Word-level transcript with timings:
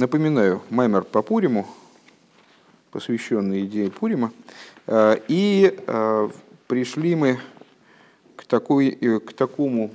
Напоминаю, 0.00 0.62
Маймер 0.70 1.04
по 1.04 1.20
Пуриму, 1.20 1.66
посвященный 2.90 3.66
идее 3.66 3.90
Пурима. 3.90 4.32
Э, 4.86 5.18
и 5.28 5.76
э, 5.86 6.30
пришли 6.68 7.14
мы 7.14 7.38
к, 8.34 8.46
такой, 8.46 8.88
э, 8.88 9.20
к 9.20 9.34
такому, 9.34 9.90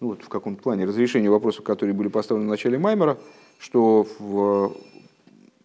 ну 0.00 0.08
вот 0.08 0.22
в 0.22 0.28
каком-то 0.28 0.62
плане, 0.62 0.84
разрешению 0.84 1.32
вопросов, 1.32 1.64
которые 1.64 1.94
были 1.94 2.08
поставлены 2.08 2.48
в 2.48 2.50
начале 2.50 2.76
Маймера, 2.76 3.16
что 3.58 4.06
в 4.18 4.76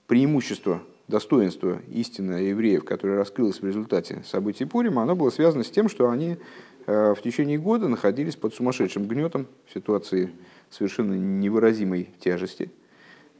преимущество, 0.07 0.81
достоинство 1.09 1.81
истины 1.91 2.35
евреев, 2.35 2.85
которое 2.85 3.17
раскрылось 3.17 3.59
в 3.59 3.67
результате 3.67 4.23
событий 4.25 4.63
Пурима, 4.63 5.03
оно 5.03 5.17
было 5.17 5.31
связано 5.31 5.65
с 5.65 5.69
тем, 5.69 5.89
что 5.89 6.09
они 6.09 6.37
в 6.85 7.17
течение 7.21 7.57
года 7.57 7.89
находились 7.89 8.37
под 8.37 8.53
сумасшедшим 8.53 9.05
гнетом 9.05 9.47
в 9.65 9.73
ситуации 9.73 10.31
совершенно 10.69 11.15
невыразимой 11.15 12.09
тяжести– 12.21 12.71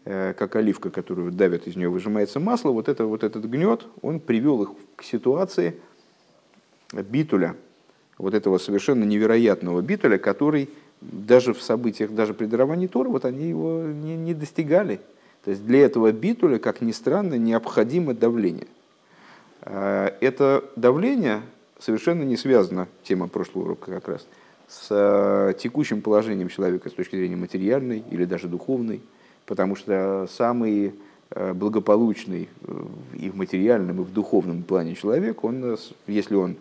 как 0.04 0.56
оливка, 0.58 0.90
которую 0.90 1.32
давят, 1.32 1.66
из 1.66 1.76
нее 1.76 1.90
выжимается 1.90 2.40
масло, 2.40 2.72
вот, 2.72 2.90
это, 2.90 3.06
вот 3.06 3.24
этот 3.24 3.46
гнет, 3.46 3.86
он 4.02 4.20
привел 4.20 4.64
их 4.64 4.72
к 4.98 5.04
ситуации 5.04 5.76
битуля, 6.92 7.56
вот 8.18 8.34
этого 8.34 8.58
совершенно 8.58 9.04
невероятного 9.06 9.82
битуля, 9.82 10.18
который 10.18 10.70
даже 11.02 11.54
в 11.54 11.62
событиях, 11.62 12.12
даже 12.12 12.34
при 12.34 12.46
даровании 12.46 12.88
Тора, 12.88 13.10
вот 13.10 13.26
они 13.26 13.50
его 13.50 13.82
не, 13.84 14.16
не 14.16 14.34
достигали. 14.34 15.00
То 15.44 15.52
есть 15.52 15.66
для 15.66 15.86
этого 15.86 16.12
битуля, 16.12 16.58
как 16.58 16.82
ни 16.82 16.92
странно, 16.92 17.36
необходимо 17.36 18.14
давление. 18.14 18.68
Э, 19.62 20.12
это 20.22 20.64
давление 20.76 21.42
совершенно 21.80 22.24
не 22.24 22.38
связано, 22.38 22.88
тема 23.04 23.28
прошлого 23.28 23.66
урока 23.66 23.92
как 23.92 24.08
раз, 24.08 24.26
с 24.70 24.88
э, 24.90 25.54
текущим 25.60 26.02
положением 26.02 26.48
человека 26.48 26.90
с 26.90 26.94
точки 26.94 27.18
зрения 27.18 27.36
материальной 27.36 28.04
или 28.10 28.24
даже 28.24 28.48
духовной 28.48 29.02
потому 29.46 29.76
что 29.76 30.28
самый 30.30 30.94
э, 31.32 31.54
благополучный 31.54 32.50
э, 32.62 32.84
и 33.20 33.30
в 33.30 33.36
материальном, 33.36 34.02
и 34.02 34.04
в 34.04 34.14
духовном 34.14 34.64
плане 34.64 34.96
человек, 34.96 35.44
он, 35.44 35.64
э, 35.64 35.78
если 36.08 36.36
он 36.36 36.58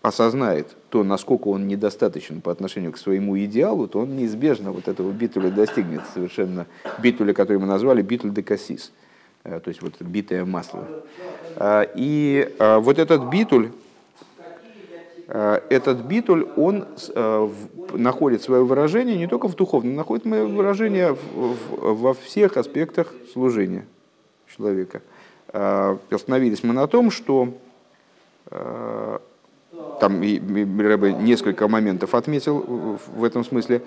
осознает 0.00 0.74
то, 0.88 1.04
насколько 1.04 1.48
он 1.48 1.68
недостаточен 1.68 2.40
по 2.40 2.50
отношению 2.50 2.92
к 2.92 2.96
своему 2.96 3.38
идеалу, 3.38 3.86
то 3.86 4.00
он 4.00 4.16
неизбежно 4.16 4.72
вот 4.72 4.88
этого 4.88 5.12
битуля 5.12 5.50
достигнет 5.50 6.00
совершенно 6.14 6.66
битуля, 7.02 7.34
который 7.34 7.58
мы 7.58 7.66
назвали 7.66 8.00
битуль 8.00 8.32
де 8.32 8.42
кассис, 8.42 8.90
то 9.42 9.62
есть 9.66 9.82
вот 9.82 10.00
битое 10.00 10.46
масло. 10.46 10.88
И 11.94 12.56
вот 12.58 12.98
этот 12.98 13.28
битуль, 13.28 13.68
Э, 13.68 13.91
этот 15.32 16.02
битуль, 16.02 16.46
он 16.56 16.86
э, 17.14 17.48
находит 17.94 18.42
свое 18.42 18.64
выражение 18.64 19.16
не 19.16 19.26
только 19.26 19.48
в 19.48 19.56
духовном, 19.56 19.94
находит 19.94 20.26
выражение 20.26 21.16
во 21.34 22.12
всех 22.12 22.58
аспектах 22.58 23.14
служения 23.32 23.86
человека. 24.54 25.00
Э, 25.48 25.96
остановились 26.10 26.62
мы 26.62 26.74
на 26.74 26.86
том, 26.86 27.10
что 27.10 27.54
там 30.00 30.20
Рэбе 30.20 31.14
несколько 31.14 31.66
моментов 31.66 32.14
отметил 32.14 32.98
в 33.06 33.24
этом 33.24 33.44
смысле. 33.44 33.80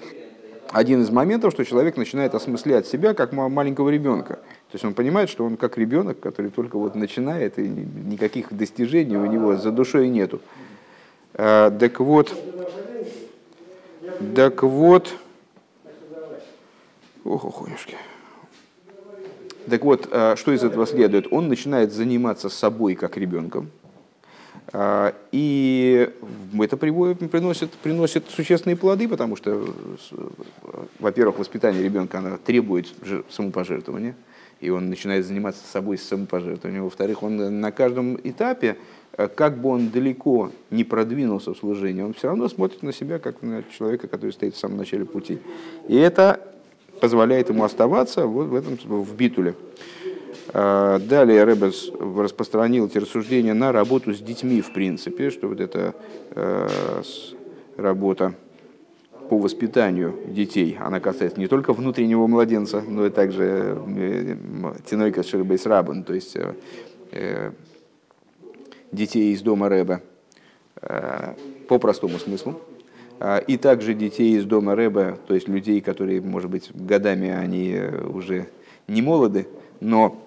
Один 0.72 1.04
из 1.04 1.12
моментов, 1.12 1.54
что 1.54 1.64
человек 1.64 1.98
начинает 1.98 2.34
осмыслять 2.34 2.88
себя 2.88 3.14
как 3.14 3.32
маленького 3.34 3.90
ребенка. 3.90 4.36
То 4.36 4.74
есть 4.74 4.86
он 4.86 4.96
понимает, 4.96 5.30
что 5.30 5.46
он 5.46 5.58
как 5.58 5.78
ребенок, 5.78 6.20
который 6.20 6.50
только 6.50 6.80
вот 6.80 6.96
начинает, 6.96 7.60
и 7.60 7.68
никаких 7.68 8.52
достижений 8.52 9.18
у 9.18 9.28
него 9.28 9.56
за 9.58 9.72
душой 9.72 10.10
нету. 10.10 10.42
Э, 11.38 11.70
так 11.78 12.00
вот, 12.00 12.34
так 14.36 14.64
вот, 14.64 15.14
ох, 17.26 17.46
охуешки. 17.46 17.98
Так 19.70 19.84
вот, 19.84 20.08
э, 20.10 20.36
что 20.38 20.54
из 20.54 20.64
этого 20.64 20.88
следует? 20.88 21.28
Он 21.32 21.50
начинает 21.50 21.92
заниматься 21.92 22.48
собой 22.48 22.96
как 22.96 23.18
ребенком, 23.18 23.70
э, 24.72 25.12
и 25.34 26.10
это 26.58 26.78
приносит, 26.78 27.72
приносит 27.72 28.30
существенные 28.30 28.78
плоды, 28.78 29.10
потому 29.10 29.36
что, 29.36 29.68
во-первых, 31.00 31.40
воспитание 31.40 31.84
ребенка 31.84 32.20
оно 32.20 32.38
требует 32.38 32.88
самопожертвования, 33.30 34.16
и 34.62 34.70
он 34.70 34.90
начинает 34.90 35.26
заниматься 35.26 35.68
собой 35.68 35.98
с 35.98 36.04
самопожертвованием. 36.04 36.86
Во-вторых, 36.86 37.24
он 37.24 37.60
на 37.60 37.72
каждом 37.74 38.18
этапе 38.24 38.78
как 39.16 39.58
бы 39.58 39.70
он 39.70 39.90
далеко 39.90 40.52
не 40.72 40.84
продвинулся 40.84 41.54
в 41.54 41.58
служении, 41.58 42.02
он 42.02 42.14
все 42.14 42.28
равно 42.28 42.50
смотрит 42.50 42.84
на 42.84 42.92
себя, 42.92 43.20
как 43.20 43.42
на 43.42 43.64
человека, 43.64 44.08
который 44.08 44.32
стоит 44.32 44.56
в 44.56 44.58
самом 44.58 44.78
начале 44.78 45.06
пути. 45.06 45.40
И 45.88 45.96
это 45.96 46.42
позволяет 47.00 47.50
ему 47.50 47.64
оставаться 47.64 48.26
вот 48.26 48.48
в 48.48 48.56
этом 48.56 48.78
в 48.84 49.16
битуле. 49.16 49.56
Э, 50.54 51.00
далее 51.00 51.46
Ребес 51.46 51.92
распространил 52.00 52.88
эти 52.88 52.98
рассуждения 52.98 53.54
на 53.54 53.72
работу 53.72 54.14
с 54.14 54.20
детьми, 54.20 54.62
в 54.62 54.74
принципе, 54.74 55.30
что 55.30 55.48
вот 55.48 55.62
эта 55.62 55.96
э, 56.32 57.02
работа 57.78 58.34
по 59.30 59.40
воспитанию 59.40 60.14
детей, 60.28 60.78
она 60.80 61.00
касается 61.00 61.40
не 61.40 61.48
только 61.48 61.74
внутреннего 61.74 62.28
младенца, 62.28 62.82
но 62.82 63.08
и 63.08 63.10
также 63.10 63.82
тинойка 64.88 65.24
шербейс 65.24 65.66
рабан, 65.66 66.04
то 66.04 66.14
есть 66.14 66.38
детей 68.92 69.34
из 69.34 69.42
дома 69.42 69.70
Рэба 69.70 70.02
э, 70.82 71.34
по 71.68 71.80
простому 71.80 72.20
смыслу, 72.20 72.62
э, 73.20 73.42
и 73.48 73.58
также 73.58 73.94
детей 73.94 74.38
из 74.38 74.46
дома 74.46 74.76
Рэба, 74.76 75.20
то 75.28 75.34
есть 75.34 75.48
людей, 75.48 75.82
которые, 75.82 76.22
может 76.22 76.50
быть, 76.50 76.70
годами 76.74 77.30
они 77.30 77.72
э, 77.74 78.08
уже 78.08 78.48
не 78.88 79.02
молоды, 79.02 79.48
но 79.80 80.22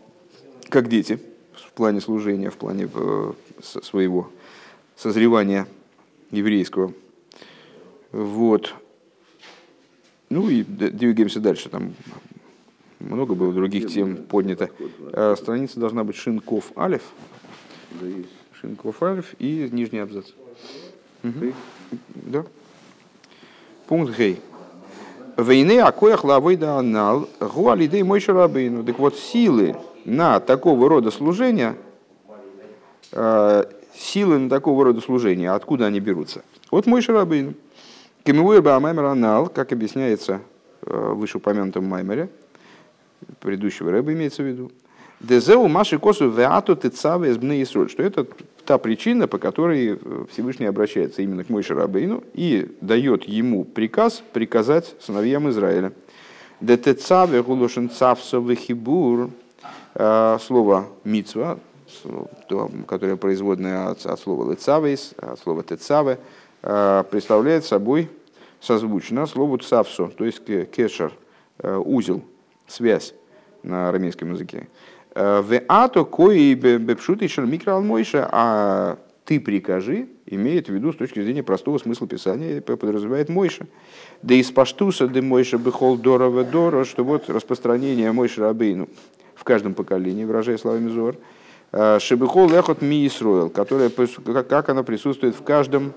как 0.68 0.88
дети 0.88 1.18
в 1.54 1.72
плане 1.72 2.00
служения, 2.00 2.50
в 2.50 2.56
плане 2.56 2.88
своего 3.62 4.30
созревания 4.96 5.66
еврейского. 6.30 6.92
Вот. 8.12 8.74
Ну 10.28 10.48
и 10.50 10.62
двигаемся 10.62 11.40
дальше. 11.40 11.68
Там 11.68 11.94
много 12.98 13.34
было 13.34 13.52
других 13.52 13.88
тем 13.92 14.16
поднято. 14.16 14.70
Страница 15.36 15.80
должна 15.80 16.04
быть 16.04 16.16
Шинков 16.16 16.76
Алиф. 16.76 17.02
Шинков 18.60 19.02
Альф 19.02 19.34
и 19.38 19.68
нижний 19.70 20.00
абзац. 20.00 20.26
Да. 21.22 22.44
Пункт 23.86 24.16
Гей. 24.16 24.40
Войны 25.36 25.78
акоях 25.80 26.24
лавой 26.24 26.56
да 26.56 26.78
анал 26.78 27.28
гуалидей 27.40 28.02
мой 28.02 28.20
шарабейну. 28.20 28.82
Так 28.82 28.98
вот, 28.98 29.16
силы 29.16 29.76
на 30.04 30.40
такого 30.40 30.88
рода 30.88 31.12
служения, 31.12 31.76
э, 33.12 33.64
силы 33.94 34.38
на 34.38 34.50
такого 34.50 34.84
рода 34.84 35.00
служения, 35.00 35.52
откуда 35.52 35.86
они 35.86 36.00
берутся? 36.00 36.42
От 36.70 36.86
мой 36.86 37.02
шарабейну. 37.02 37.54
Кемивуя 38.24 38.60
Баамаймер 38.60 39.04
анал, 39.04 39.48
как 39.48 39.72
объясняется 39.72 40.40
э, 40.82 40.90
в 40.90 41.18
вышеупомянутом 41.18 41.84
Маймере, 41.84 42.28
предыдущего 43.40 43.92
рэба 43.92 44.12
имеется 44.12 44.42
в 44.42 44.46
виду, 44.46 44.72
Дезеу 45.20 45.66
Маши 45.66 45.98
Косу 45.98 46.30
Веату 46.30 46.76
Тецаве 46.76 47.32
Сбны 47.32 47.60
Исроль, 47.62 47.90
что 47.90 48.04
это 48.04 48.26
та 48.64 48.78
причина, 48.78 49.26
по 49.26 49.38
которой 49.38 49.98
э, 50.00 50.24
Всевышний 50.30 50.66
обращается 50.66 51.22
именно 51.22 51.42
к 51.42 51.48
Мойше 51.48 51.74
Рабейну 51.74 52.22
и 52.34 52.70
дает 52.80 53.24
ему 53.24 53.64
приказ 53.64 54.22
приказать 54.32 54.94
сыновьям 55.00 55.50
Израиля. 55.50 55.92
Детецаве 56.60 57.42
Гулошен 57.42 57.90
Цавсовый 57.90 58.54
Хибур, 58.54 59.30
э, 59.94 60.38
слово 60.40 60.86
мицва, 61.02 61.58
которое 62.86 63.16
производное 63.16 63.88
от, 63.88 64.06
от 64.06 64.20
слова 64.20 64.48
лецавейс, 64.52 65.14
от 65.16 65.40
слова 65.40 65.64
тецаве, 65.64 66.20
э, 66.62 67.04
представляет 67.10 67.64
собой 67.64 68.08
созвучно 68.60 69.26
слову 69.26 69.56
цавсу, 69.56 70.12
то 70.16 70.24
есть 70.24 70.44
кешер, 70.44 71.12
узел, 71.62 72.22
связь 72.66 73.14
на 73.62 73.88
арамейском 73.88 74.32
языке. 74.32 74.68
В 75.18 75.62
ато 75.66 76.04
кои 76.04 76.54
бепшут 76.54 77.22
еще 77.22 77.42
микроалмойша, 77.42 78.28
а 78.30 78.98
ты 79.24 79.40
прикажи, 79.40 80.06
имеет 80.26 80.68
в 80.68 80.72
виду 80.72 80.92
с 80.92 80.96
точки 80.96 81.20
зрения 81.20 81.42
простого 81.42 81.78
смысла 81.78 82.06
писания, 82.06 82.60
подразумевает 82.60 83.28
Мойша. 83.28 83.66
Да 84.22 84.34
из 84.34 84.52
паштуса 84.52 85.08
де 85.08 85.20
Мойша 85.20 85.58
бехол 85.58 85.96
дорова 85.96 86.44
дора, 86.44 86.84
что 86.84 87.02
вот 87.02 87.28
распространение 87.28 88.12
Мойша 88.12 88.42
Рабейну 88.42 88.88
в 89.34 89.42
каждом 89.42 89.74
поколении, 89.74 90.24
выражая 90.24 90.56
словами 90.56 90.88
Зор, 90.88 91.16
э, 91.72 91.98
Шебехол 91.98 92.48
лехот 92.48 92.80
ми 92.80 93.04
Исроил, 93.04 93.50
которая, 93.50 93.90
как 93.90 94.68
она 94.68 94.84
присутствует 94.84 95.34
в 95.34 95.42
каждом 95.42 95.94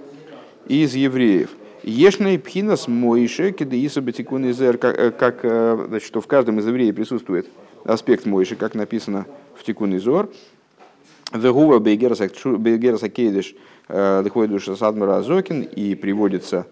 из 0.66 0.96
евреев. 0.96 1.52
Ешный 1.84 2.40
пхинас 2.40 2.88
Мойше, 2.88 3.52
кедаиса 3.52 4.02
батикун 4.02 4.50
изер, 4.50 4.80
как, 4.80 5.42
э, 5.44 5.86
значит, 5.90 6.08
что 6.08 6.22
в 6.22 6.28
каждом 6.28 6.58
из 6.58 6.66
евреев 6.66 6.96
присутствует 6.96 7.48
аспект 7.86 8.26
Мойши, 8.26 8.56
как 8.56 8.76
написано 8.76 9.26
в 9.56 9.64
Тикун 9.64 9.96
Изор. 9.98 10.30
Вегува 11.34 11.80
Бейгераса 11.80 12.28
Кейдыш 13.10 13.56
Дыхвойдуша 13.88 14.76
Садмара 14.76 15.18
Азокин 15.18 15.64
и 15.64 15.96
приводится 15.96 16.68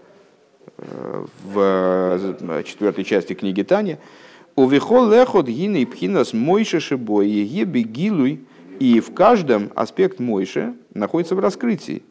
э, 0.78 1.26
в 1.54 2.64
четвертой 2.64 3.04
части 3.04 3.34
книги 3.34 3.62
Тани. 3.64 3.98
Увихол 4.56 5.10
лехот 5.10 5.48
гины 5.48 5.86
пхинас 5.86 6.34
мойше 6.34 6.80
шибой, 6.80 7.28
еге 7.28 7.84
гилуй, 7.84 8.42
и 8.80 9.00
в 9.00 9.14
каждом 9.14 9.72
аспект 9.76 10.20
мойше 10.20 10.74
находится 10.94 11.36
в 11.36 11.40
раскрытии. 11.40 12.04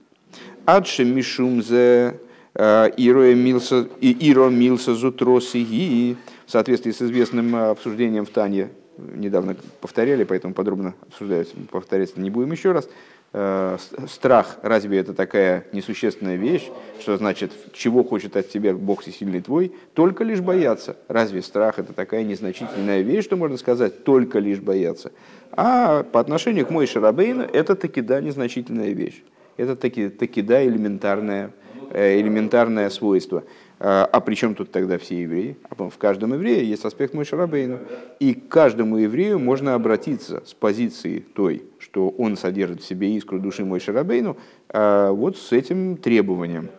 Адше 0.67 1.05
мишумзе 1.05 2.21
э, 2.55 2.91
иро 2.97 4.49
милса 4.51 4.95
зутроси 4.95 6.17
в 6.47 6.51
соответствии 6.51 6.93
с 6.93 7.03
известным 7.03 7.55
обсуждением 7.57 8.27
в 8.27 8.31
Тане, 8.31 8.69
недавно 8.99 9.57
повторяли, 9.81 10.25
поэтому 10.25 10.55
подробно 10.55 10.95
обсуждать, 11.09 11.53
повторять 11.71 12.17
не 12.17 12.31
будем 12.31 12.53
еще 12.53 12.73
раз. 12.73 12.89
Э, 13.35 13.77
страх, 14.09 14.57
разве 14.63 14.99
это 14.99 15.13
такая 15.13 15.67
несущественная 15.73 16.37
вещь, 16.37 16.71
что 16.99 17.17
значит, 17.19 17.53
чего 17.73 18.03
хочет 18.03 18.37
от 18.39 18.49
тебя 18.49 18.73
Бог 18.73 19.03
всесильный 19.03 19.43
твой, 19.43 19.73
только 19.93 20.25
лишь 20.25 20.41
бояться. 20.41 20.97
Разве 21.09 21.43
страх 21.43 21.79
это 21.79 21.93
такая 21.93 22.25
незначительная 22.25 23.03
вещь, 23.03 23.25
что 23.25 23.37
можно 23.37 23.59
сказать, 23.59 24.03
только 24.05 24.39
лишь 24.39 24.61
бояться. 24.61 25.13
А 25.53 26.05
по 26.05 26.21
отношению 26.21 26.65
к 26.65 26.71
Мойше 26.71 27.01
Рабейну 27.01 27.43
это 27.43 27.75
таки 27.75 28.01
да 28.01 28.23
незначительная 28.23 28.93
вещь. 28.93 29.23
Это 29.59 29.77
таки, 29.77 30.09
таки 30.09 30.41
да 30.41 30.65
элементарное, 30.65 31.51
э, 31.91 32.19
элементарное 32.21 32.89
свойство. 32.89 33.45
А, 33.81 34.09
а 34.11 34.21
при 34.21 34.35
чем 34.35 34.55
тут 34.55 34.73
тогда 34.73 34.99
все 34.99 35.23
евреи? 35.23 35.57
А 35.71 35.89
в 35.89 35.99
каждом 35.99 36.35
еврее 36.35 36.69
есть 36.69 36.85
аспект 36.85 37.15
Мой 37.15 37.25
Шарабейну. 37.25 37.79
И 38.19 38.35
к 38.35 38.49
каждому 38.49 38.97
еврею 38.97 39.39
можно 39.39 39.75
обратиться 39.75 40.43
с 40.47 40.55
позиции 40.55 41.25
той, 41.35 41.63
что 41.79 42.09
он 42.09 42.37
содержит 42.37 42.81
в 42.81 42.87
себе 42.87 43.15
искру 43.15 43.39
души 43.39 43.65
Мой 43.65 43.81
Шарабейну, 43.81 44.37
а 44.69 45.13
вот 45.13 45.39
с 45.39 45.53
этим 45.53 45.97
требованием, 45.97 46.71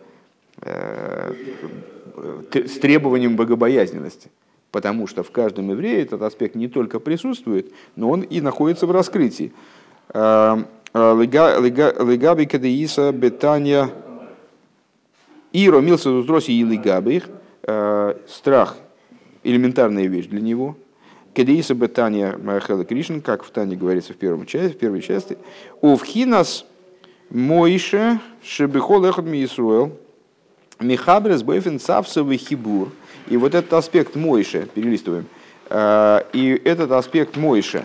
э, 0.60 1.32
с 2.52 2.78
требованием 2.78 3.36
богобоязненности. 3.36 4.30
Потому 4.70 5.06
что 5.06 5.22
в 5.22 5.30
каждом 5.30 5.70
еврее 5.70 6.02
этот 6.02 6.22
аспект 6.22 6.54
не 6.54 6.68
только 6.68 7.00
присутствует, 7.00 7.72
но 7.96 8.10
он 8.10 8.20
и 8.20 8.40
находится 8.40 8.86
в 8.86 8.92
раскрытии. 8.92 9.52
А, 10.10 10.62
Легаби 10.92 12.46
кадеиса 12.46 13.12
бетания 13.12 13.90
и 15.52 15.68
ромился 15.68 16.10
зутроси 16.10 16.52
и 16.52 16.64
лигабых, 16.64 17.24
э, 17.64 18.14
страх– 18.26 18.76
элементарная 19.42 20.06
вещь 20.06 20.26
для 20.26 20.40
него. 20.40 20.76
Кедеиса 21.34 21.74
бетания 21.74 22.36
Махала 22.36 22.84
Кришн, 22.84 23.20
как 23.20 23.44
в 23.44 23.50
Тане 23.50 23.76
говорится 23.76 24.12
в, 24.12 24.16
первом 24.16 24.46
части, 24.46 24.74
в 24.74 24.78
первой 24.78 25.00
части. 25.00 25.38
Увхинас 25.80 26.66
Моише 27.30 28.18
Шебихол 28.42 29.04
Эхот 29.04 29.24
Миисруэл 29.24 29.96
Михабрес 30.80 31.42
Бойфен 31.42 31.78
Цавсовый 31.78 32.36
Хибур. 32.36 32.90
И 33.28 33.36
вот 33.36 33.54
этот 33.54 33.72
аспект 33.74 34.16
Моише, 34.16 34.66
перелистываем, 34.74 35.26
э, 35.68 36.22
и 36.32 36.60
этот 36.64 36.90
аспект 36.90 37.36
Моише 37.36 37.84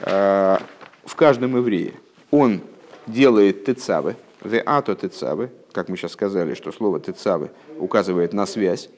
э, 0.00 0.58
в 1.04 1.14
каждом 1.14 1.56
еврее, 1.56 1.92
он 2.30 2.62
делает 3.06 3.66
тецавы, 3.66 4.16
ве 4.42 4.60
ато 4.60 4.94
тецавы, 4.94 5.50
как 5.78 5.88
мы 5.88 5.96
сейчас 5.96 6.12
сказали, 6.12 6.54
что 6.54 6.72
слово 6.72 6.98
тецавы 6.98 7.52
указывает 7.78 8.32
на 8.32 8.46
связь, 8.46 8.90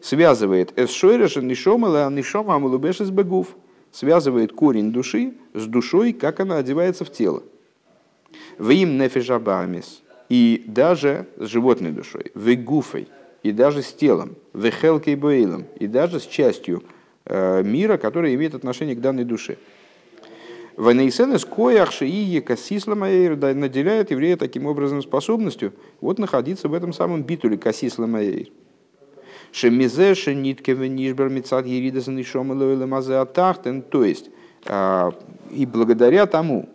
связывает 0.00 0.76
эсшойреша 0.76 1.40
нишома 1.40 2.10
нишома 2.10 2.56
амулубеш 2.56 3.00
из 3.00 3.10
бегув, 3.10 3.54
связывает 3.92 4.52
корень 4.52 4.90
души 4.90 5.34
с 5.54 5.64
душой, 5.66 6.12
как 6.12 6.40
она 6.40 6.56
одевается 6.56 7.04
в 7.04 7.12
тело. 7.12 7.44
В 8.58 8.70
им 8.70 8.98
нефежабамис, 8.98 10.02
и 10.28 10.64
даже 10.66 11.28
с 11.36 11.46
животной 11.46 11.92
душой, 11.92 12.32
в 12.34 12.52
гуфой, 12.56 13.06
и 13.44 13.52
даже 13.52 13.80
с 13.82 13.92
телом, 13.92 14.34
в 14.52 14.68
хелкей 14.72 15.14
боилом, 15.14 15.66
и 15.78 15.86
даже 15.86 16.18
с 16.18 16.26
частью 16.26 16.82
э, 17.26 17.62
мира, 17.62 17.96
который 17.96 18.34
имеет 18.34 18.56
отношение 18.56 18.96
к 18.96 19.00
данной 19.00 19.24
душе. 19.24 19.56
Ванейсенес 20.82 21.44
коях 21.44 21.92
шиие 21.92 22.42
кассисла 22.42 22.96
маэйр 22.96 23.36
наделяет 23.36 24.10
еврея 24.10 24.36
таким 24.36 24.66
образом 24.66 25.00
способностью 25.00 25.74
вот 26.00 26.18
находиться 26.18 26.68
в 26.68 26.74
этом 26.74 26.92
самом 26.92 27.22
битуле 27.22 27.56
кассисла 27.56 28.06
маэйр. 28.06 28.48
Шемизе 29.52 30.16
шенитке 30.16 30.72
венишбер 30.72 31.28
мецад 31.28 31.66
еридас 31.66 32.08
нишом 32.08 32.48
мазе 32.88 33.14
атахтен, 33.14 33.82
то 33.82 34.02
есть 34.02 34.30
а, 34.66 35.12
и 35.52 35.66
благодаря 35.66 36.26
тому, 36.26 36.68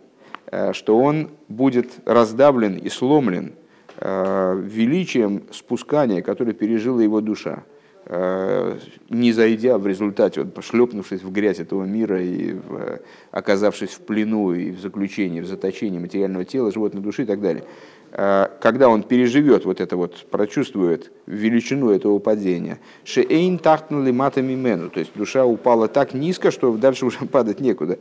э, 0.46 0.72
что 0.72 0.98
он 0.98 1.28
будет 1.48 1.90
раздавлен 2.06 2.76
и 2.76 2.88
сломлен 2.88 3.52
э, 3.98 4.58
величием 4.64 5.42
спускания, 5.52 6.22
которое 6.22 6.54
пережила 6.54 7.02
его 7.02 7.20
душа, 7.20 7.64
не 8.08 9.32
зайдя 9.32 9.76
в 9.76 9.86
результате, 9.86 10.42
вот, 10.42 10.54
пошлепнувшись 10.54 11.22
в 11.22 11.30
грязь 11.30 11.60
этого 11.60 11.84
мира 11.84 12.22
и 12.22 12.54
в, 12.54 13.00
оказавшись 13.30 13.90
в 13.90 14.00
плену 14.00 14.54
и 14.54 14.70
в 14.70 14.80
заключении, 14.80 15.42
в 15.42 15.46
заточении 15.46 15.98
материального 15.98 16.46
тела, 16.46 16.72
животной 16.72 17.02
души 17.02 17.24
и 17.24 17.26
так 17.26 17.42
далее, 17.42 17.64
э, 18.12 18.46
когда 18.62 18.88
он 18.88 19.02
переживет 19.02 19.66
вот 19.66 19.82
это 19.82 19.98
вот, 19.98 20.26
прочувствует 20.30 21.12
величину 21.26 21.90
этого 21.90 22.18
падения, 22.18 22.78
шеэйн 23.04 23.58
тахтнули 23.58 24.10
матами 24.10 24.54
мену, 24.54 24.88
то 24.88 25.00
есть 25.00 25.12
душа 25.14 25.44
упала 25.44 25.86
так 25.86 26.14
низко, 26.14 26.50
что 26.50 26.74
дальше 26.78 27.04
уже 27.06 27.26
падать 27.26 27.60
некуда. 27.60 27.98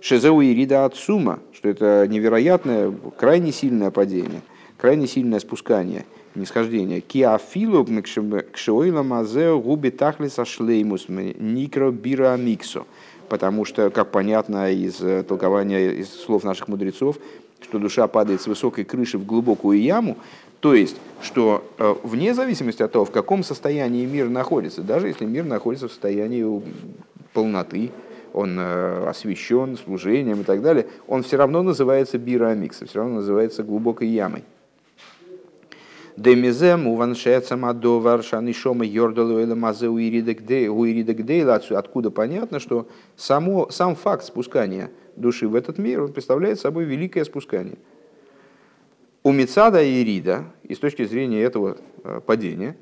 Шезеу 0.00 0.40
ирида 0.42 0.84
от 0.84 0.94
сума, 0.94 1.40
что 1.52 1.68
это 1.68 2.06
невероятное, 2.08 2.94
крайне 3.18 3.50
сильное 3.50 3.90
падение, 3.90 4.42
крайне 4.76 5.08
сильное 5.08 5.40
спускание– 5.40 6.06
нисхождение. 6.38 7.00
Киафилу 7.00 7.86
кшоила 8.52 9.02
мазео 9.02 9.60
губи 9.60 9.90
тахлиса 9.90 10.44
шлеймус 10.44 11.08
никро 11.08 11.90
бира 11.90 12.36
миксо. 12.36 12.84
Потому 13.28 13.64
что, 13.64 13.90
как 13.90 14.10
понятно 14.10 14.72
из 14.72 15.02
э, 15.02 15.22
толкования, 15.22 15.90
из 15.90 16.08
слов 16.08 16.44
наших 16.44 16.68
мудрецов, 16.68 17.18
что 17.60 17.78
душа 17.78 18.06
падает 18.08 18.40
с 18.40 18.46
высокой 18.46 18.84
крыши 18.84 19.18
в 19.18 19.26
глубокую 19.26 19.82
яму, 19.82 20.16
то 20.60 20.74
есть, 20.74 20.96
что 21.20 21.64
э, 21.78 21.94
вне 22.02 22.34
зависимости 22.34 22.82
от 22.82 22.92
того, 22.92 23.04
в 23.04 23.10
каком 23.10 23.44
состоянии 23.44 24.06
мир 24.06 24.28
находится, 24.28 24.82
даже 24.82 25.08
если 25.08 25.24
мир 25.24 25.44
находится 25.44 25.88
в 25.88 25.92
состоянии 25.92 26.62
полноты, 27.32 27.90
он 28.32 28.58
э, 28.58 29.08
освещен 29.08 29.76
служением 29.76 30.40
и 30.40 30.44
так 30.44 30.62
далее, 30.62 30.86
он 31.06 31.22
все 31.22 31.36
равно 31.36 31.62
называется 31.62 32.18
бирамиксом, 32.18 32.88
все 32.88 32.98
равно 33.00 33.16
называется 33.16 33.62
глубокой 33.62 34.08
ямой. 34.08 34.44
Демизем 36.18 36.88
уваншецам 36.88 37.64
адовар 37.64 38.24
шанишома 38.24 38.84
йордалу 38.84 39.38
или 39.38 39.54
мазе 39.54 39.88
уиридек 39.88 40.40
откуда 41.70 42.10
понятно, 42.10 42.58
что 42.58 42.88
само, 43.14 43.70
сам 43.70 43.94
факт 43.94 44.24
спускания 44.24 44.90
души 45.14 45.46
в 45.46 45.54
этот 45.54 45.78
мир, 45.78 46.02
он 46.02 46.12
представляет 46.12 46.58
собой 46.58 46.86
великое 46.86 47.24
спускание. 47.24 47.76
У 49.22 49.30
Мецада 49.30 49.80
и 49.80 50.02
Ирида, 50.02 50.46
и 50.64 50.74
с 50.74 50.80
точки 50.80 51.04
зрения 51.04 51.40
этого 51.40 51.76
падения, 52.26 52.76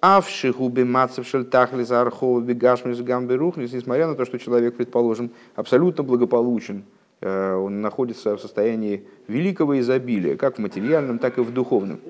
Авшихуби 0.00 0.84
мацев 0.84 1.26
шельтахли 1.26 1.82
за 1.82 2.00
архова 2.00 2.40
бегашмис 2.40 3.02
гамберухнис, 3.02 3.74
несмотря 3.74 4.06
на 4.06 4.14
то, 4.14 4.24
что 4.24 4.38
человек, 4.38 4.76
предположим, 4.76 5.30
абсолютно 5.56 6.04
благополучен, 6.04 6.84
э, 7.20 7.54
он 7.54 7.82
находится 7.82 8.34
в 8.34 8.40
состоянии 8.40 9.04
великого 9.28 9.78
изобилия, 9.78 10.38
как 10.38 10.56
в 10.56 10.58
материальном, 10.58 11.18
так 11.18 11.36
и 11.36 11.42
в 11.42 11.52
духовном. 11.52 12.00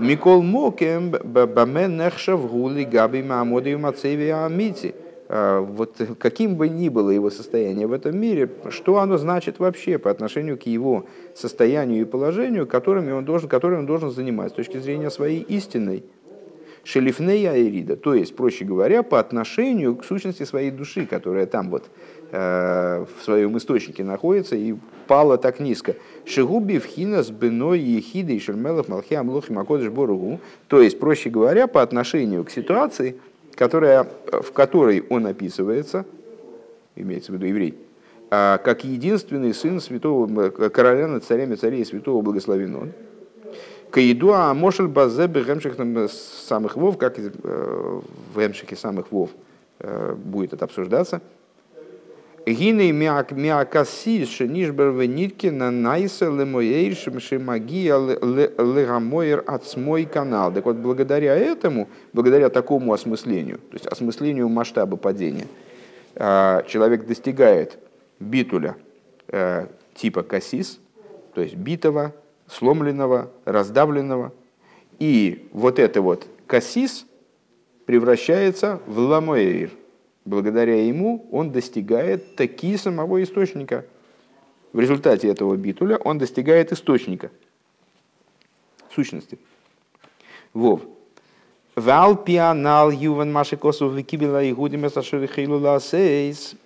Микол 0.00 0.42
Мокем 0.42 1.10
Бамен 1.10 1.98
Нехшав 1.98 2.50
Гули 2.50 2.84
Габи 2.84 3.22
Мамоды 3.22 3.76
Мацеви 3.76 4.30
Амити. 4.30 4.94
Вот 5.28 6.00
каким 6.18 6.56
бы 6.56 6.70
ни 6.70 6.88
было 6.88 7.10
его 7.10 7.28
состояние 7.28 7.86
в 7.86 7.92
этом 7.92 8.18
мире, 8.18 8.48
что 8.70 8.98
оно 8.98 9.18
значит 9.18 9.58
вообще 9.58 9.98
по 9.98 10.10
отношению 10.10 10.56
к 10.56 10.62
его 10.62 11.04
состоянию 11.36 12.00
и 12.00 12.04
положению, 12.06 12.66
которыми 12.66 13.12
он 13.12 13.26
должен, 13.26 13.48
которым 13.48 13.80
он 13.80 13.86
должен 13.86 14.10
заниматься 14.10 14.54
с 14.54 14.56
точки 14.56 14.78
зрения 14.78 15.10
своей 15.10 15.42
истинной 15.42 16.02
шелифнея 16.82 17.52
Эрида, 17.54 17.96
то 17.96 18.14
есть, 18.14 18.34
проще 18.34 18.64
говоря, 18.64 19.02
по 19.02 19.20
отношению 19.20 19.96
к 19.96 20.04
сущности 20.04 20.44
своей 20.44 20.70
души, 20.70 21.04
которая 21.04 21.44
там 21.44 21.68
вот 21.68 21.90
в 22.30 23.08
своем 23.22 23.58
источнике 23.58 24.04
находится 24.04 24.54
и 24.54 24.76
пала 25.08 25.36
так 25.36 25.58
низко. 25.58 25.96
Шигуби 26.24 26.78
вхина 26.78 27.22
с 27.24 27.30
беной 27.30 27.80
ехиды 27.80 28.36
и 28.36 28.38
шермелов 28.38 28.88
малхи 28.88 29.14
амлохи 29.14 29.50
макодыш 29.50 29.90
боругу, 29.90 30.38
то 30.68 30.80
есть, 30.80 31.00
проще 31.00 31.30
говоря, 31.30 31.66
по 31.66 31.82
отношению 31.82 32.44
к 32.44 32.50
ситуации, 32.50 33.16
которая, 33.56 34.06
в 34.30 34.52
которой 34.52 35.04
он 35.10 35.26
описывается, 35.26 36.06
имеется 36.94 37.32
в 37.32 37.34
виду 37.34 37.46
еврей, 37.46 37.76
а, 38.30 38.58
как 38.58 38.84
единственный 38.84 39.52
сын 39.52 39.80
святого 39.80 40.50
короля 40.50 41.08
над 41.08 41.24
царями 41.24 41.56
царей 41.56 41.84
святого 41.84 42.22
благословен 42.22 42.76
он, 42.76 42.92
Каиду 43.90 44.32
а 44.32 44.54
мошель 44.54 44.86
базе 44.86 45.26
бегемших 45.26 45.74
самых 46.12 46.76
вов, 46.76 46.96
как 46.96 47.18
э, 47.18 48.00
в 48.34 48.38
эмшике 48.38 48.76
самых 48.76 49.10
вов 49.10 49.30
э, 49.80 50.14
будет 50.14 50.52
это 50.52 50.64
обсуждаться. 50.64 51.20
Гиней 52.46 52.92
миакаси 52.92 54.24
шенишбер 54.24 54.90
венитки 54.90 55.48
на 55.48 55.70
найса 55.70 56.26
лемоейшим 56.26 57.20
шимагия 57.20 57.96
легамоер 57.98 59.44
от 59.46 59.66
смой 59.66 60.04
канал. 60.04 60.52
Так 60.52 60.64
вот, 60.64 60.76
благодаря 60.76 61.36
этому, 61.36 61.88
благодаря 62.12 62.48
такому 62.48 62.92
осмыслению, 62.92 63.58
то 63.58 63.74
есть 63.74 63.86
осмыслению 63.86 64.48
масштаба 64.48 64.96
падения, 64.96 65.46
а, 66.16 66.62
человек 66.64 67.06
достигает 67.06 67.78
битуля 68.18 68.76
э, 69.28 69.66
типа 69.94 70.22
кассис, 70.22 70.78
то 71.34 71.40
есть 71.40 71.54
битого, 71.54 72.14
сломленного, 72.46 73.30
раздавленного. 73.44 74.32
И 74.98 75.48
вот 75.52 75.78
это 75.78 76.02
вот 76.02 76.26
кассис 76.46 77.06
превращается 77.86 78.80
в 78.86 78.98
ламоэйр. 78.98 79.70
Благодаря 80.24 80.84
ему 80.84 81.26
он 81.32 81.50
достигает 81.50 82.36
таки 82.36 82.76
самого 82.76 83.22
источника. 83.22 83.86
В 84.72 84.78
результате 84.78 85.28
этого 85.28 85.56
битуля 85.56 85.96
он 85.96 86.18
достигает 86.18 86.72
источника, 86.72 87.30
сущности. 88.94 89.38
Вов. 90.52 90.82
Вал 91.76 92.16
пианал 92.16 92.90
юван 92.90 93.32
маши 93.32 93.56
косов 93.56 93.94
викибила 93.94 94.42
и 94.42 94.52
гудима 94.52 94.90
сашири 94.90 95.26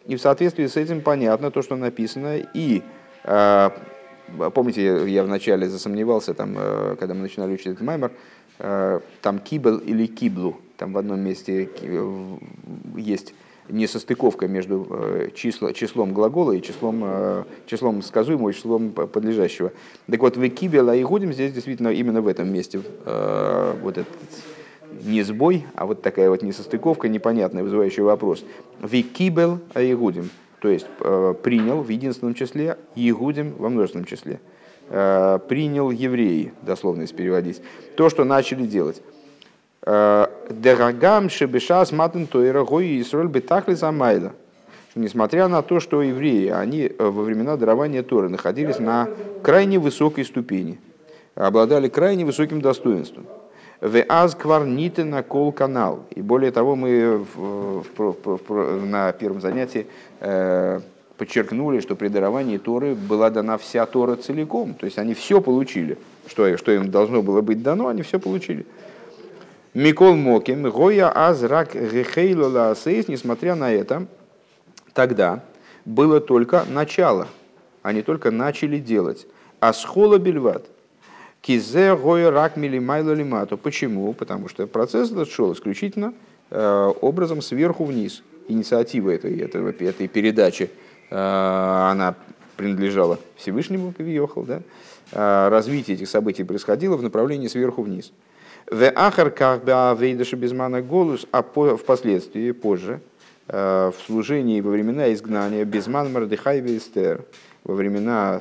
И 0.07 0.17
в 0.17 0.21
соответствии 0.21 0.67
с 0.67 0.77
этим 0.77 1.03
понятно 1.03 1.51
то, 1.51 1.63
что 1.63 1.77
написано. 1.77 2.39
И 2.55 2.83
э, 3.23 3.71
помните, 4.55 5.09
я 5.11 5.23
вначале 5.23 5.69
засомневался, 5.69 6.35
там, 6.35 6.57
э, 6.57 6.97
когда 6.99 7.15
мы 7.15 7.21
начинали 7.21 7.53
учить 7.55 7.69
этот 7.69 7.83
маймер, 7.83 8.13
э, 8.59 9.01
там 9.23 9.39
кибл 9.39 9.77
или 9.77 10.07
киблу. 10.07 10.57
Там 10.77 10.93
в 10.93 10.99
одном 10.99 11.21
месте 11.21 11.69
есть 12.97 13.35
несостыковка 13.69 14.47
между 14.47 14.87
э, 14.91 15.29
число, 15.35 15.73
числом 15.73 16.13
глагола 16.13 16.53
и 16.53 16.63
числом, 16.63 17.03
э, 17.05 17.45
числом 17.67 18.03
сказуемого 18.03 18.53
числом 18.53 18.91
подлежащего. 18.91 19.73
Так 20.11 20.21
вот, 20.21 20.37
в 20.37 20.47
Экибе 20.47 20.81
Игудим 20.81 21.33
здесь 21.33 21.53
действительно 21.53 21.89
именно 21.89 22.21
в 22.21 22.29
этом 22.29 22.53
месте 22.53 22.81
э, 23.05 23.75
вот 23.83 23.99
этот 23.99 24.13
не 25.05 25.23
сбой, 25.23 25.67
а 25.75 25.87
вот 25.87 26.03
такая 26.03 26.31
вот 26.31 26.43
несостыковка, 26.43 27.09
непонятная, 27.09 27.63
вызывающая 27.63 28.05
вопрос. 28.05 28.45
Викибел 28.81 29.59
Аигудим, 29.73 30.31
то 30.61 30.69
есть 30.69 30.87
принял 31.43 31.81
в 31.81 31.89
единственном 31.89 32.35
числе, 32.35 32.79
Егудим 32.95 33.55
во 33.59 33.71
множественном 33.71 34.05
числе. 34.07 34.41
Принял 34.89 35.91
евреи, 35.91 36.53
дословно 36.63 37.03
если 37.03 37.17
переводить. 37.17 37.61
То, 37.97 38.09
что 38.09 38.25
начали 38.25 38.67
делать. 38.67 39.03
Дерагам 39.85 41.29
шебешас 41.29 41.93
матен 41.93 42.27
тойра 42.27 42.65
гои 42.65 43.01
Исроль 43.01 43.29
бетахли 43.29 43.75
замайда. 43.75 44.33
Несмотря 44.95 45.49
на 45.49 45.63
то, 45.63 45.81
что 45.81 46.03
евреи, 46.03 46.49
они 46.49 46.83
э, 46.83 46.93
во 46.99 47.23
времена 47.23 47.57
дарования 47.57 48.05
Торы 48.05 48.29
находились 48.29 48.79
на 48.79 49.09
крайне 49.43 49.81
высокой 49.81 50.25
ступени, 50.25 50.79
обладали 51.35 51.89
крайне 51.89 52.25
высоким 52.25 52.61
достоинством. 52.61 53.27
В 53.81 54.05
аз 54.09 54.37
кварните 54.37 55.03
на 55.05 55.25
кол 55.25 55.51
канал. 55.51 56.05
И 56.15 56.23
более 56.23 56.53
того, 56.53 56.77
мы 56.77 57.19
в, 57.35 57.85
в, 57.97 58.17
в, 58.25 58.87
на 58.87 59.13
первом 59.13 59.41
занятии 59.41 59.89
э, 60.21 60.81
подчеркнули, 61.19 61.81
что 61.81 61.97
при 61.97 62.07
даровании 62.07 62.59
Торы 62.59 62.95
была 62.95 63.31
дана 63.31 63.59
вся 63.59 63.85
Тора 63.87 64.15
целиком. 64.15 64.75
То 64.75 64.87
есть 64.87 64.99
они 64.99 65.15
все 65.15 65.41
получили. 65.41 65.99
Что, 66.29 66.57
что 66.57 66.71
им 66.71 66.91
должно 66.93 67.21
было 67.21 67.41
быть 67.41 67.63
дано, 67.65 67.89
они 67.89 68.03
все 68.03 68.21
получили. 68.21 68.65
Микол 69.75 70.15
Моким, 70.15 70.71
Гоя 70.71 71.11
Азрак 71.11 71.75
Гехейло 71.75 72.47
Лаасейс, 72.47 73.09
несмотря 73.09 73.57
на 73.57 73.73
это, 73.73 74.07
тогда 74.93 75.43
было 75.85 76.21
только 76.21 76.65
начало, 76.69 77.27
они 77.83 78.03
только 78.03 78.31
начали 78.31 78.79
делать. 78.79 79.27
А 79.59 79.73
схола 79.73 80.19
бельват. 80.19 80.67
Кизе 81.41 81.97
Гоя 81.97 82.31
Рак 82.31 82.57
Милимайло 82.57 83.13
Лимату. 83.15 83.59
Почему? 83.59 84.13
Потому 84.13 84.49
что 84.49 84.69
процесс 84.69 85.11
этот 85.11 85.29
шел 85.29 85.53
исключительно 85.53 86.15
э, 86.51 86.93
образом 87.01 87.43
сверху 87.43 87.85
вниз. 87.85 88.23
Инициатива 88.47 89.11
этой, 89.11 89.37
этой, 89.41 89.89
этой 89.89 90.07
передачи, 90.07 90.71
э, 91.11 91.17
она 91.17 92.15
принадлежала 92.57 93.19
Всевышнему, 93.37 93.93
Кавиохал, 93.93 94.45
да? 94.45 94.63
Э, 95.11 95.49
развитие 95.49 95.97
этих 95.97 96.09
событий 96.09 96.45
происходило 96.45 96.97
в 96.97 97.03
направлении 97.03 97.49
сверху 97.49 97.83
вниз. 97.83 98.13
В 98.71 98.91
ахарках 98.95 99.63
беавейдаша 99.63 100.37
безмана 100.37 100.81
голос, 100.81 101.27
а 101.33 101.43
впоследствии, 101.43 102.51
позже, 102.53 103.01
э, 103.49 103.91
в 103.97 104.07
служении 104.07 104.61
во 104.61 104.71
времена 104.71 105.13
изгнания 105.13 105.65
безман 105.65 106.13
Мардыхай 106.13 106.61
Эстер, 106.61 107.25
во 107.65 107.75
времена 107.75 108.41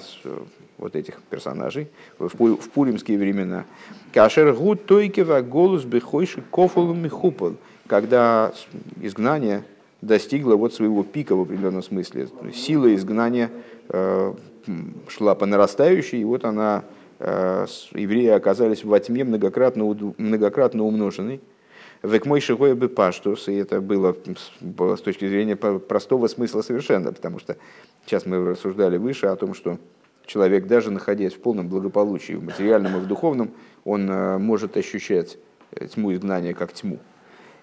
вот 0.77 0.95
этих 0.95 1.21
персонажей, 1.23 1.89
в, 2.19 2.29
в 2.29 2.69
пуримские 2.69 3.17
времена. 3.17 3.65
Кашер 4.13 4.53
гуд 4.53 4.85
тойкева 4.85 5.41
голос 5.41 5.83
бехойши 5.83 6.41
кофулу 6.51 6.93
михупал, 6.93 7.55
когда 7.87 8.53
изгнание 9.01 9.63
достигло 10.01 10.55
вот 10.55 10.73
своего 10.73 11.03
пика 11.03 11.35
в 11.35 11.41
определенном 11.41 11.83
смысле. 11.83 12.27
Сила 12.53 12.93
изгнания 12.95 13.49
э, 13.89 14.33
шла 15.07 15.35
по 15.35 15.45
нарастающей, 15.45 16.21
и 16.21 16.25
вот 16.25 16.45
она 16.45 16.83
евреи 17.23 18.27
оказались 18.27 18.83
во 18.83 18.99
тьме 18.99 19.23
многократно, 19.23 19.85
многократно 20.17 20.83
умноженной. 20.83 21.41
Век 22.03 22.25
мой 22.25 22.41
шигой 22.41 22.75
бы 22.75 22.89
паштус, 22.89 23.47
и 23.47 23.53
это 23.55 23.79
было 23.79 24.13
с 24.97 25.01
точки 25.01 25.25
зрения 25.25 25.55
простого 25.55 26.27
смысла 26.27 26.61
совершенно, 26.61 27.13
потому 27.13 27.39
что 27.39 27.55
сейчас 28.05 28.25
мы 28.25 28.45
рассуждали 28.45 28.97
выше 28.97 29.27
о 29.27 29.37
том, 29.37 29.53
что 29.53 29.77
человек, 30.25 30.67
даже 30.67 30.91
находясь 30.91 31.33
в 31.33 31.39
полном 31.39 31.69
благополучии, 31.69 32.33
в 32.33 32.43
материальном 32.43 32.97
и 32.97 32.99
в 32.99 33.07
духовном, 33.07 33.51
он 33.85 34.09
э, 34.09 34.37
может 34.37 34.75
ощущать 34.75 35.37
э, 35.71 35.87
тьму 35.87 36.13
изгнания 36.13 36.53
как 36.53 36.73
тьму. 36.73 36.99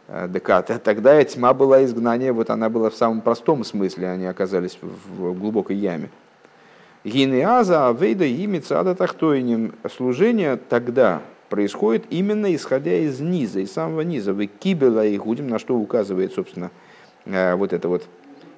Так, 0.06 0.82
тогда 0.82 1.22
тьма 1.22 1.54
была 1.54 1.84
изгнание, 1.84 2.32
вот 2.32 2.50
она 2.50 2.68
была 2.68 2.90
в 2.90 2.96
самом 2.96 3.20
простом 3.20 3.62
смысле, 3.62 4.08
они 4.08 4.26
оказались 4.26 4.76
в 4.82 5.38
глубокой 5.38 5.76
яме. 5.76 6.10
Гинеаза 7.04 7.88
авейда 7.88 8.24
ими 8.24 8.58
цада 8.58 8.94
тахтойним. 8.94 9.74
Служение 9.90 10.56
тогда 10.56 11.22
происходит 11.48 12.04
именно 12.10 12.54
исходя 12.54 12.94
из 12.94 13.20
низа, 13.20 13.60
из 13.60 13.72
самого 13.72 14.02
низа. 14.02 14.34
Вы 14.34 14.46
кибела 14.46 15.06
и 15.06 15.16
гудим, 15.16 15.48
на 15.48 15.58
что 15.58 15.76
указывает, 15.76 16.34
собственно, 16.34 16.70
э, 17.24 17.54
вот 17.54 17.72
эта 17.72 17.88
вот 17.88 18.04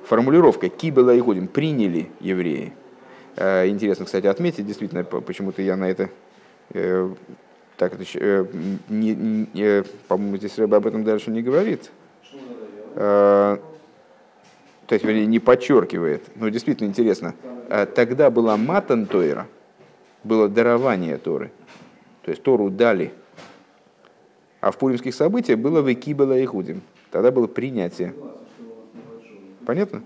формулировка 0.04 0.68
кибела 0.68 1.14
и 1.14 1.20
гудим, 1.20 1.46
приняли 1.46 2.10
евреи. 2.20 2.72
Э, 3.36 3.68
интересно, 3.68 4.06
кстати, 4.06 4.26
отметить, 4.26 4.66
действительно, 4.66 5.04
почему-то 5.04 5.62
я 5.62 5.76
на 5.76 5.88
это 5.88 6.10
э, 6.74 7.10
так, 7.76 7.92
не, 8.88 9.14
не, 9.54 9.84
по-моему, 10.08 10.36
здесь 10.36 10.58
Рэба 10.58 10.78
об 10.78 10.86
этом 10.86 11.04
дальше 11.04 11.30
не 11.30 11.42
говорит 11.42 11.90
то 14.92 14.94
есть, 14.94 15.06
вернее, 15.06 15.24
не 15.24 15.38
подчеркивает, 15.38 16.22
но 16.34 16.50
действительно 16.50 16.86
интересно, 16.86 17.34
тогда 17.94 18.30
была 18.30 18.56
матан 18.56 19.06
Тойра, 19.06 19.46
было 20.24 20.48
дарование 20.48 21.16
Торы, 21.18 21.50
то 22.22 22.30
есть 22.30 22.42
Тору 22.42 22.70
дали, 22.70 23.12
а 24.60 24.70
в 24.70 24.78
пуримских 24.78 25.14
событиях 25.14 25.58
было 25.58 25.80
векибела 25.80 26.42
Ихудим, 26.42 26.82
тогда 27.10 27.30
было 27.30 27.46
принятие. 27.46 28.14
Понятно? 29.64 30.02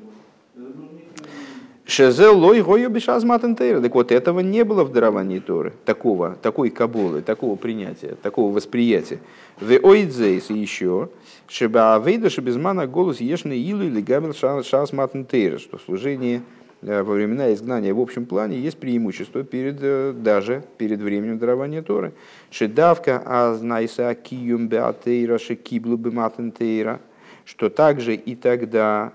Шезел 1.89 2.37
лой 2.37 2.63
гою 2.63 2.91
бешаз 2.91 3.23
матентейра. 3.23 3.81
Так 3.81 3.95
вот, 3.95 4.11
этого 4.11 4.41
не 4.41 4.65
было 4.65 4.83
в 4.83 4.91
даровании 4.91 5.39
Торы, 5.39 5.73
такого, 5.85 6.37
такой 6.43 6.71
каболы, 6.71 7.23
такого 7.23 7.55
принятия, 7.55 8.17
такого 8.21 8.53
восприятия. 8.53 9.21
В 9.61 9.71
ойдзейс 9.71 10.51
еще, 10.51 11.11
шеба 11.47 11.95
авейда 11.95 12.29
шебезмана 12.29 12.89
голос 12.89 13.21
ешный 13.21 13.61
илу 13.61 13.85
или 13.85 14.01
габел 14.01 14.35
шаз 14.35 14.93
матентейра, 14.93 15.59
что 15.59 15.79
в 15.79 15.83
служении 15.83 16.43
во 16.83 17.15
времена 17.15 17.53
изгнания 17.53 17.95
в 17.95 18.01
общем 18.01 18.27
плане 18.27 18.59
есть 18.59 18.79
преимущество 18.79 19.43
перед, 19.45 19.79
э, 19.81 20.13
даже 20.17 20.63
перед 20.79 21.01
временем 21.01 21.39
дарования 21.39 21.83
Торы. 21.83 22.13
Шедавка 22.51 23.19
азнайса 23.25 24.15
киюм 24.15 24.69
беатейра 24.69 25.39
шекиблу 25.39 25.97
бематентейра, 25.97 27.01
что 27.45 27.71
также 27.71 28.15
и 28.15 28.35
тогда 28.35 29.13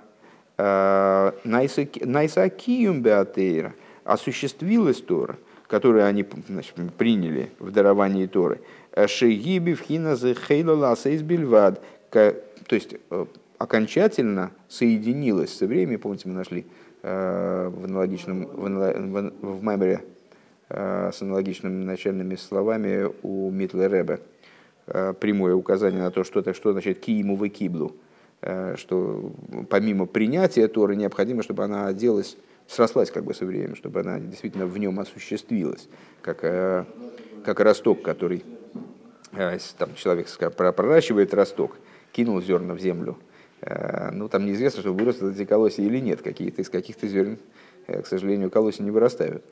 Найсакиюм 1.44 3.02
Беатейра 3.02 3.74
осуществилась 4.04 5.02
Тора, 5.02 5.38
которую 5.68 6.06
они 6.06 6.26
значит, 6.48 6.76
приняли 6.98 7.50
в 7.60 7.72
даровании 7.72 8.28
Торы. 8.28 8.60
Шегиби 9.08 9.74
вхина 9.74 10.16
бельвад. 11.24 11.84
То 12.12 12.36
есть 12.70 12.96
э, 13.10 13.26
окончательно 13.58 14.52
соединилась 14.70 15.58
со 15.58 15.66
временем, 15.66 16.00
помните, 16.00 16.28
мы 16.28 16.36
нашли 16.36 16.62
э, 16.62 16.64
в 17.04 17.86
аналогичном, 17.86 18.46
в, 18.46 19.32
в 19.42 19.64
Маймере 19.64 20.04
э, 20.70 21.12
с 21.14 21.22
аналогичными 21.22 21.84
начальными 21.84 22.36
словами 22.36 23.10
у 23.24 23.50
Митла 23.50 23.88
Ребе 23.88 24.20
прямое 24.86 25.56
указание 25.56 26.02
на 26.02 26.12
то, 26.12 26.24
что, 26.24 26.42
это, 26.42 26.54
что 26.54 26.74
значит 26.74 27.00
киему 27.00 27.36
в 27.36 27.48
киблу 27.50 27.96
что 28.76 29.32
помимо 29.70 30.08
принятия 30.08 30.68
Торы 30.68 30.96
необходимо, 30.96 31.44
чтобы 31.44 31.64
она 31.64 31.94
делалась, 31.94 32.36
срослась 32.68 33.12
как 33.12 33.24
бы 33.24 33.36
со 33.36 33.46
временем, 33.46 33.76
чтобы 33.76 34.00
она 34.00 34.20
действительно 34.20 34.66
в 34.66 34.76
нем 34.80 35.00
осуществилась, 35.00 35.88
как, 36.24 36.40
как 36.40 37.60
росток, 37.60 38.02
который 38.02 38.44
там 39.78 39.94
человек 39.96 40.28
проращивает 40.56 41.34
росток, 41.36 41.78
кинул 42.12 42.42
зерна 42.42 42.74
в 42.74 42.80
землю, 42.80 43.18
ну 44.12 44.28
там 44.28 44.46
неизвестно, 44.46 44.82
что 44.82 44.94
вырастут 44.94 45.36
эти 45.36 45.46
колосья 45.46 45.84
или 45.84 46.00
нет, 46.00 46.22
какие-то 46.22 46.62
из 46.62 46.70
каких-то 46.70 47.08
зерен, 47.08 47.38
к 47.86 48.06
сожалению, 48.08 48.50
колосья 48.50 48.84
не 48.84 48.92
вырастают. 48.92 49.44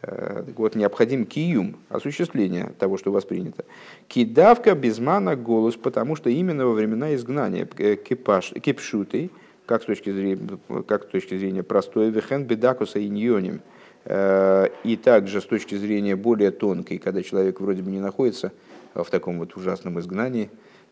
Э, 0.00 0.44
вот, 0.56 0.74
необходим 0.76 1.26
киюм, 1.26 1.76
осуществление 1.88 2.72
того, 2.78 2.98
что 2.98 3.10
воспринято. 3.10 3.64
Кидавка 4.06 4.74
безмана 4.74 5.34
голос, 5.34 5.74
потому 5.74 6.14
что 6.14 6.30
именно 6.30 6.66
во 6.66 6.72
времена 6.72 7.14
изгнания 7.14 7.68
э, 7.78 7.96
кипаш, 7.96 8.52
кипшутой, 8.62 9.30
как 9.66 9.82
с 9.82 9.86
точки 9.86 10.10
зрения, 10.10 10.58
как 10.86 11.04
с 11.04 11.06
точки 11.06 11.36
зрения 11.36 11.62
простой, 11.62 12.10
вехен 12.10 12.44
бедакуса 12.44 13.04
иньоним, 13.04 13.60
э, 14.04 14.68
и 14.84 14.96
также 14.96 15.40
с 15.40 15.44
точки 15.44 15.74
зрения 15.74 16.14
более 16.14 16.52
тонкой, 16.52 16.98
когда 16.98 17.22
человек 17.22 17.60
вроде 17.60 17.82
бы 17.82 17.90
не 17.90 18.00
находится 18.00 18.52
в 18.94 19.06
таком 19.10 19.40
вот 19.40 19.56
ужасном 19.56 19.98
изгнании, 19.98 20.48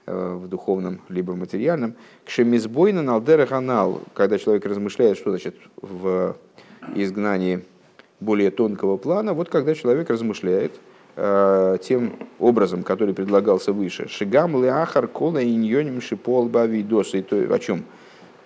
в 0.06 0.48
духовном 0.48 1.00
либо 1.08 1.34
материальном, 1.34 1.94
к 2.24 2.30
шемизбойна 2.30 3.02
налдера 3.02 3.46
когда 4.14 4.38
человек 4.38 4.64
размышляет, 4.64 5.18
что 5.18 5.30
значит 5.30 5.56
в 5.82 6.36
изгнании 6.94 7.64
более 8.20 8.50
тонкого 8.50 8.96
плана, 8.96 9.34
вот 9.34 9.48
когда 9.48 9.74
человек 9.74 10.08
размышляет 10.08 10.72
э, 11.16 11.78
тем 11.82 12.16
образом, 12.38 12.82
который 12.82 13.14
предлагался 13.14 13.72
выше. 13.72 14.08
Шигам 14.08 14.62
леахар 14.62 15.08
кола 15.08 15.42
иньоним 15.42 16.00
шипол 16.00 16.48
бавидос. 16.48 17.14
И 17.14 17.22
то, 17.22 17.36
о 17.36 17.58
чем? 17.58 17.84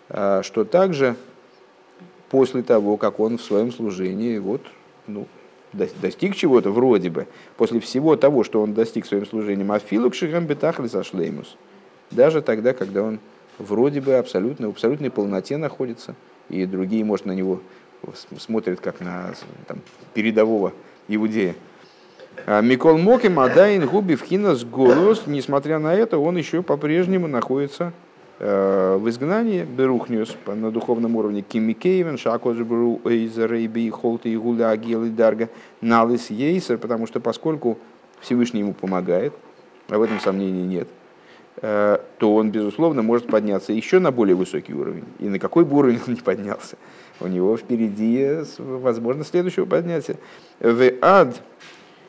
Э, 0.09 0.43
что 0.43 0.65
также 0.65 1.17
после 2.31 2.63
того, 2.63 2.97
как 2.97 3.21
он 3.21 3.39
в 3.39 3.43
своем 3.43 3.73
служении 3.73 4.39
вот, 4.39 4.63
ну, 5.07 5.27
достиг 5.73 6.35
чего-то 6.35 6.71
вроде 6.71 7.11
бы, 7.11 7.27
после 7.57 7.81
всего 7.81 8.17
того, 8.17 8.45
что 8.45 8.63
он 8.63 8.75
достиг 8.75 9.07
своим 9.07 9.27
служением, 9.27 9.73
афилук 9.73 10.15
шигам 10.15 10.47
бетахли 10.47 10.87
зашлеймус. 10.87 11.57
Даже 12.11 12.43
тогда, 12.43 12.73
когда 12.73 13.03
он 13.03 13.21
вроде 13.59 14.01
бы 14.01 14.15
абсолютно, 14.15 14.69
в 14.69 14.71
абсолютной 14.71 15.11
полноте 15.11 15.57
находится, 15.57 16.15
и 16.49 16.67
другие, 16.67 17.05
может, 17.05 17.27
на 17.27 17.33
него 17.33 17.61
смотрит 18.39 18.81
как 18.81 19.01
на 19.01 19.35
там, 19.67 19.79
передового 20.15 20.73
иудея. 21.09 21.55
А 22.47 22.61
Микол 22.61 22.99
Моким 22.99 23.39
Адайн 23.39 23.87
Губи 23.87 24.17
Хинас 24.17 24.65
Голос, 24.65 25.25
несмотря 25.27 25.79
на 25.79 25.95
это, 25.95 26.19
он 26.19 26.37
еще 26.37 26.63
по-прежнему 26.63 27.29
находится 27.29 27.93
в 28.41 29.03
изгнании 29.09 29.65
Берухниус 29.65 30.35
на 30.47 30.71
духовном 30.71 31.15
уровне 31.17 31.43
Кимикейвен, 31.43 32.17
Шакоджбру 32.17 33.01
Эйзерейби, 33.05 33.91
Холты 33.91 34.31
и 34.31 34.37
Гуля 34.37 34.71
Агил 34.71 35.05
и 35.05 35.11
Дарга, 35.11 35.51
Налис 35.83 36.31
Ейсер, 36.31 36.79
потому 36.79 37.07
что 37.07 37.21
поскольку 37.21 37.79
Всевышний 38.21 38.61
ему 38.61 38.73
помогает, 38.73 39.35
а 39.89 39.99
в 39.99 40.03
этом 40.03 40.21
сомнений 40.21 40.63
нет, 40.63 40.89
э, 41.61 41.99
то 42.19 42.35
он, 42.35 42.51
безусловно, 42.51 43.03
может 43.03 43.27
подняться 43.27 43.75
еще 43.75 43.99
на 43.99 44.11
более 44.11 44.35
высокий 44.35 44.73
уровень. 44.73 45.05
И 45.19 45.29
на 45.29 45.39
какой 45.39 45.67
бы 45.67 45.77
уровень 45.77 46.01
он 46.07 46.15
не 46.15 46.21
поднялся 46.21 46.77
у 47.21 47.27
него 47.29 47.57
впереди 47.57 48.39
возможно 48.59 49.25
следующего 49.25 49.67
поднятия. 49.67 50.17
В 50.59 50.93
ад 51.03 51.43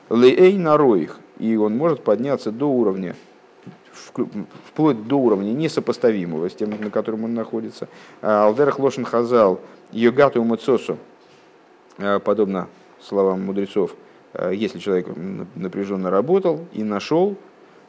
лей 0.10 0.58
нароих. 0.58 1.20
И 1.38 1.56
он 1.56 1.76
может 1.76 2.04
подняться 2.04 2.52
до 2.52 2.66
уровня, 2.66 3.16
вплоть 3.93 5.07
до 5.07 5.15
уровня 5.15 5.51
несопоставимого 5.51 6.50
с 6.50 6.53
тем, 6.53 6.69
на 6.69 6.89
котором 6.89 7.25
он 7.25 7.33
находится. 7.33 7.88
А 8.21 8.45
Алдерах 8.45 8.79
Лошен 8.79 9.05
Хазал, 9.05 9.60
Йогату 9.91 10.43
Мацосу, 10.43 10.98
а, 11.98 12.19
подобно 12.19 12.67
словам 13.01 13.45
мудрецов, 13.45 13.95
а, 14.33 14.51
если 14.51 14.79
человек 14.79 15.07
напряженно 15.55 16.10
работал 16.10 16.65
и 16.74 16.83
нашел, 16.83 17.36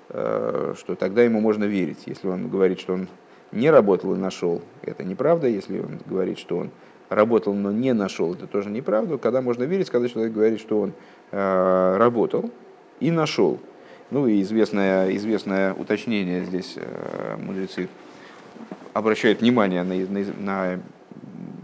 что 0.09 0.95
тогда 0.99 1.23
ему 1.23 1.41
можно 1.41 1.65
верить. 1.65 2.01
Если 2.05 2.29
он 2.29 2.49
говорит, 2.49 2.81
что 2.81 2.93
он 2.93 3.09
не 3.51 3.71
работал 3.71 4.15
и 4.15 4.19
нашел, 4.19 4.61
это 4.83 5.05
неправда. 5.05 5.47
Если 5.47 5.79
он 5.79 6.01
говорит, 6.05 6.39
что 6.39 6.59
он 6.59 6.71
работал, 7.09 7.55
но 7.55 7.73
не 7.73 7.95
нашел, 7.95 8.35
это 8.35 8.47
тоже 8.47 8.69
неправда. 8.69 9.17
Когда 9.17 9.41
можно 9.41 9.63
верить, 9.63 9.89
когда 9.89 10.09
человек 10.09 10.35
говорит, 10.35 10.61
что 10.61 10.81
он 10.81 10.93
работал 11.31 12.51
и 13.01 13.11
нашел. 13.11 13.59
Ну 14.13 14.27
и 14.27 14.43
известное, 14.43 15.11
известное 15.17 15.73
уточнение 15.73 16.45
здесь 16.45 16.75
э, 16.77 17.37
мудрецы 17.39 17.89
обращают 18.93 19.41
внимание 19.41 19.83
на, 19.85 19.95
на, 19.95 20.25
на 20.39 20.81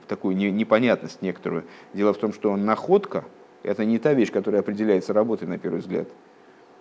такую 0.08 0.34
не, 0.34 0.50
непонятность 0.50 1.20
некоторую. 1.20 1.64
Дело 1.92 2.14
в 2.14 2.16
том, 2.16 2.32
что 2.32 2.56
находка– 2.56 3.26
это 3.64 3.84
не 3.84 3.98
та 3.98 4.14
вещь, 4.14 4.32
которая 4.32 4.62
определяется 4.62 5.12
работой 5.12 5.46
на 5.46 5.58
первый 5.58 5.80
взгляд. 5.80 6.08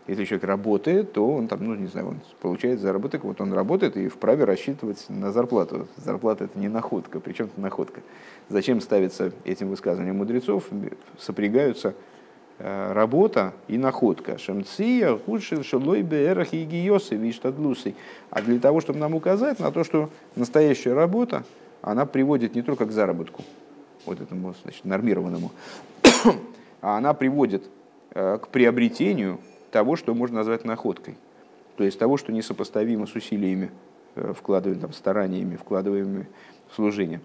Если 0.07 0.23
человек 0.23 0.45
работает, 0.45 1.11
то 1.11 1.29
он 1.29 1.49
там, 1.49 1.65
ну 1.65 1.75
не 1.75 1.87
знаю, 1.87 2.07
он 2.07 2.21
получает 2.39 2.79
заработок, 2.79 3.25
вот 3.25 3.41
он 3.41 3.51
работает 3.51 3.97
и 3.97 4.07
вправе 4.07 4.45
рассчитывать 4.45 5.03
на 5.09 5.33
зарплату. 5.33 5.89
Зарплата 5.97 6.45
это 6.45 6.57
не 6.57 6.69
находка, 6.69 7.19
причем 7.19 7.47
это 7.47 7.59
находка. 7.59 7.99
Зачем 8.47 8.79
ставится 8.79 9.33
этим 9.43 9.67
высказыванием 9.67 10.15
мудрецов, 10.15 10.63
сопрягаются 11.19 11.93
работа 12.59 13.53
и 13.67 13.77
находка. 13.77 14.37
Шемция, 14.37 15.17
худшил, 15.17 15.63
шелой, 15.63 16.01
беэрах 16.01 16.53
и 16.53 16.63
гиосы, 16.63 17.15
виштадлусы. 17.15 17.93
А 18.31 18.41
для 18.41 18.59
того, 18.59 18.81
чтобы 18.81 18.99
нам 18.99 19.13
указать 19.13 19.59
на 19.59 19.71
то, 19.71 19.83
что 19.83 20.09
настоящая 20.35 20.93
работа, 20.93 21.43
она 21.81 22.05
приводит 22.05 22.55
не 22.55 22.61
только 22.61 22.85
к 22.85 22.91
заработку, 22.91 23.43
вот 24.05 24.19
этому 24.19 24.53
значит, 24.63 24.85
нормированному, 24.85 25.51
а 26.81 26.97
она 26.97 27.13
приводит 27.13 27.63
э, 28.11 28.39
к 28.41 28.47
приобретению 28.49 29.39
того, 29.71 29.95
что 29.95 30.13
можно 30.13 30.37
назвать 30.37 30.65
находкой. 30.65 31.15
То 31.75 31.83
есть 31.83 31.99
того, 31.99 32.17
что 32.17 32.31
несопоставимо 32.31 33.05
с 33.05 33.13
усилиями, 33.15 33.71
э, 34.15 34.33
вкладываемыми, 34.35 34.81
там, 34.81 34.93
стараниями, 34.93 35.55
вкладываемыми 35.55 36.27
в 36.71 36.75
служение. 36.75 37.21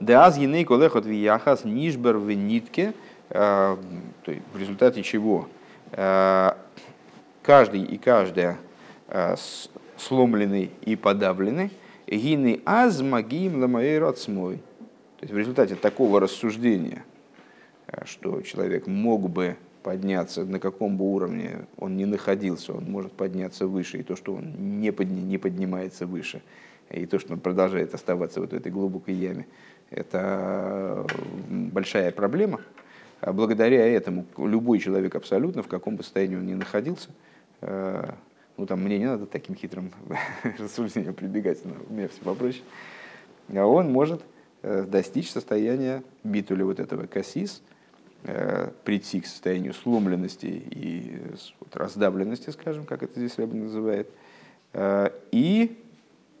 Деаз 0.00 0.36
еней 0.38 0.64
колехот 0.64 1.04
вияхас 1.04 1.64
нишбер 1.64 2.16
в 2.16 2.32
нитке, 2.32 2.88
э, 2.88 2.92
в 3.30 4.58
результате 4.58 5.02
чего 5.02 5.48
э, 5.92 6.50
каждый 7.42 7.82
и 7.82 7.96
каждая 7.96 8.58
сломленный 9.96 10.70
и 10.82 10.96
подавленный, 10.96 11.70
гины 12.06 12.60
аз 12.64 13.00
магиим 13.00 13.60
ламаэй 13.60 13.98
рацмой. 13.98 14.56
То 15.18 15.22
есть 15.22 15.34
в 15.34 15.38
результате 15.38 15.74
такого 15.74 16.20
рассуждения, 16.20 17.04
что 18.04 18.40
человек 18.42 18.86
мог 18.86 19.28
бы 19.28 19.56
подняться, 19.82 20.44
на 20.44 20.58
каком 20.58 20.96
бы 20.96 21.04
уровне 21.12 21.66
он 21.76 21.96
ни 21.96 22.04
находился, 22.04 22.72
он 22.72 22.84
может 22.84 23.12
подняться 23.12 23.66
выше, 23.66 23.98
и 23.98 24.02
то, 24.02 24.16
что 24.16 24.34
он 24.34 24.80
не, 24.80 24.92
подни, 24.92 25.22
не 25.22 25.38
поднимается 25.38 26.06
выше, 26.06 26.42
и 26.90 27.06
то, 27.06 27.18
что 27.18 27.34
он 27.34 27.40
продолжает 27.40 27.94
оставаться 27.94 28.40
вот 28.40 28.50
в 28.50 28.54
этой 28.54 28.70
глубокой 28.70 29.14
яме, 29.14 29.46
это 29.90 31.06
большая 31.48 32.10
проблема. 32.12 32.60
А 33.20 33.32
благодаря 33.32 33.86
этому 33.86 34.26
любой 34.38 34.78
человек 34.78 35.14
абсолютно, 35.14 35.62
в 35.62 35.68
каком 35.68 35.96
бы 35.96 36.02
состоянии 36.02 36.36
он 36.36 36.46
ни 36.46 36.54
находился, 36.54 37.10
э, 37.60 38.12
ну 38.56 38.66
там 38.66 38.80
мне 38.82 38.98
не 38.98 39.06
надо 39.06 39.26
таким 39.26 39.54
хитрым 39.54 39.92
рассуждением 40.58 41.14
прибегать, 41.14 41.60
у 41.88 41.92
меня 41.92 42.08
все 42.08 42.20
попроще, 42.22 42.62
а 43.54 43.66
он 43.66 43.92
может 43.92 44.22
э, 44.62 44.84
достичь 44.84 45.30
состояния 45.30 46.02
битуля 46.24 46.64
вот 46.64 46.80
этого 46.80 47.06
кассис, 47.06 47.62
Э, 48.22 48.70
прийти 48.84 49.22
к 49.22 49.26
состоянию 49.26 49.72
сломленности 49.72 50.44
и 50.44 51.18
раздавленности, 51.72 52.50
скажем, 52.50 52.84
как 52.84 53.02
это 53.02 53.18
здесь 53.18 53.38
Рэбби 53.38 53.56
называет, 53.56 54.10
и 55.32 55.82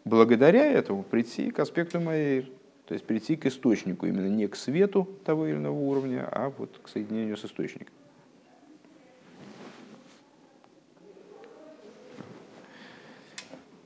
благодаря 0.04 0.66
этому 0.66 1.02
прийти 1.02 1.50
к 1.50 1.58
аспекту 1.58 1.98
моей, 1.98 2.52
то 2.90 2.94
есть 2.94 3.06
прийти 3.06 3.36
к 3.36 3.46
источнику, 3.46 4.06
именно 4.06 4.26
не 4.26 4.48
к 4.48 4.56
свету 4.56 5.08
того 5.24 5.46
или 5.46 5.54
иного 5.54 5.78
уровня, 5.78 6.28
а 6.28 6.52
вот 6.58 6.76
к 6.82 6.88
соединению 6.88 7.36
с 7.36 7.44
источником. 7.44 7.94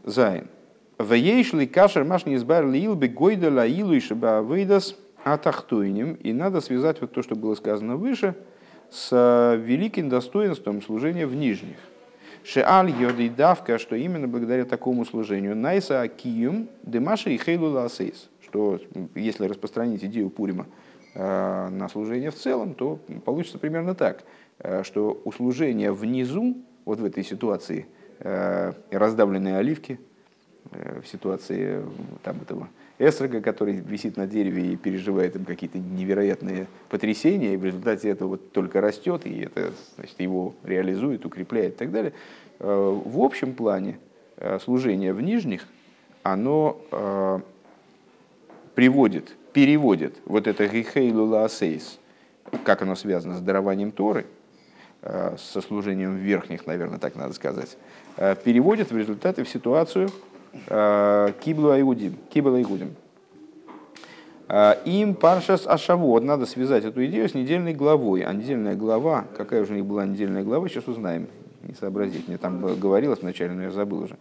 זיין. 0.05 0.49
ויש 0.99 1.67
לקשר 1.67 2.05
מה 2.05 2.25
שנתבאר 2.25 2.67
לעיל 2.67 2.95
בגודל 2.95 3.51
העילוי 3.51 3.93
שבעבודת – 3.93 4.97
התחתונים, 5.11 6.15
и 6.15 6.33
надо 6.33 6.63
связать 6.63 7.03
вот 7.03 7.13
то, 7.13 7.23
что 7.23 7.37
было 7.37 7.55
сказано 7.57 7.97
выше, 7.97 8.35
с 8.91 9.11
э, 9.13 9.57
великим 9.59 10.09
достоинством 10.09 10.81
служения 10.81 11.27
в 11.27 11.35
нижних. 11.35 11.77
שעל 12.43 12.91
ידה 12.91 13.29
דווקא, 13.29 13.79
что 13.79 13.97
именно 13.97 14.29
благодаря 14.29 14.65
такому 14.65 15.05
служению 15.05 15.55
נעשה 15.55 16.01
הקיום 16.01 16.69
דמה 16.83 17.29
שהחלו 17.29 17.69
לעשות, 17.69 18.31
что 18.55 18.79
если 19.17 19.47
распространить 19.47 20.05
идею 20.05 20.31
Пурима 20.31 20.67
э, 21.15 21.69
на 21.71 21.89
служение 21.89 22.31
в 22.31 22.37
целом, 22.37 22.75
то 22.75 23.01
получится 23.25 23.59
примерно 23.59 23.97
так, 23.97 24.23
э, 24.61 24.85
что 24.85 25.21
у 25.25 25.33
служения 25.33 25.91
внизу, 25.91 26.57
вот 26.85 27.01
в 27.01 27.05
этой 27.05 27.25
ситуации, 27.25 27.87
раздавленные 28.91 29.57
оливки, 29.57 29.99
в 30.71 31.07
ситуации 31.07 31.83
там, 32.23 32.37
этого 32.41 32.69
эстрога, 32.99 33.41
который 33.41 33.75
висит 33.75 34.17
на 34.17 34.27
дереве 34.27 34.73
и 34.73 34.77
переживает 34.77 35.35
им 35.35 35.45
какие-то 35.45 35.79
невероятные 35.79 36.69
потрясения, 36.91 37.55
и 37.55 37.57
в 37.57 37.65
результате 37.65 38.09
этого 38.09 38.29
вот 38.31 38.53
только 38.53 38.81
растет, 38.81 39.27
и 39.27 39.41
это 39.41 39.73
значит, 39.97 40.21
его 40.21 40.55
реализует, 40.63 41.27
укрепляет 41.27 41.75
и 41.75 41.77
так 41.77 41.91
далее. 41.91 42.13
В 42.61 43.19
общем 43.21 43.55
плане 43.55 43.99
служение 44.61 45.13
в 45.13 45.21
нижних, 45.21 45.67
оно 46.23 47.43
приводит, 48.75 49.35
переводит 49.53 50.17
вот 50.27 50.47
это 50.47 50.67
гихейлу 50.67 51.25
лаасейс, 51.27 51.99
как 52.65 52.83
оно 52.83 52.95
связано 52.97 53.37
с 53.37 53.41
дарованием 53.41 53.93
Торы, 53.93 54.27
э, 55.03 55.37
со 55.39 55.61
служением 55.61 56.17
верхних, 56.17 56.67
наверное, 56.67 56.99
так 56.99 57.15
надо 57.17 57.35
сказать, 57.35 57.77
э, 58.17 58.37
переводит 58.43 58.91
в 58.91 58.97
результате 58.97 59.45
в 59.45 59.49
ситуацию 59.49 60.11
э, 60.67 61.33
киблу 61.45 61.71
айгудим, 61.71 62.17
кибла 62.31 62.57
айгудим. 62.57 62.95
Им 64.85 65.15
паршас 65.15 65.67
ашавод, 65.67 66.23
надо 66.23 66.45
связать 66.45 66.85
эту 66.85 67.05
идею 67.07 67.31
с 67.31 67.35
недельной 67.35 67.73
главой. 67.73 68.21
А 68.21 68.33
недельная 68.35 68.75
глава, 68.75 69.25
какая 69.39 69.63
уже 69.63 69.73
у 69.73 69.77
них 69.77 69.87
была 69.87 70.05
недельная 70.05 70.43
глава, 70.43 70.69
сейчас 70.69 70.87
узнаем, 70.87 71.29
не 71.63 71.75
сообразить. 71.75 72.29
Мне 72.29 72.37
там 72.37 72.61
говорилось 72.79 73.23
вначале, 73.23 73.55
но 73.55 73.63
я 73.63 73.71
забыл 73.71 74.03
уже. 74.03 74.19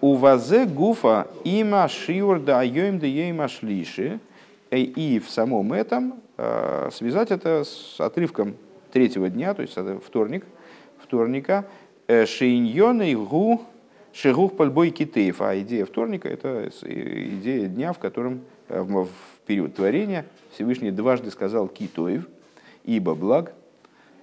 У 0.00 0.14
вазе 0.14 0.66
гуфа 0.66 1.26
има 1.44 1.88
шиур 1.88 2.40
да 2.40 2.60
айоим 2.60 2.98
да 2.98 3.06
ейма 3.06 3.48
шлиши. 3.48 4.18
И 4.70 5.22
в 5.24 5.30
самом 5.30 5.72
этом 5.72 6.14
а, 6.36 6.88
связать 6.92 7.30
это 7.30 7.62
с 7.64 8.00
отрывком 8.00 8.56
третьего 8.92 9.30
дня, 9.30 9.54
то 9.54 9.62
есть 9.62 9.76
вторник, 10.04 10.44
вторника, 10.98 11.66
э, 12.08 12.26
шейньоны 12.26 13.14
гу 13.14 13.62
шегух 14.12 14.56
пальбой 14.56 14.90
китеев. 14.90 15.40
А 15.40 15.56
идея 15.60 15.84
вторника– 15.84 16.28
это 16.30 16.70
идея 16.82 17.68
дня, 17.68 17.92
в 17.92 17.98
котором 17.98 18.40
э, 18.68 18.80
в 18.80 19.08
период 19.46 19.76
творения 19.76 20.26
Всевышний 20.52 20.90
дважды 20.90 21.30
сказал 21.30 21.68
китоев, 21.68 22.26
ибо 22.84 23.14
благ– 23.14 23.52
Э, 23.63 23.63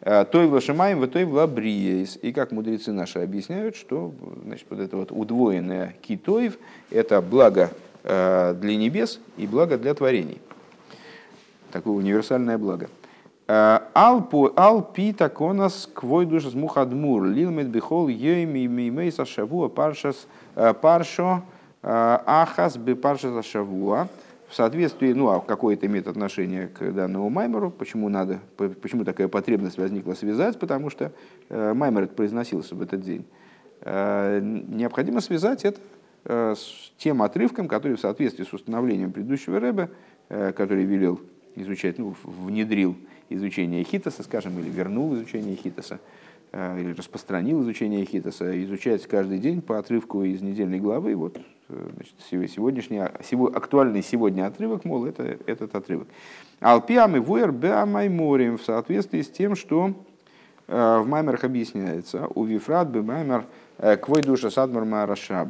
той 0.02 0.48
влашимаем, 0.48 1.00
в 1.00 1.08
той 1.08 1.26
влабриес. 1.26 2.18
И 2.22 2.32
как 2.32 2.52
мудрецы 2.52 2.92
наши 2.92 3.20
объясняют, 3.20 3.76
что 3.76 4.12
значит, 4.44 4.66
вот 4.70 4.80
это 4.80 4.98
вот 4.98 5.12
удвоенное 5.12 5.96
китоев– 6.02 6.58
это 6.90 7.22
благо 7.22 7.70
э, 8.04 8.56
для 8.60 8.76
небес 8.76 9.20
и 9.38 9.46
благо 9.46 9.78
для 9.78 9.94
творений. 9.94 10.42
Такое 11.72 11.94
универсальное 11.94 12.58
благо. 12.58 12.90
Э, 13.48 13.80
ал 13.94 14.82
пи 14.94 15.14
таконас 15.14 15.88
квой 15.94 16.26
душ 16.26 16.52
мухадмур 16.54 17.26
лилмет 17.26 17.68
бихол 17.68 18.08
йойми 18.08 18.66
мимейса 18.66 19.26
шавуа 19.26 19.68
паршас 19.68 20.28
паршо 20.82 21.44
ахас 21.84 22.78
бы 22.78 22.96
паршас 22.96 23.46
шавуа 23.46 24.08
в 24.52 24.56
соответствии, 24.56 25.14
ну 25.14 25.30
а 25.30 25.40
какое 25.40 25.76
это 25.76 25.86
имеет 25.86 26.08
отношение 26.08 26.68
к 26.68 26.92
данному 26.92 27.30
Маймеру, 27.30 27.72
почему 27.72 28.10
надо, 28.10 28.42
почему 28.58 29.06
такая 29.06 29.30
потребность 29.30 29.78
возникла 29.78 30.14
связать, 30.14 30.60
потому 30.60 30.90
что 30.90 31.14
э, 31.48 31.74
Маймер 31.74 32.08
произносился 32.08 32.76
в 32.76 32.82
этот 32.82 33.02
день. 33.02 33.26
Э, 33.80 34.42
необходимо 34.42 35.22
связать 35.22 35.64
это 35.64 35.80
э, 36.26 36.56
с 36.58 36.92
тем 36.98 37.22
отрывком, 37.22 37.70
который 37.70 37.96
в 37.96 38.02
соответствии 38.02 38.44
с 38.44 38.52
установлением 38.52 39.14
предыдущего 39.14 39.60
Рэба, 39.60 39.90
который 40.28 40.84
велел 40.84 41.20
изучать, 41.56 41.98
ну, 41.98 42.16
внедрил 42.24 42.96
изучение 43.30 43.84
Хитоса, 43.84 44.24
скажем, 44.24 44.60
или 44.60 44.70
вернул 44.70 45.14
изучение 45.16 45.56
Хитоса, 45.56 46.00
или 46.54 46.94
распространил 46.94 47.62
изучение 47.64 48.06
Хитоса, 48.06 48.64
изучать 48.64 49.06
каждый 49.08 49.40
день 49.40 49.62
по 49.62 49.78
отрывку 49.78 50.24
из 50.24 50.42
недельной 50.42 50.80
главы. 50.80 51.16
Вот 51.16 51.38
значит, 51.94 52.16
сегодняшний, 52.52 53.00
актуальный 53.00 54.04
сегодня 54.04 54.46
отрывок, 54.48 54.86
мол, 54.86 55.06
это 55.06 55.38
этот 55.46 55.76
отрывок. 55.76 56.08
Алпиам 56.60 57.16
и 57.16 57.20
вуэр 57.20 57.52
беамайморим 57.52 58.58
в 58.58 58.64
соответствии 58.64 59.22
с 59.22 59.30
тем, 59.30 59.56
что 59.56 59.94
э, 60.68 61.00
в 61.00 61.08
Маймерах 61.08 61.44
объясняется, 61.44 62.28
у 62.36 62.44
Вифрат 62.44 62.90
бы 62.90 63.04
Маймер 63.04 63.46
э, 63.78 63.98
квой 63.98 64.22
душа 64.22 64.50
садмар 64.50 64.86
Марашаб. 64.86 65.50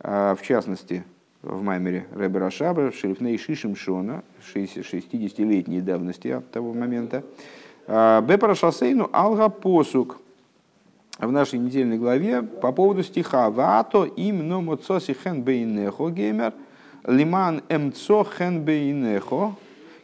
Э, 0.00 0.34
в 0.38 0.42
частности, 0.42 1.04
в 1.42 1.62
Маймере 1.62 2.06
Рэбе 2.12 2.38
Рашаба, 2.38 2.92
Шерифней 2.92 3.38
Шишим 3.38 3.74
Шона, 3.74 4.22
60-летней 4.54 5.80
давности 5.80 6.28
от 6.28 6.50
того 6.50 6.74
момента, 6.74 7.22
Бепара 7.86 8.54
Шасейну 8.54 9.08
Алга 9.12 9.48
Посук– 9.48 10.20
в 11.26 11.32
нашей 11.32 11.58
недельной 11.58 11.98
главе 11.98 12.42
по 12.42 12.72
поводу 12.72 13.02
стиха 13.02 13.50
«Вато 13.50 14.04
им 14.04 14.48
но 14.48 14.60
моцоси 14.60 15.14
хен 15.14 15.42
бейнехо 15.42 16.10
геймер, 16.10 16.54
лиман 17.06 17.62
эмцо 17.68 18.24
хен 18.24 18.62
бейнехо, 18.64 19.54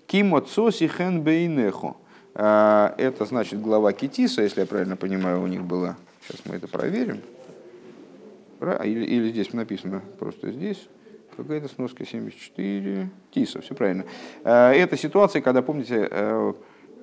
ки 0.06 0.22
моцоси 0.22 0.86
хен 0.88 1.22
бейнехо». 1.22 1.96
А, 2.34 2.94
это 2.98 3.24
значит 3.24 3.60
глава 3.62 3.92
Китиса, 3.92 4.42
если 4.42 4.60
я 4.60 4.66
правильно 4.66 4.96
понимаю, 4.96 5.42
у 5.42 5.46
них 5.46 5.62
была. 5.62 5.96
Сейчас 6.22 6.44
мы 6.44 6.56
это 6.56 6.68
проверим. 6.68 7.20
Или, 8.60 9.04
или 9.04 9.30
здесь 9.30 9.52
написано 9.52 10.02
просто 10.18 10.52
здесь. 10.52 10.88
Какая-то 11.36 11.68
сноска 11.68 12.04
74. 12.04 13.10
Тиса, 13.30 13.60
все 13.60 13.74
правильно. 13.74 14.04
А, 14.44 14.72
это 14.72 14.96
ситуация, 14.96 15.40
когда, 15.40 15.62
помните, 15.62 16.08
Э, 16.10 16.52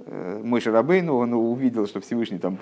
мой 0.05 0.59
Шарабейну, 0.61 1.15
он 1.15 1.33
увидел, 1.33 1.87
что 1.87 2.01
Всевышний 2.01 2.37
там, 2.37 2.57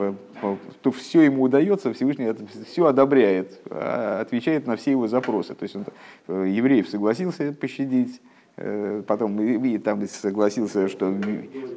то 0.82 0.92
все 0.92 1.22
ему 1.22 1.44
удается, 1.44 1.94
Всевышний 1.94 2.26
это 2.26 2.44
все 2.66 2.86
одобряет, 2.86 3.60
а 3.70 4.22
отвечает 4.22 4.68
на 4.68 4.76
все 4.76 4.92
его 4.92 5.08
запросы. 5.08 5.56
То 5.56 5.64
есть 5.64 5.76
он 5.76 5.86
э, 6.28 6.48
евреев 6.50 6.88
согласился 6.88 7.52
пощадить, 7.52 8.22
э, 8.58 9.02
потом 9.08 9.40
и, 9.42 9.78
там 9.80 10.06
согласился, 10.08 10.88
что 10.88 11.08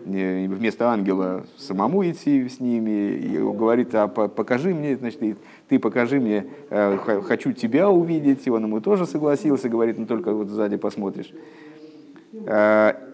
вместо 0.04 0.90
ангела 0.90 1.46
самому 1.56 2.04
идти 2.08 2.48
с 2.48 2.60
ними, 2.60 3.16
и 3.16 3.38
говорит, 3.38 3.94
а 3.94 4.08
покажи 4.08 4.74
мне, 4.74 4.96
значит, 4.96 5.38
ты 5.68 5.78
покажи 5.78 6.20
мне, 6.20 6.46
хочу 6.68 7.52
тебя 7.52 7.88
увидеть, 7.88 8.46
и 8.46 8.50
он 8.50 8.64
ему 8.64 8.80
тоже 8.80 9.06
согласился, 9.06 9.68
говорит, 9.68 9.98
ну 9.98 10.06
только 10.06 10.32
вот 10.32 10.48
сзади 10.48 10.76
посмотришь. 10.76 11.32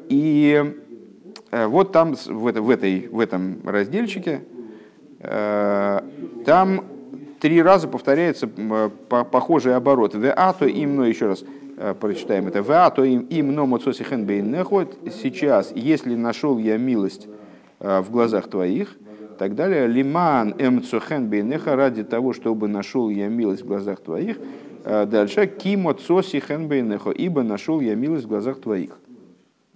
И 0.08 0.74
Э, 0.89 0.89
вот 1.50 1.92
там, 1.92 2.14
в, 2.14 2.46
это, 2.46 2.62
в, 2.62 2.70
этой, 2.70 3.08
в 3.08 3.18
этом 3.18 3.58
разделчике, 3.64 4.42
э, 5.18 6.00
там 6.46 6.84
три 7.40 7.60
раза 7.60 7.88
повторяется 7.88 8.46
похожий 8.46 9.74
оборот. 9.74 10.14
В 10.14 10.32
а 10.32 10.52
то 10.52 10.66
им, 10.66 10.96
но 10.96 11.06
еще 11.06 11.26
раз 11.26 11.44
э, 11.76 11.94
прочитаем 11.98 12.46
это. 12.46 12.62
В 12.62 12.70
а 12.70 12.90
то 12.90 13.02
им, 13.02 13.22
им 13.22 13.52
но 13.52 13.66
моцоси 13.66 14.04
нехот. 14.14 14.96
Сейчас, 15.22 15.72
если 15.74 16.14
нашел 16.14 16.58
я 16.58 16.78
милость 16.78 17.26
в 17.80 18.10
глазах 18.10 18.48
твоих, 18.48 18.96
так 19.38 19.54
далее. 19.54 19.86
Лиман 19.86 20.54
эмцухен 20.58 21.28
бейнеха 21.28 21.74
ради 21.74 22.04
того, 22.04 22.34
чтобы 22.34 22.68
нашел 22.68 23.08
я 23.08 23.28
милость 23.28 23.62
в 23.62 23.66
глазах 23.66 24.00
твоих. 24.00 24.36
Дальше. 24.84 25.46
Кимо 25.46 25.94
цоси 25.94 26.40
хен 26.40 26.68
бейнехо, 26.68 27.10
ибо 27.10 27.42
нашел 27.42 27.80
я 27.80 27.94
милость 27.94 28.26
в 28.26 28.28
глазах 28.28 28.60
твоих. 28.60 28.99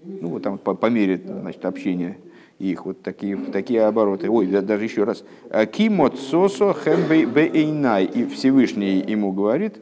Ну, 0.04 0.28
вот 0.28 0.42
там 0.42 0.58
по, 0.58 0.74
по 0.74 0.86
мере 0.86 1.20
значит, 1.24 1.64
общения 1.64 2.18
их, 2.58 2.86
вот 2.86 3.02
такие, 3.02 3.36
такие 3.36 3.84
обороты. 3.84 4.30
Ой, 4.30 4.46
даже 4.46 4.84
еще 4.84 5.04
раз. 5.04 5.24
Кимот 5.72 6.18
сосо 6.18 6.74
бейнай. 7.08 8.04
И 8.04 8.24
Всевышний 8.26 9.04
ему 9.06 9.32
говорит, 9.32 9.78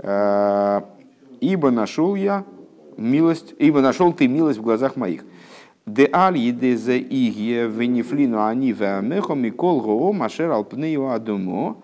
«А, 0.00 0.88
ибо 1.40 1.70
нашел 1.70 2.14
я 2.14 2.44
милость, 2.96 3.54
ибо 3.58 3.80
нашел 3.80 4.12
ты 4.12 4.28
милость 4.28 4.58
в 4.58 4.62
глазах 4.62 4.96
моих. 4.96 5.24
Де 5.86 6.08
аль 6.12 6.36
еде 6.36 6.76
за 6.76 6.98
игье 6.98 7.68
венифлину 7.68 8.44
они 8.44 8.72
веамехо 8.72 9.34
микол 9.34 9.80
гоо 9.80 10.12
машер 10.12 10.50
алпнею 10.50 11.10
адумо. 11.10 11.76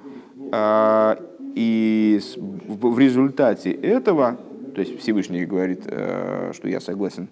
А, 0.50 1.18
и 1.54 2.20
в 2.66 2.98
результате 2.98 3.70
этого, 3.70 4.38
то 4.74 4.80
есть 4.80 4.98
Всевышний 4.98 5.44
говорит, 5.44 5.82
э, 5.84 6.52
что 6.54 6.66
я 6.66 6.80
согласен 6.80 7.28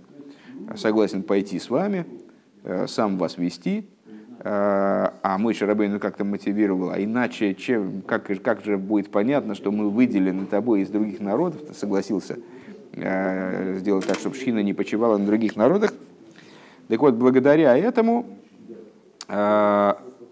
согласен 0.76 1.22
пойти 1.22 1.58
с 1.58 1.70
вами, 1.70 2.06
э, 2.64 2.86
сам 2.86 3.18
вас 3.18 3.38
вести, 3.38 3.88
э, 4.38 4.42
а 4.44 5.38
мой 5.38 5.54
Шарабейну 5.54 5.98
как-то 5.98 6.24
мотивировал, 6.24 6.90
а 6.90 7.02
иначе 7.02 7.54
чем, 7.54 8.02
как, 8.02 8.30
как 8.42 8.64
же 8.64 8.78
будет 8.78 9.10
понятно, 9.10 9.54
что 9.54 9.72
мы 9.72 9.90
выделены 9.90 10.46
тобой 10.46 10.82
из 10.82 10.88
других 10.88 11.20
народов, 11.20 11.62
ты 11.66 11.74
согласился 11.74 12.38
э, 12.92 13.76
сделать 13.78 14.06
так, 14.06 14.18
чтобы 14.18 14.36
шхина 14.36 14.62
не 14.62 14.72
почивала 14.72 15.18
на 15.18 15.26
других 15.26 15.56
народах. 15.56 15.92
Так 16.88 17.00
вот, 17.00 17.14
благодаря 17.14 17.76
этому 17.76 18.26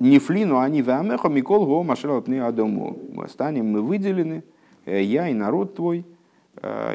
Нефлину 0.01 0.59
они 0.59 0.83
вамехо 0.83 1.29
Микол 1.29 1.67
го 1.67 1.85
машалатны 1.85 2.41
адому. 2.41 2.99
Станем 3.29 3.67
мы 3.67 3.81
выделены, 3.81 4.43
я 4.85 5.29
и 5.29 5.35
народ 5.35 5.77
твой, 5.77 6.05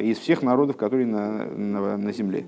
из 0.02 0.18
всех 0.18 0.42
народов, 0.42 0.76
которые 0.76 1.06
на, 1.06 1.46
на, 1.46 1.96
на 1.96 2.12
земле. 2.12 2.46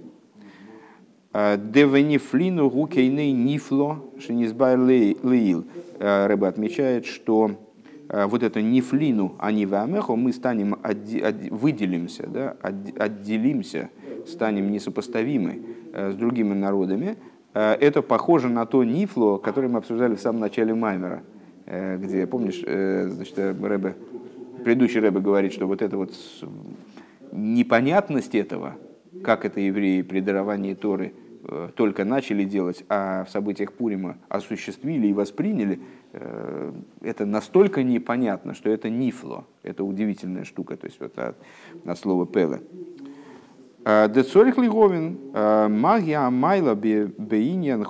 Девенифлину 1.35 2.69
гукейней 2.69 3.33
нифло 3.33 4.09
шинизбай 4.19 4.77
леил. 4.77 5.65
Рыба 5.99 6.47
отмечает, 6.47 7.05
что 7.05 7.51
вот 8.07 8.41
это 8.41 8.61
нефлину, 8.61 9.35
а 9.39 9.51
не 9.51 9.65
вамехо, 9.65 10.15
мы 10.15 10.31
станем, 10.31 10.77
выделимся, 11.51 12.25
да, 12.27 12.55
отделимся, 12.61 13.89
станем 14.25 14.71
несопоставимы 14.71 15.61
с 15.93 16.15
другими 16.15 16.53
народами, 16.53 17.17
это 17.53 18.01
похоже 18.01 18.47
на 18.47 18.65
то 18.65 18.85
нифло, 18.85 19.37
которое 19.37 19.67
мы 19.67 19.79
обсуждали 19.79 20.15
в 20.15 20.21
самом 20.21 20.39
начале 20.39 20.73
Маймера, 20.73 21.23
где, 21.65 22.27
помнишь, 22.27 22.61
значит, 22.61 23.37
Рэбе, 23.37 23.95
предыдущий 24.63 25.01
Рэбе 25.01 25.19
говорит, 25.19 25.51
что 25.51 25.67
вот 25.67 25.81
это 25.81 25.97
вот 25.97 26.13
непонятность 27.33 28.35
этого, 28.35 28.75
как 29.23 29.43
это 29.43 29.59
евреи 29.59 30.01
при 30.01 30.19
даровании 30.21 30.73
Торы 30.75 31.07
э, 31.07 31.24
только 31.75 32.05
начали 32.05 32.43
делать, 32.43 32.83
а 32.89 33.23
в 33.25 33.29
событиях 33.29 33.73
Пурима 33.73 34.17
осуществили 34.29 35.07
и 35.07 35.13
восприняли, 35.13 35.79
э, 36.13 36.71
это 37.01 37.25
настолько 37.25 37.83
непонятно, 37.83 38.53
что 38.53 38.69
это 38.69 38.89
нифло, 38.89 39.45
это 39.63 39.83
удивительная 39.83 40.43
штука, 40.43 40.75
то 40.77 40.87
есть 40.87 40.99
вот 40.99 41.17
от, 41.17 41.37
от 41.85 41.99
слова 41.99 42.25
пеле. 42.25 42.61
Э, 43.83 44.09
Децорих 44.09 44.57
Лиговин, 44.57 45.19
магия 45.33 46.29
майла 46.29 46.73
бейньян 46.75 47.85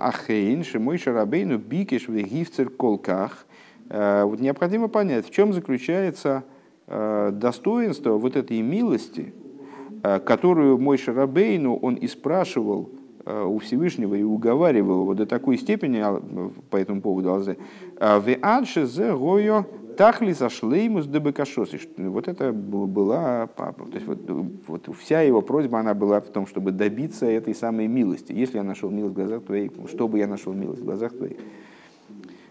ахейн, 0.00 0.64
шимой 0.64 0.98
шарабейну 0.98 1.58
бикеш 1.58 2.08
вегивцер 2.08 2.70
колках. 2.70 3.46
Вот 3.88 4.40
необходимо 4.40 4.88
понять, 4.88 5.26
в 5.26 5.30
чем 5.30 5.52
заключается 5.52 6.42
достоинство 6.86 8.12
вот 8.12 8.34
этой 8.34 8.62
милости, 8.62 9.34
Э, 9.43 9.43
которую 10.04 10.76
мой 10.76 10.98
Шарабейну 10.98 11.76
он 11.76 11.94
и 11.94 12.06
спрашивал 12.06 12.90
э, 13.24 13.42
у 13.42 13.58
Всевышнего 13.58 14.14
и 14.14 14.22
уговаривал 14.22 15.02
его 15.02 15.14
до 15.14 15.24
такой 15.24 15.56
степени 15.56 15.98
а, 15.98 16.20
по 16.68 16.76
этому 16.76 17.00
поводу 17.00 17.32
Алзе. 17.32 17.56
«А 17.98 18.20
в 18.20 18.26
зе 18.86 19.16
гойо 19.16 19.64
тахли 19.96 20.32
зашлеймус 20.32 21.06
дебекашоси. 21.06 21.80
Вот 21.96 22.28
это 22.28 22.52
была, 22.52 23.46
то 23.46 23.74
есть 23.94 24.06
вот, 24.06 24.18
вот 24.66 24.88
вся 25.00 25.22
его 25.22 25.40
просьба, 25.40 25.78
она 25.80 25.94
была 25.94 26.20
в 26.20 26.26
том, 26.26 26.46
чтобы 26.46 26.72
добиться 26.72 27.24
этой 27.24 27.54
самой 27.54 27.86
милости. 27.86 28.32
Если 28.32 28.58
я 28.58 28.62
нашел 28.62 28.90
милость 28.90 29.14
в 29.14 29.16
глазах 29.16 29.44
твоих, 29.44 29.72
чтобы 29.88 30.18
я 30.18 30.26
нашел 30.26 30.52
милость 30.52 30.82
в 30.82 30.84
глазах 30.84 31.12
твоих. 31.12 31.38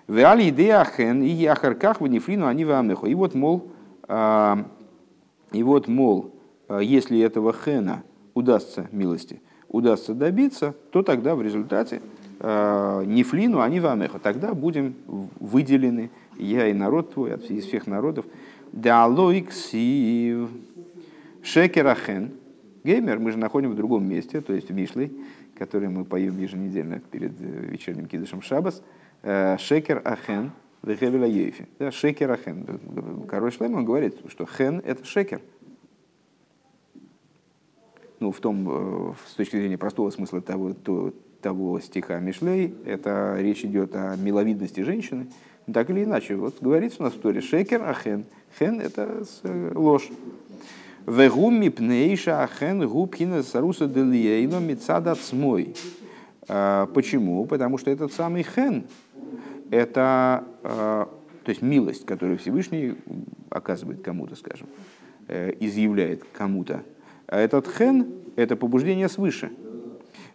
В 0.07 0.17
али 0.25 0.49
идеахен 0.49 1.21
и 1.21 1.27
яхарках 1.27 2.01
в 2.01 2.07
нефрину 2.07 2.47
они 2.47 2.65
в 2.65 3.05
И 3.05 3.13
вот, 3.13 3.35
мол, 3.35 3.71
и 4.09 5.63
вот, 5.63 5.87
мол, 5.87 6.32
если 6.79 7.19
этого 7.19 7.53
хена 7.53 8.03
удастся 8.33 8.87
милости, 8.91 9.41
удастся 9.67 10.13
добиться, 10.13 10.75
то 10.91 11.03
тогда 11.03 11.35
в 11.35 11.41
результате 11.41 12.01
а, 12.39 13.03
нефлину, 13.03 13.61
они 13.61 13.79
в 13.79 13.87
амехо, 13.87 14.19
тогда 14.19 14.53
будем 14.53 14.95
выделены, 15.39 16.09
я 16.37 16.67
и 16.67 16.73
народ 16.73 17.13
твой, 17.13 17.35
из 17.49 17.65
всех 17.65 17.87
народов. 17.87 18.25
Далоиксив 18.71 20.49
шекерахен. 21.41 22.31
Геймер 22.83 23.19
мы 23.19 23.31
же 23.31 23.37
находим 23.37 23.71
в 23.71 23.75
другом 23.75 24.07
месте, 24.07 24.41
то 24.41 24.53
есть 24.53 24.69
в 24.69 24.73
Мишлей, 24.73 25.11
который 25.57 25.89
мы 25.89 26.03
поем 26.03 26.37
еженедельно 26.37 26.99
перед 26.99 27.31
э, 27.39 27.45
вечерним 27.45 28.07
кидышем 28.07 28.41
Шабас. 28.41 28.83
Э, 29.21 29.57
шекер 29.57 30.01
ахен 30.03 30.51
вехевеля 30.81 31.27
ейфи. 31.27 31.67
Шекер 31.91 32.31
ахен. 32.31 33.25
Король 33.29 33.53
Шлем 33.53 33.75
он 33.75 33.85
говорит, 33.85 34.17
что 34.27 34.45
хен 34.45 34.81
это 34.83 35.05
шекер– 35.05 35.39
ну, 38.23 38.31
в 38.31 38.39
том, 38.39 38.67
э, 38.69 39.13
с 39.27 39.33
точки 39.33 39.57
зрения 39.57 39.77
простого 39.77 40.09
смысла 40.09 40.41
того, 40.41 40.73
то, 40.73 41.13
того 41.41 41.79
стиха 41.81 42.19
Мишлей, 42.19 42.73
это 42.85 43.35
речь 43.37 43.65
идет 43.65 43.95
о 43.95 44.15
миловидности 44.15 44.79
женщины. 44.81 45.27
Так 45.71 45.89
или 45.89 46.05
иначе, 46.05 46.35
вот 46.35 46.61
говорится 46.61 47.01
у 47.01 47.03
нас 47.03 47.13
в 47.13 47.19
Торе 47.19 47.41
шекер, 47.41 47.83
а 47.83 47.93
хен. 47.93 48.25
Это 48.79 49.23
э, 49.43 49.71
ложь. 49.75 50.09
Вегум 51.05 51.59
мипнейша 51.59 52.43
ахен 52.43 52.87
губхина 52.87 53.43
саруса 53.43 53.87
делиейно 53.87 54.59
мецадат 54.59 55.19
смой. 55.19 55.75
А, 56.47 56.85
почему? 56.87 57.45
Потому 57.45 57.77
что 57.77 57.91
этот 57.91 58.13
самый 58.13 58.43
хен– 58.43 58.85
это 59.69 60.45
а, 60.63 61.09
то 61.43 61.49
есть 61.49 61.61
милость, 61.61 62.05
которую 62.05 62.37
Всевышний 62.37 62.95
оказывает 63.49 64.01
кому-то, 64.01 64.35
скажем, 64.35 64.67
э, 65.27 65.53
изъявляет 65.59 66.23
кому-то, 66.31 66.83
а 67.27 67.39
этот 67.39 67.67
хен– 67.67 68.07
это 68.35 68.55
побуждение 68.55 69.09
свыше. 69.09 69.51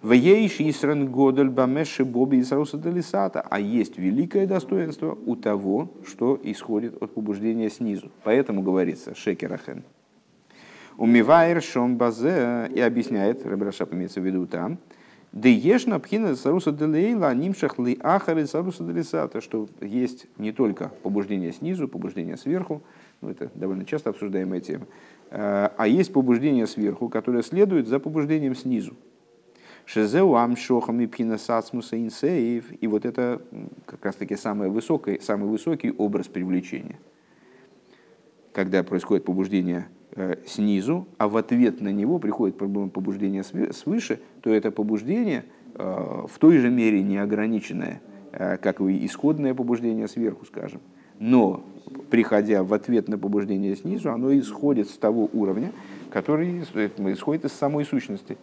В 0.00 0.12
ейш 0.12 0.60
исрен 0.60 1.10
годель 1.10 1.48
бамеши 1.48 2.04
боби 2.04 2.40
исруса 2.40 2.78
делисата. 2.78 3.40
А 3.40 3.58
есть 3.58 3.98
великое 3.98 4.46
достоинство 4.46 5.18
у 5.26 5.34
того, 5.34 5.90
что 6.06 6.38
исходит 6.42 7.02
от 7.02 7.12
побуждения 7.14 7.68
снизу. 7.68 8.12
Поэтому 8.22 8.62
говорится 8.62 9.16
шекерахен. 9.16 9.82
Умивайр 10.96 11.62
шом 11.62 11.96
базе 11.96 12.70
и 12.74 12.80
объясняет, 12.80 13.44
Рабрашап 13.44 13.92
имеется 13.92 14.20
в 14.20 14.24
виду 14.24 14.46
там, 14.46 14.78
да 15.32 15.48
ешна 15.48 16.00
пхина 16.00 16.34
саруса 16.34 16.72
делейла 16.72 17.34
нимшах 17.34 17.78
ли 17.78 17.98
ахары 18.02 18.46
саруса 18.46 18.82
делисата, 18.82 19.40
что 19.40 19.68
есть 19.80 20.26
не 20.38 20.52
только 20.52 20.90
побуждение 21.02 21.52
снизу, 21.52 21.86
побуждение 21.86 22.36
сверху, 22.36 22.82
ну, 23.20 23.30
это 23.30 23.50
довольно 23.54 23.84
часто 23.84 24.10
обсуждаемая 24.10 24.60
тема, 24.60 24.86
а 25.30 25.86
есть 25.86 26.12
побуждение 26.12 26.66
сверху, 26.66 27.08
которое 27.08 27.42
следует 27.42 27.86
за 27.86 27.98
побуждением 27.98 28.54
снизу. 28.54 28.96
Шезеу 29.88 30.34
амшохам 30.34 31.00
и 31.00 31.06
пхинасацмуса 31.06 31.98
инсеев. 31.98 32.66
И 32.78 32.86
вот 32.86 33.06
это 33.06 33.40
как 33.86 34.04
раз 34.04 34.16
таки 34.16 34.36
самый 34.36 34.68
высокий, 34.68 35.18
самый 35.18 35.48
высокий 35.48 35.92
образ 35.92 36.28
привлечения. 36.28 36.98
Когда 38.52 38.82
происходит 38.82 39.24
побуждение 39.24 39.88
э, 40.14 40.36
снизу, 40.46 41.08
а 41.16 41.26
в 41.28 41.38
ответ 41.38 41.80
на 41.80 41.88
него 41.88 42.18
приходит 42.18 42.58
побуждение 42.58 43.42
свыше, 43.42 44.20
то 44.42 44.50
это 44.50 44.70
побуждение 44.70 45.46
э, 45.74 46.26
в 46.28 46.38
той 46.38 46.58
же 46.58 46.68
мере 46.68 47.02
неограниченное, 47.02 48.02
как 48.30 48.82
и 48.82 49.06
исходное 49.06 49.54
побуждение 49.54 50.06
сверху, 50.06 50.44
скажем. 50.44 50.82
Но 51.18 51.62
приходя 52.10 52.62
в 52.62 52.72
ответ 52.72 53.08
на 53.08 53.18
побуждение 53.18 53.76
снизу, 53.76 54.10
оно 54.10 54.36
исходит 54.38 54.88
с 54.88 54.96
того 54.96 55.28
уровня, 55.32 55.72
который 56.10 56.60
исходит 56.60 57.44
из 57.44 57.52
самой 57.52 57.84
сущности. 57.84 58.38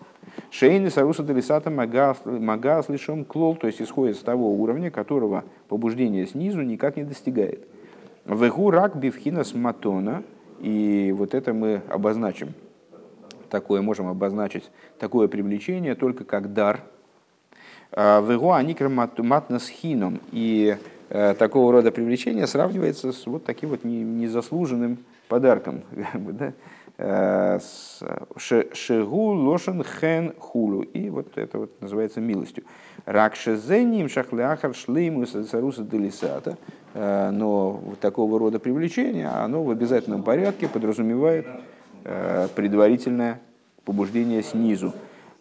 Шейны 0.51 0.89
саруса 0.89 1.23
делисата 1.23 1.69
магас 1.69 2.89
лишом 2.89 3.25
клол, 3.25 3.55
то 3.55 3.67
есть 3.67 3.81
исходит 3.81 4.17
с 4.17 4.19
того 4.19 4.53
уровня, 4.53 4.91
которого 4.91 5.45
побуждение 5.67 6.27
снизу 6.27 6.61
никак 6.61 6.97
не 6.97 7.03
достигает. 7.03 7.65
Вегу 8.25 8.71
рак 8.71 8.97
бифхинас 8.97 9.53
матона, 9.53 10.23
и 10.59 11.13
вот 11.15 11.33
это 11.33 11.53
мы 11.53 11.81
обозначим. 11.89 12.53
Такое 13.49 13.81
можем 13.81 14.07
обозначить, 14.07 14.69
такое 14.99 15.27
привлечение 15.27 15.95
только 15.95 16.25
как 16.25 16.53
дар. 16.53 16.81
А, 17.91 18.21
Вегу 18.21 18.51
хином, 19.69 20.19
и 20.31 20.75
Э, 20.75 20.94
такого 21.09 21.71
рода 21.71 21.91
привлечение 21.91 22.47
сравнивается 22.47 23.11
с 23.11 23.25
вот 23.25 23.45
таким 23.45 23.69
вот 23.69 23.83
незаслуженным 23.83 24.99
подарком. 25.27 25.81
да? 26.13 26.53
Э, 26.97 27.59
Шегу 28.37 29.33
лошен 29.33 29.83
хен 29.83 30.33
хулу. 30.39 30.81
И 30.81 31.09
вот 31.09 31.37
это 31.37 31.59
вот 31.59 31.81
называется 31.81 32.21
милостью. 32.21 32.63
Ракшезеним 33.05 34.07
шахляхар 34.07 34.73
шлейму 34.73 35.25
саруса 35.25 35.83
делисата. 35.83 36.57
Э, 36.93 37.31
но 37.31 37.71
вот 37.71 37.99
такого 37.99 38.39
рода 38.39 38.59
привлечение, 38.59 39.27
оно 39.27 39.63
в 39.63 39.71
обязательном 39.71 40.23
порядке 40.23 40.67
подразумевает 40.67 41.47
предварительное 42.55 43.41
побуждение 43.83 44.43
снизу. 44.43 44.93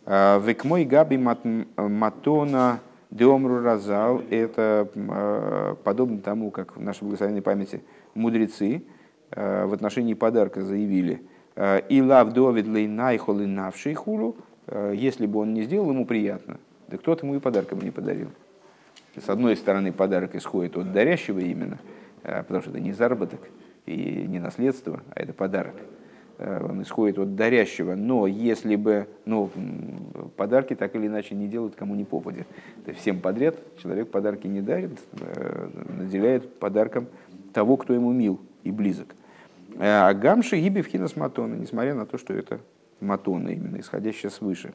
Векмой 0.06 0.86
габи 0.86 1.18
матона 1.18 2.80
Деомру 3.14 3.62
Разал– 3.62 4.22
это 4.30 4.88
а, 4.96 5.76
подобно 5.84 6.18
тому, 6.18 6.50
как 6.50 6.76
в 6.76 6.80
нашей 6.80 7.04
благословенной 7.04 7.42
памяти 7.42 7.80
мудрецы 8.14 8.82
а, 9.30 9.66
в 9.66 9.72
отношении 9.72 10.14
подарка 10.14 10.62
заявили 10.62 11.22
«И 11.88 12.02
лав 12.02 12.32
довид 12.32 12.66
лейнайхол 12.66 13.38
и 13.38 13.46
навший 13.46 13.94
хулу», 13.94 14.34
если 14.92 15.26
бы 15.26 15.38
он 15.38 15.54
не 15.54 15.62
сделал 15.62 15.88
ему 15.90 16.04
приятно, 16.04 16.58
да 16.88 16.96
кто-то 16.96 17.24
ему 17.24 17.36
и 17.36 17.38
подарком 17.38 17.78
не 17.78 17.92
подарил. 17.92 18.30
С 19.16 19.28
одной 19.28 19.54
стороны, 19.54 19.92
подарок 19.92 20.34
исходит 20.34 20.76
от 20.76 20.92
дарящего 20.92 21.38
именно, 21.38 21.78
потому 22.22 22.60
что 22.60 22.70
это 22.70 22.80
не 22.80 22.92
заработок 22.92 23.38
и 23.86 24.26
не 24.26 24.40
наследство, 24.40 25.00
а 25.14 25.20
это 25.20 25.32
подарок. 25.32 25.76
Э, 26.38 26.66
он 26.68 26.82
исходит 26.82 27.18
от 27.18 27.36
дарящего, 27.36 27.94
но 27.94 28.26
если 28.26 28.76
бы, 28.76 29.06
ну, 29.24 29.50
подарки 30.36 30.74
так 30.74 30.94
или 30.96 31.06
иначе 31.06 31.34
не 31.34 31.46
делают 31.46 31.76
кому 31.76 31.94
не 31.94 32.04
попадет. 32.04 32.46
Всем 32.96 33.20
подряд 33.20 33.56
человек 33.78 34.10
подарки 34.10 34.46
не 34.46 34.60
дарит, 34.60 34.98
э, 35.20 35.68
наделяет 35.98 36.58
подарком 36.58 37.06
того, 37.52 37.76
кто 37.76 37.94
ему 37.94 38.12
мил 38.12 38.40
и 38.64 38.70
близок. 38.70 39.14
Э, 39.76 40.08
а 40.08 40.14
гамши 40.14 40.56
в 40.56 40.86
хинас 40.86 41.16
матона, 41.16 41.54
несмотря 41.54 41.94
на 41.94 42.06
то, 42.06 42.18
что 42.18 42.34
это 42.34 42.60
матона, 43.00 43.50
именно 43.50 43.78
исходящая 43.78 44.30
свыше. 44.30 44.74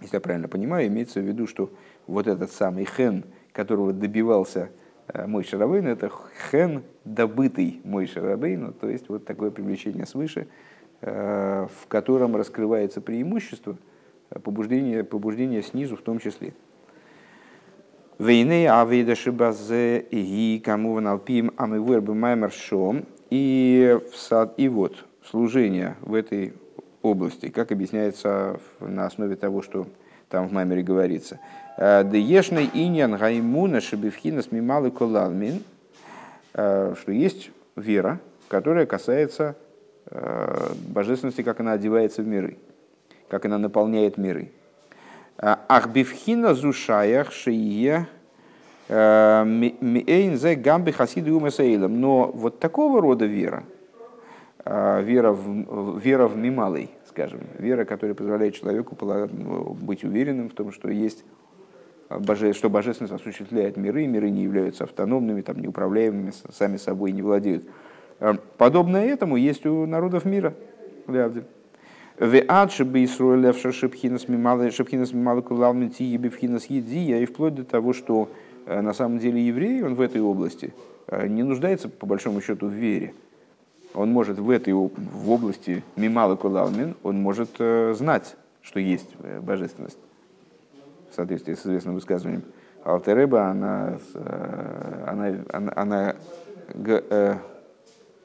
Если 0.00 0.16
я 0.16 0.20
правильно 0.20 0.48
понимаю, 0.48 0.88
имеется 0.88 1.20
в 1.20 1.24
виду, 1.24 1.46
что 1.46 1.70
вот 2.06 2.26
этот 2.26 2.50
самый 2.50 2.84
хен, 2.84 3.24
которого 3.52 3.92
добивался 3.92 4.70
Мой 5.14 5.44
Шарабейн 5.44 5.86
это 5.86 6.10
хен, 6.50 6.82
добытый 7.04 7.80
мой 7.84 8.06
Шарабейн, 8.06 8.72
то 8.72 8.88
есть 8.88 9.08
вот 9.08 9.24
такое 9.24 9.50
привлечение 9.50 10.06
свыше, 10.06 10.48
в 11.00 11.86
котором 11.88 12.34
раскрывается 12.36 13.00
преимущество 13.00 13.76
побуждения, 14.42 15.04
побуждения 15.04 15.62
снизу 15.62 15.96
в 15.96 16.02
том 16.02 16.18
числе. 16.18 16.54
Войны 18.18 18.66
авида 18.66 19.14
шибазе 19.14 20.00
и 20.00 20.58
кому 20.64 20.94
ваналпим 20.94 21.52
амивуэр 21.56 22.00
бимаймер 22.00 22.50
шом. 22.50 23.04
И, 23.28 23.98
и 24.56 24.68
вот 24.68 25.04
служение 25.22 25.96
в 26.00 26.14
этой 26.14 26.54
области, 27.02 27.50
как 27.50 27.72
объясняется 27.72 28.58
на 28.80 29.06
основе 29.06 29.36
того, 29.36 29.60
что 29.60 29.86
там 30.30 30.48
в 30.48 30.52
Маймере 30.52 30.82
говорится. 30.82 31.40
Деешный 31.78 32.70
иньян 32.72 33.16
гаймуна 33.16 33.80
смималы 33.80 34.90
колалмин, 34.90 35.62
что 36.52 36.94
есть 37.08 37.50
вера, 37.76 38.18
которая 38.48 38.86
касается 38.86 39.56
божественности, 40.88 41.42
как 41.42 41.60
она 41.60 41.72
одевается 41.72 42.22
в 42.22 42.26
миры, 42.26 42.56
как 43.28 43.44
она 43.44 43.58
наполняет 43.58 44.16
миры. 44.16 44.52
Ахбивхина 45.36 46.54
зушаях 46.54 47.30
шие 47.32 48.06
мейнзе 48.88 50.54
гамби 50.54 50.92
хасиды 50.92 51.32
умасаилом. 51.32 52.00
Но 52.00 52.30
вот 52.32 52.58
такого 52.58 53.02
рода 53.02 53.26
вера, 53.26 53.64
вера 54.64 55.32
в, 55.32 55.98
вера 55.98 56.26
в 56.26 56.36
мималый, 56.38 56.90
скажем, 57.08 57.40
вера, 57.58 57.84
которая 57.84 58.14
позволяет 58.14 58.54
человеку 58.54 58.96
быть 59.74 60.04
уверенным 60.04 60.48
в 60.48 60.54
том, 60.54 60.72
что 60.72 60.88
есть 60.88 61.22
что 62.08 62.70
божественность 62.70 63.14
осуществляет 63.14 63.76
миры, 63.76 64.06
миры 64.06 64.30
не 64.30 64.42
являются 64.42 64.84
автономными, 64.84 65.40
там, 65.40 65.58
неуправляемыми, 65.60 66.32
сами 66.52 66.76
собой 66.76 67.12
не 67.12 67.22
владеют. 67.22 67.64
А, 68.20 68.34
подобное 68.56 69.06
этому 69.06 69.36
есть 69.36 69.66
у 69.66 69.86
народов 69.86 70.24
мира. 70.24 70.54
И 77.20 77.26
вплоть 77.26 77.54
до 77.54 77.64
того, 77.64 77.92
что 77.92 78.30
э, 78.64 78.80
на 78.80 78.94
самом 78.94 79.18
деле 79.18 79.46
еврей, 79.46 79.82
он 79.82 79.94
в 79.96 80.00
этой 80.00 80.22
области 80.22 80.72
э, 81.08 81.26
не 81.26 81.42
нуждается, 81.42 81.90
по 81.90 82.06
большому 82.06 82.40
счету, 82.40 82.68
в 82.68 82.72
вере. 82.72 83.12
Он 83.92 84.10
может 84.10 84.38
в 84.38 84.48
этой 84.48 84.72
в 84.72 85.30
области 85.30 85.82
мималы 85.96 86.36
кулалмин, 86.36 86.94
он 87.02 87.20
может 87.20 87.50
э, 87.58 87.94
знать, 87.94 88.36
что 88.62 88.80
есть 88.80 89.14
божественность, 89.42 89.98
в 91.16 91.18
соответствии 91.18 91.54
с 91.54 91.60
известным 91.60 91.94
высказыванием. 91.94 92.42
Алтереба, 92.84 93.46
она, 93.46 93.98
она, 95.06 95.34
она, 95.50 95.72
она 95.74 96.14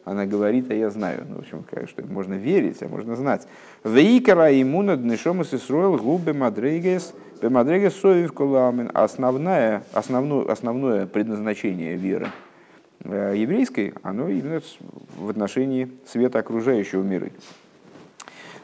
она 0.03 0.25
говорит, 0.25 0.69
а 0.69 0.73
я 0.73 0.89
знаю. 0.89 1.25
Ну, 1.29 1.37
в 1.37 1.39
общем, 1.39 1.65
что 1.87 2.05
можно 2.05 2.33
верить, 2.33 2.81
а 2.81 2.87
можно 2.89 3.15
знать. 3.15 3.47
Вейкара 3.85 4.61
имуна 4.61 4.97
днешомас 4.97 5.53
Исруэл 5.53 5.97
губе 5.97 6.33
мадрейгес, 6.33 7.13
бемадрейгес 7.41 7.95
соев 7.95 8.33
коламин. 8.33 8.91
Основное, 8.93 9.83
основное, 9.93 10.51
основное 10.51 11.05
предназначение 11.05 11.95
веры 11.95 12.27
э, 13.05 13.35
еврейской, 13.37 13.93
оно 14.03 14.27
именно 14.27 14.61
в 15.17 15.29
отношении 15.29 15.89
света 16.05 16.39
окружающего 16.39 17.03
мира. 17.03 17.29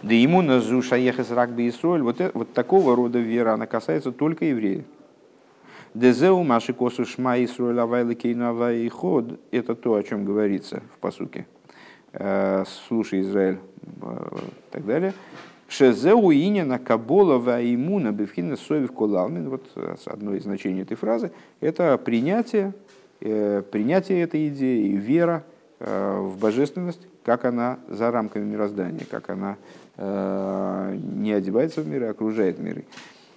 Да 0.04 0.14
ему 0.14 0.42
на 0.44 0.62
зушаехес 0.62 1.32
рагби 1.32 1.68
Исруэль, 1.70 2.04
вот, 2.04 2.22
э, 2.22 2.30
вот 2.34 2.54
такого 2.54 2.96
рода 2.96 3.20
вера, 3.20 3.54
она 3.54 3.66
касается 3.66 4.12
только 4.12 4.46
евреев. 4.46 4.86
Дезеу 5.96 6.44
маши 6.44 6.74
косу 6.74 7.06
шма 7.06 7.44
Исруэль 7.44 7.80
авайлы 7.80 8.14
кейну 8.14 8.70
и 8.70 8.88
ход. 8.90 9.40
Это 9.50 9.74
то, 9.74 9.96
о 9.96 10.04
чем 10.04 10.26
говорится 10.26 10.84
в 10.96 11.00
посуке. 11.00 11.48
Э, 12.14 12.64
Слушай, 12.88 13.22
Израиль, 13.22 13.58
э, 14.02 14.28
так 14.70 14.86
далее. 14.86 15.14
Шезеу 15.68 16.32
инина 16.32 16.78
кабола 16.78 17.40
ваимуна 17.40 18.12
бифхина 18.12 18.56
совев 18.56 18.92
колалмин. 18.92 19.50
Вот 19.50 19.66
одно 20.06 20.36
из 20.36 20.44
значений 20.44 20.84
этой 20.84 20.96
фразы. 20.96 21.32
Это 21.60 21.98
принятие, 21.98 22.74
принятие 23.20 24.22
этой 24.22 24.48
идеи, 24.48 24.92
вера 24.92 25.44
в 25.80 26.38
божественность, 26.40 27.02
как 27.26 27.44
она 27.44 27.80
за 27.90 28.12
рамками 28.12 28.46
мироздания, 28.46 29.06
как 29.12 29.30
она 29.30 29.58
не 29.98 31.32
одевается 31.32 31.82
в 31.82 31.88
мир, 31.88 32.04
а 32.04 32.10
окружает 32.12 32.60
миры. 32.60 32.86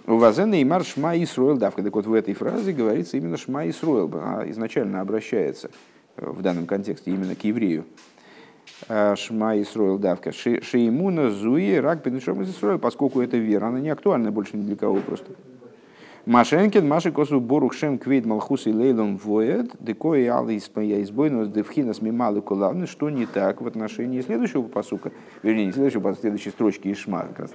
У 0.06 0.16
Вазена 0.16 0.60
и 0.60 0.64
Мар 0.64 0.84
Шма 0.84 1.16
Исруэл 1.22 1.56
Давка. 1.56 1.82
Так 1.82 1.94
вот 1.94 2.06
в 2.06 2.14
этой 2.14 2.34
фразе 2.34 2.72
говорится 2.72 3.16
именно 3.16 3.36
Шма 3.36 3.68
Исруэл. 3.68 4.10
Она 4.14 4.50
изначально 4.50 5.00
обращается 5.00 5.70
в 6.16 6.42
данном 6.42 6.66
контексте 6.66 7.10
именно 7.10 7.34
к 7.34 7.44
еврею. 7.44 7.84
Э, 8.88 9.14
Шма 9.16 9.60
Исруэл 9.60 9.98
Давка. 9.98 10.32
Шеймуна 10.32 11.30
Зуи 11.30 11.76
Рак 11.76 12.02
Бенешом 12.04 12.42
Исруэл. 12.42 12.78
Поскольку 12.78 13.20
это 13.20 13.36
вера, 13.36 13.66
она 13.66 13.78
не 13.78 13.90
актуальна 13.90 14.32
больше 14.32 14.56
ни 14.56 14.62
для 14.62 14.76
кого 14.76 14.96
просто. 14.96 15.32
Машенкин, 16.26 16.86
Маши 16.86 17.12
Косу 17.12 17.40
Борух 17.40 17.72
Шем 17.72 17.98
Квейт 17.98 18.26
Малхус 18.26 18.66
и 18.66 18.72
Лейлом 18.72 19.16
Воет, 19.16 19.72
Декои 19.80 20.26
Алы 20.26 20.58
Испая 20.58 21.02
Избойнос 21.02 21.48
Девхинас 21.48 22.02
Мималы 22.02 22.42
Кулавны, 22.42 22.86
что 22.86 23.08
не 23.08 23.24
так 23.24 23.62
в 23.62 23.66
отношении 23.66 24.20
следующего 24.20 24.62
посука, 24.62 25.12
вернее, 25.42 25.66
не 25.66 25.72
следующего, 25.72 26.10
а 26.10 26.14
следующей 26.14 26.50
строчки 26.50 26.92
Ишма, 26.92 27.26
как 27.28 27.40
раз 27.40 27.50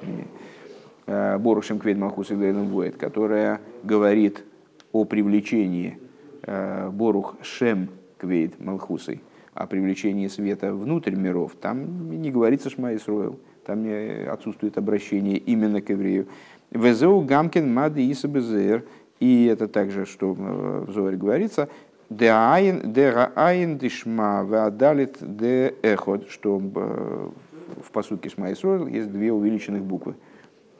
Э, 1.07 1.37
Борушем 1.37 1.77
Квейд 1.77 1.99
Малхус 1.99 2.31
и 2.31 2.33
Воет, 2.33 2.97
которая 2.97 3.61
говорит 3.83 4.43
о 4.91 5.05
привлечении 5.05 5.99
э, 6.41 6.89
Борух 6.89 7.35
Шем 7.43 7.89
Квейд 8.17 8.59
Малхусой, 8.59 9.21
о 9.53 9.67
привлечении 9.67 10.27
света 10.27 10.73
внутрь 10.73 11.15
миров, 11.15 11.55
там 11.61 12.09
не 12.19 12.31
говорится 12.31 12.71
Шма 12.71 12.95
Исруэл, 12.95 13.39
там 13.65 13.85
отсутствует 14.27 14.79
обращение 14.79 15.37
именно 15.37 15.81
к 15.81 15.89
еврею. 15.89 16.27
וזהו 16.71 17.21
גם 17.21 17.42
כן 17.42 17.73
מה 17.73 17.84
דאיתא 17.84 18.11
בזוהר, 18.11 18.83
и 19.19 19.45
это 19.45 19.67
также, 19.67 20.05
что 20.05 20.35
э, 20.37 20.85
в 20.87 20.91
Зоре 20.91 21.17
говорится, 21.17 21.69
דעין 22.09 23.77
דשמע 23.77 24.43
והדלית 24.43 25.73
דאחד, 25.81 26.29
что 26.29 26.57
в 26.57 27.91
посуке 27.91 28.29
שמע 28.29 28.51
ישראל 28.51 28.87
есть 28.87 29.11
две 29.11 29.31
увеличенных 29.31 29.83
буквы. 29.83 30.15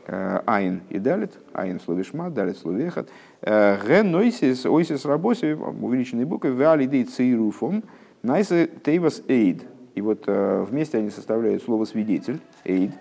Э, 0.08 0.42
עין 0.46 0.82
и 0.90 1.00
דלית, 1.00 1.32
עין 1.52 1.80
в 1.80 1.82
слове 1.82 2.04
שמע, 2.04 2.30
דלית 2.30 2.58
в 2.58 2.60
слове 2.60 2.86
אחד. 2.86 3.10
Э, 3.42 3.78
ген 3.88 4.12
нойсис, 4.12 4.66
ойсис 4.66 5.04
рабоси, 5.04 5.54
увеличенные 5.54 6.28
буквы, 6.28 6.54
ועל 6.54 6.80
ידי 6.80 7.06
צירופם, 7.06 7.84
נעשה 8.22 8.70
תיבת 8.84 9.24
עד. 9.28 9.64
И 9.96 10.02
вот 10.02 10.26
э, 10.28 10.66
вместе 10.70 11.00
они 11.00 11.10
составляют 11.10 11.64
слово 11.64 11.86
свидетель, 11.86 12.40
эйд. 12.66 12.92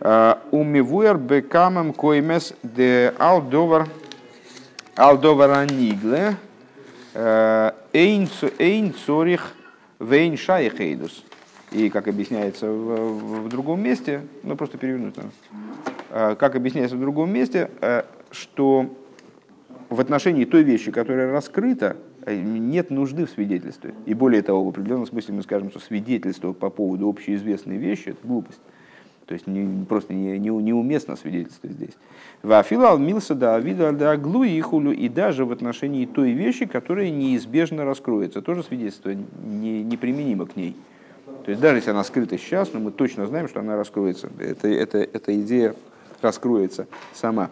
Умивуэр 0.00 1.18
бекамам 1.18 1.92
коймес 1.92 2.54
де 2.62 3.12
алдовар 3.18 3.88
алдовар 4.96 5.50
анигле 5.50 6.36
эйн 7.14 8.92
цорих 9.06 9.54
вейн 9.98 10.36
шайх 10.36 10.80
эйдус. 10.80 11.24
И 11.70 11.90
как 11.90 12.08
объясняется 12.08 12.66
в, 12.66 13.44
в 13.44 13.48
другом 13.48 13.82
месте, 13.82 14.22
ну 14.42 14.56
просто 14.56 14.78
перевернуть 14.78 15.16
надо. 15.16 15.28
Э, 16.10 16.34
как 16.36 16.56
объясняется 16.56 16.96
в 16.96 17.00
другом 17.00 17.30
месте, 17.30 17.70
э, 17.80 18.04
что 18.30 18.94
в 19.90 20.00
отношении 20.00 20.44
той 20.44 20.62
вещи, 20.62 20.90
которая 20.90 21.30
раскрыта, 21.30 21.96
э, 22.24 22.34
нет 22.36 22.90
нужды 22.90 23.26
в 23.26 23.30
свидетельстве. 23.30 23.94
И 24.06 24.14
более 24.14 24.40
того, 24.40 24.64
в 24.64 24.68
определенном 24.68 25.06
смысле 25.06 25.34
мы 25.34 25.42
скажем, 25.42 25.70
что 25.70 25.78
свидетельство 25.78 26.54
по 26.54 26.70
поводу 26.70 27.08
общеизвестной 27.08 27.76
вещи– 27.76 28.04
это 28.08 28.26
глупость. 28.26 28.60
То 29.28 29.34
есть 29.34 29.46
не, 29.46 29.84
просто 29.84 30.14
не, 30.14 30.38
не, 30.38 30.48
неуместно 30.48 31.14
свидетельство 31.14 31.68
здесь. 31.68 31.92
Вафилал 32.42 32.96
милса 32.96 33.34
да 33.34 33.56
авида 33.56 33.92
да 33.92 34.16
глу 34.16 34.42
и 34.42 34.58
хулю 34.62 34.90
и 34.90 35.10
даже 35.10 35.44
в 35.44 35.52
отношении 35.52 36.06
той 36.06 36.32
вещи, 36.32 36.64
которая 36.64 37.10
неизбежно 37.10 37.84
раскроется, 37.84 38.40
тоже 38.40 38.62
свидетельство 38.62 39.10
не, 39.44 39.84
неприменимо 39.84 40.46
к 40.46 40.56
ней. 40.56 40.74
То 41.44 41.50
есть 41.50 41.60
даже 41.60 41.76
если 41.76 41.90
она 41.90 42.04
скрыта 42.04 42.38
сейчас, 42.38 42.72
но 42.72 42.80
мы 42.80 42.90
точно 42.90 43.26
знаем, 43.26 43.48
что 43.48 43.60
она 43.60 43.76
раскроется. 43.76 44.30
Это, 44.38 44.66
это, 44.66 44.96
эта 44.96 45.38
идея 45.42 45.74
раскроется 46.22 46.86
сама. 47.12 47.50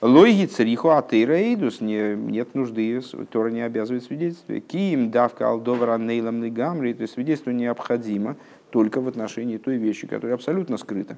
Логи 0.00 0.44
цриху 0.44 0.90
атейраидус, 0.90 1.80
нет 1.80 2.54
нужды, 2.54 3.00
Тора 3.32 3.48
не 3.48 3.62
обязывает 3.62 4.04
свидетельствовать. 4.04 4.64
Киим 4.68 5.10
давка 5.10 5.48
алдовара 5.48 5.98
нейлам 5.98 6.40
негамри, 6.40 6.92
то 6.92 7.02
есть 7.02 7.14
свидетельство 7.14 7.50
необходимо 7.50 8.36
только 8.74 9.00
в 9.00 9.06
отношении 9.06 9.56
той 9.56 9.76
вещи, 9.76 10.08
которая 10.08 10.34
абсолютно 10.34 10.78
скрыта. 10.78 11.16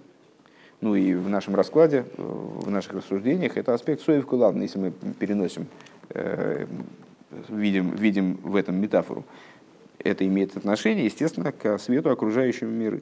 Ну 0.83 0.95
и 0.95 1.15
в 1.15 1.31
нашем 1.31 1.55
раскладе, 1.55 2.05
в 2.19 2.69
наших 2.69 2.93
рассуждениях, 2.93 3.57
это 3.57 3.73
аспект 3.73 4.03
соев 4.03 4.27
кулавна, 4.27 4.61
если 4.61 4.79
мы 4.79 4.91
переносим, 4.91 5.67
э, 6.11 6.67
видим, 7.49 7.97
видим 7.97 8.39
в 8.43 8.57
этом 8.57 8.77
метафору. 8.77 9.25
Это 10.05 10.27
имеет 10.27 10.55
отношение, 10.55 11.07
естественно, 11.07 11.51
к 11.51 11.79
свету 11.79 12.11
окружающего 12.11 12.69
мира. 12.69 13.01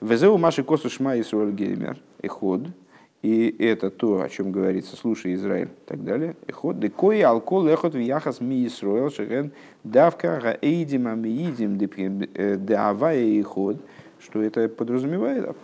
Везеу 0.00 0.38
маши 0.38 0.62
косу 0.62 0.88
шма 0.88 1.16
и 1.16 1.22
геймер, 1.22 1.98
и 2.22 2.26
ход– 2.26 2.62
и 3.22 3.54
это 3.58 3.90
то, 3.90 4.22
о 4.22 4.28
чем 4.30 4.50
говорится, 4.50 4.96
слушай, 4.96 5.34
Израиль, 5.34 5.68
и 5.68 5.88
так 5.88 6.02
далее. 6.04 6.36
Эхот, 6.46 6.80
декой 6.80 7.20
алкол 7.20 7.66
эхот 7.68 7.94
вияхас 7.94 8.40
ми 8.40 8.66
Исруэл, 8.66 9.10
шеген 9.10 9.52
давка 9.84 10.40
гаэйдим 10.42 11.06
амиидим 11.06 11.76
деавая 11.76 13.22
и 13.22 13.42
ход, 13.42 13.76
что 14.20 14.42
это 14.42 14.68
подразумевает, 14.68 15.54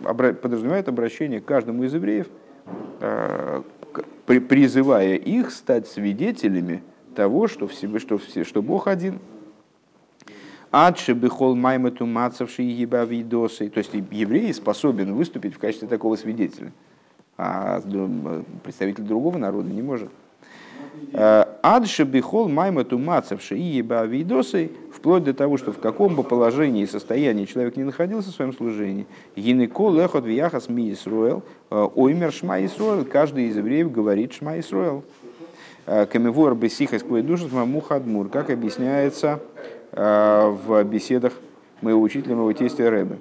подразумевает 0.41 0.87
обращение 0.87 1.41
к 1.41 1.45
каждому 1.45 1.83
из 1.83 1.93
евреев, 1.93 2.27
э, 3.01 3.63
призывая 4.25 5.15
их 5.15 5.51
стать 5.51 5.87
свидетелями 5.87 6.83
того, 7.15 7.47
что, 7.47 7.67
все, 7.67 7.97
что, 7.97 8.19
все, 8.19 8.43
что 8.43 8.61
Бог 8.61 8.87
один. 8.87 9.19
Адши 10.69 11.13
бихол 11.13 11.55
маймату 11.55 12.05
мацавши 12.05 12.61
ебавидосы. 12.61 13.69
То 13.69 13.79
есть 13.79 13.93
еврей 14.11 14.53
способен 14.53 15.13
выступить 15.13 15.55
в 15.55 15.59
качестве 15.59 15.87
такого 15.87 16.15
свидетеля, 16.17 16.71
а 17.37 17.81
представитель 18.63 19.03
другого 19.03 19.37
народа 19.37 19.69
не 19.69 19.81
может. 19.81 20.09
Адши 21.13 22.03
бихол 22.03 22.49
маймату 22.49 22.97
мацавши 22.97 23.55
ебавидосы, 23.55 24.71
вплоть 24.93 25.23
до 25.23 25.33
того, 25.33 25.57
что 25.57 25.71
в 25.71 25.79
каком 25.79 26.15
бы 26.15 26.23
положении 26.23 26.83
и 26.83 26.87
состоянии 26.87 27.45
человек 27.45 27.75
не 27.75 27.83
находился 27.83 28.31
в 28.31 28.35
своем 28.35 28.53
служении, 28.53 29.05
гинеко 29.35 29.91
лехот 29.91 30.25
вияхас 30.25 30.69
ми 30.69 30.91
Исруэл, 30.91 31.43
оймер 31.69 32.31
шма 32.31 32.65
Исруэл, 32.65 33.05
каждый 33.05 33.47
из 33.47 33.57
евреев 33.57 33.91
говорит 33.91 34.33
шма 34.33 34.59
Исруэл. 34.59 35.03
Камевуар 35.85 36.53
бесихас 36.53 37.01
душа 37.03 37.65
мухадмур, 37.65 38.27
как 38.29 38.49
объясняется 38.49 39.39
Э, 39.91 40.49
в 40.49 40.83
беседах 40.83 41.33
моего 41.81 42.01
учителя, 42.01 42.35
моего 42.35 42.53
тестя 42.53 42.89
Рэбе. 42.89 43.17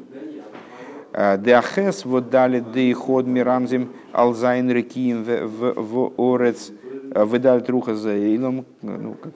Э, 1.17 1.39
Деахес 1.39 2.05
вот 2.05 2.29
дали 2.29 2.61
дейход 2.61 3.27
мирамзим 3.27 3.89
алзайн 4.13 4.71
рекием 4.71 5.25
в 5.25 6.13
орец. 6.19 6.71
Э, 7.11 7.25
выдали 7.25 7.61
труха 7.61 7.95
за 7.95 8.11
Эйлом, 8.11 8.67
ну, 8.83 9.15
как, 9.15 9.33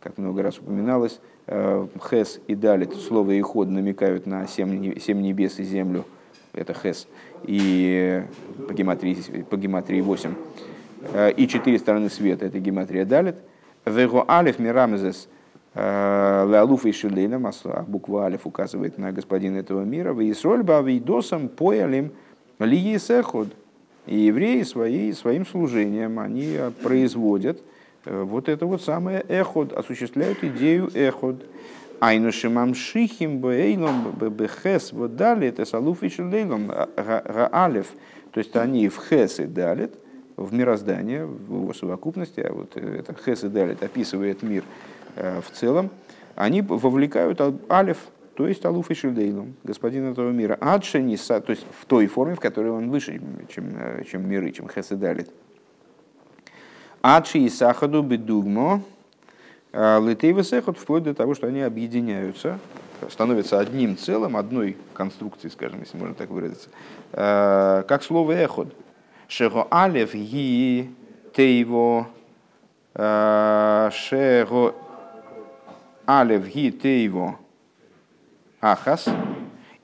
как 0.00 0.16
много 0.16 0.42
раз 0.42 0.58
упоминалось, 0.58 1.20
Хес 1.46 2.40
и 2.46 2.54
Далит, 2.54 2.94
слово 2.94 3.32
и 3.32 3.42
намекают 3.42 4.26
на 4.26 4.46
семь, 4.48 4.98
семь 4.98 5.20
небес 5.20 5.58
и 5.58 5.64
землю, 5.64 6.04
это 6.54 6.72
Хес, 6.72 7.06
и 7.44 8.24
по 8.66 8.72
гематрии, 8.72 9.44
по 9.48 9.56
гематрии 9.56 10.00
8, 10.00 10.34
и 11.36 11.46
четыре 11.46 11.78
стороны 11.78 12.08
света, 12.08 12.46
это 12.46 12.58
гематрия 12.58 13.04
Далит, 13.04 13.36
Вего 13.84 14.24
Алиф 14.28 14.58
Мирамзес– 14.58 15.28
Леалуф 15.76 16.86
и 16.86 16.92
Шилейном, 16.92 17.46
а 17.46 17.84
буква 17.86 18.24
Алиф 18.24 18.46
указывает 18.46 18.96
на 18.96 19.12
господина 19.12 19.58
этого 19.58 19.82
мира, 19.82 20.14
в 20.14 20.20
Исроль 20.30 20.62
Бавидосом 20.62 21.48
поялим 21.48 22.12
Лии 22.58 22.96
Сеход. 22.96 23.48
И 24.06 24.16
евреи 24.16 24.62
свои, 24.62 25.12
своим 25.12 25.44
служением, 25.44 26.18
они 26.18 26.56
производят 26.82 27.60
э, 28.04 28.22
вот 28.22 28.48
это 28.48 28.64
вот 28.64 28.80
самое 28.80 29.24
эход, 29.28 29.72
осуществляют 29.72 30.44
идею 30.44 30.88
эход. 30.94 31.44
Айну 31.98 32.30
шимамшихим 32.30 33.40
бэйлом 33.40 34.12
бэхес 34.12 34.92
вот 34.92 35.16
дали 35.16 35.48
это 35.48 35.64
салуф 35.64 36.02
и 36.02 36.08
шилейлом 36.08 36.68
гаалев. 36.68 37.88
То 38.32 38.38
есть 38.38 38.54
они 38.54 38.88
в 38.88 39.00
хес 39.08 39.40
и 39.40 39.46
далит, 39.46 39.94
в 40.36 40.52
мироздание, 40.52 41.24
в 41.24 41.62
его 41.62 41.74
совокупности, 41.74 42.40
а 42.40 42.52
вот 42.52 42.76
это 42.76 43.14
хес 43.24 43.44
и 43.44 43.48
далит 43.48 43.82
описывает 43.82 44.42
мир 44.42 44.64
Э, 45.16 45.40
в 45.40 45.50
целом, 45.50 45.90
они 46.34 46.60
вовлекают 46.60 47.40
Алиф, 47.70 47.98
то 48.34 48.46
есть 48.46 48.64
Алуф 48.66 48.90
и 48.90 48.94
Шильдейлом, 48.94 49.54
господин 49.64 50.12
этого 50.12 50.30
мира, 50.30 50.58
Адшениса, 50.60 51.40
то 51.40 51.50
есть 51.50 51.66
в 51.80 51.86
той 51.86 52.06
форме, 52.06 52.34
в 52.34 52.40
которой 52.40 52.70
он 52.70 52.90
выше, 52.90 53.20
чем, 53.48 53.76
э, 53.78 54.04
чем 54.04 54.28
миры, 54.28 54.52
чем 54.52 54.68
Хеседалит. 54.68 55.30
Адши 57.00 57.38
и 57.38 57.48
Сахаду 57.48 58.02
бедугмо, 58.02 58.82
э, 59.72 60.00
Литейва 60.06 60.44
Сехот, 60.44 60.76
вплоть 60.76 61.04
до 61.04 61.14
того, 61.14 61.34
что 61.34 61.46
они 61.46 61.62
объединяются, 61.62 62.58
становятся 63.08 63.58
одним 63.58 63.96
целым, 63.96 64.36
одной 64.36 64.76
конструкцией, 64.92 65.50
скажем, 65.50 65.80
если 65.80 65.96
можно 65.96 66.14
так 66.14 66.28
выразиться, 66.28 66.68
как 67.12 68.02
слово 68.02 68.32
эход. 68.32 68.74
Шего 69.28 69.66
алев 69.70 70.14
ги 70.14 70.90
тейво 71.34 72.08
шего 72.94 74.74
алев 76.06 76.48
ги 76.48 76.70
тейво 76.70 77.38
ахас, 78.60 79.06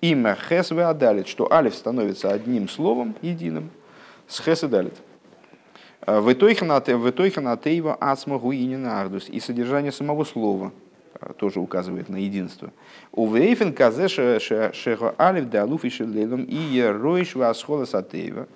имя 0.01 0.37
хес 0.49 0.71
вы 0.71 0.83
адалит, 0.83 1.29
что 1.29 1.53
алев 1.53 1.75
становится 1.75 2.31
одним 2.31 2.69
словом 2.69 3.15
единым 3.21 3.71
с 4.29 4.41
хес 4.41 4.63
и 4.65 4.69
далит. 4.69 4.95
В 6.07 6.35
тейва 6.35 7.95
ацма 8.01 8.39
гуинин 8.39 8.87
ардус. 8.87 9.29
И 9.29 9.41
содержание 9.41 9.93
самого 9.93 10.25
слова 10.25 10.73
а, 11.21 11.33
тоже 11.33 11.61
указывает 11.61 12.09
на 12.09 12.17
единство. 12.17 12.73
У 13.13 13.29
вейфен 13.29 13.73
казе 13.73 14.09
шеха 14.09 15.15
алев 15.19 15.49
да 15.49 15.63
алуф 15.63 15.85
и 15.85 15.91
шелелом 15.91 16.45
и 16.45 16.57
еройш 16.57 17.35
васхола 17.37 17.85
сатеева. 17.85 18.49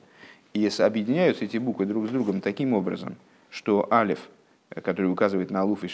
И 0.57 0.71
объединяются 0.79 1.45
эти 1.45 1.59
буквы 1.59 1.87
друг 1.87 2.07
с 2.07 2.11
другом 2.11 2.41
таким 2.41 2.73
образом, 2.73 3.17
что 3.51 3.87
алев– 3.91 4.21
который 4.83 5.11
указывает 5.11 5.51
на 5.51 5.63
Алуф 5.63 5.85
и 5.85 5.89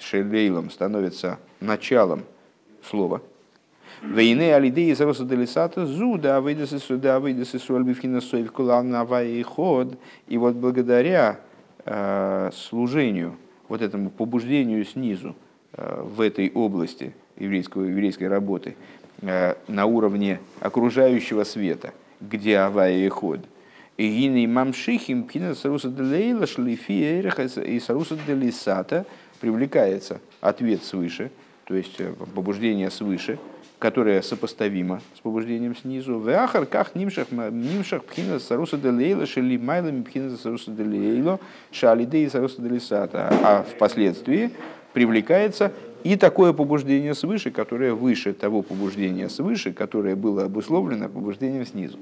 Шелейлом, 0.00 0.70
становится 0.70 1.38
началом 1.60 2.24
слова. 2.82 3.22
Войны 4.02 4.52
алидеи 4.52 4.92
зароса 4.92 5.24
делисата 5.24 5.86
зуда 5.86 6.40
выйдесы 6.40 6.78
сюда 6.78 7.18
выйдесы 7.20 7.58
суальбифхина 7.58 8.20
соев 8.20 8.52
и 9.24 9.42
ход. 9.42 9.98
И 10.28 10.36
вот 10.36 10.54
благодаря 10.54 11.40
э, 11.84 12.50
служению, 12.52 13.36
вот 13.68 13.82
этому 13.82 14.10
побуждению 14.10 14.84
снизу 14.84 15.34
э, 15.72 16.02
в 16.02 16.20
этой 16.20 16.50
области 16.50 17.14
еврейского, 17.36 17.84
еврейской 17.84 18.28
работы 18.28 18.76
э, 19.22 19.54
на 19.66 19.86
уровне 19.86 20.38
окружающего 20.60 21.44
света, 21.44 21.92
где 22.20 22.58
авая 22.58 22.98
и 22.98 23.08
ход– 23.08 23.40
Гины 23.98 24.46
мамшихим 24.46 25.24
пина 25.24 25.56
саруса 25.56 25.88
делейла 25.88 26.46
шлифи 26.46 27.18
эриха 27.18 27.42
и 27.42 27.80
саруса 27.80 28.16
делисата 28.26 29.04
привлекается 29.40 30.20
ответ 30.40 30.84
свыше, 30.84 31.32
то 31.64 31.74
есть 31.74 31.96
э, 31.98 32.12
побуждение 32.32 32.92
свыше, 32.92 33.40
которое 33.80 34.22
сопоставимо 34.22 35.00
с 35.16 35.20
побуждением 35.20 35.76
снизу. 35.76 36.20
В 36.20 36.28
ахар 36.28 36.66
как 36.66 36.94
нимшах 36.94 37.32
нимшах 37.32 38.04
пхина 38.04 38.38
саруса 38.38 38.76
делейла 38.76 39.26
шели 39.26 39.56
майлами 39.56 40.02
пхина 40.02 40.36
саруса 40.36 40.70
делейла 40.70 41.40
шалидей 41.72 42.30
саруса 42.30 42.62
делисата. 42.62 43.28
А 43.42 43.64
впоследствии 43.64 44.52
привлекается 44.92 45.72
и 46.04 46.14
такое 46.14 46.52
побуждение 46.52 47.14
свыше, 47.14 47.50
которое 47.50 47.94
выше 47.94 48.32
того 48.32 48.62
побуждения 48.62 49.28
свыше, 49.28 49.72
которое 49.72 50.14
было 50.14 50.44
обусловлено 50.44 51.08
побуждением 51.08 51.66
снизу. 51.66 51.98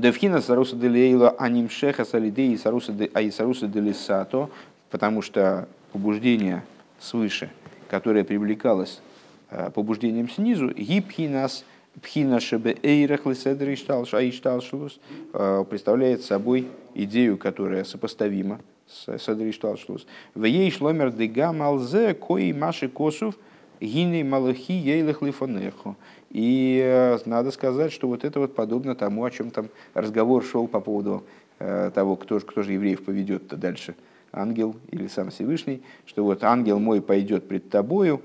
Девхина 0.00 0.40
саруса 0.40 0.76
делейла 0.76 1.28
анимшеха 1.38 2.06
салидеи 2.06 2.56
саруса 2.56 2.92
де 2.92 3.10
аи 3.12 3.28
саруса 3.28 3.66
делисато, 3.66 4.48
потому 4.90 5.20
что 5.20 5.68
побуждение 5.92 6.62
свыше, 6.98 7.50
которое 7.86 8.24
привлекалось 8.24 9.02
э, 9.50 9.70
побуждением 9.74 10.30
снизу, 10.30 10.70
гипхинас 10.70 11.66
пхина 12.00 12.40
шебе 12.40 12.78
эйрах 12.82 13.26
лиседри 13.26 13.72
аишталшулус, 13.72 14.98
э, 15.34 15.64
представляет 15.68 16.22
собой 16.22 16.68
идею, 16.94 17.36
которая 17.36 17.84
сопоставима 17.84 18.58
с 18.86 19.18
седри 19.18 19.52
шталшулус. 19.52 20.06
В 20.34 20.44
ей 20.44 20.70
шломер 20.70 21.12
дега 21.12 21.52
малзе 21.52 22.14
кои 22.14 22.52
маши 22.52 22.88
косов 22.88 23.34
гиней 23.80 24.22
малахи 24.22 24.72
ейлах 24.72 25.20
лифонеху. 25.20 25.96
И 26.30 26.80
э, 26.82 27.18
надо 27.24 27.50
сказать, 27.50 27.92
что 27.92 28.08
вот 28.08 28.24
это 28.24 28.38
вот 28.40 28.54
подобно 28.54 28.94
тому, 28.94 29.24
о 29.24 29.30
чем 29.30 29.50
там 29.50 29.68
разговор 29.94 30.44
шел 30.44 30.68
по 30.68 30.80
поводу 30.80 31.24
э, 31.58 31.90
того, 31.92 32.16
кто, 32.16 32.38
кто 32.40 32.62
же 32.62 32.72
евреев 32.72 33.04
поведет-то 33.04 33.56
дальше, 33.56 33.96
ангел 34.32 34.76
или 34.90 35.08
сам 35.08 35.30
Всевышний, 35.30 35.82
что 36.06 36.24
вот 36.24 36.44
ангел 36.44 36.78
мой 36.78 37.02
пойдет 37.02 37.48
пред 37.48 37.68
тобою, 37.68 38.22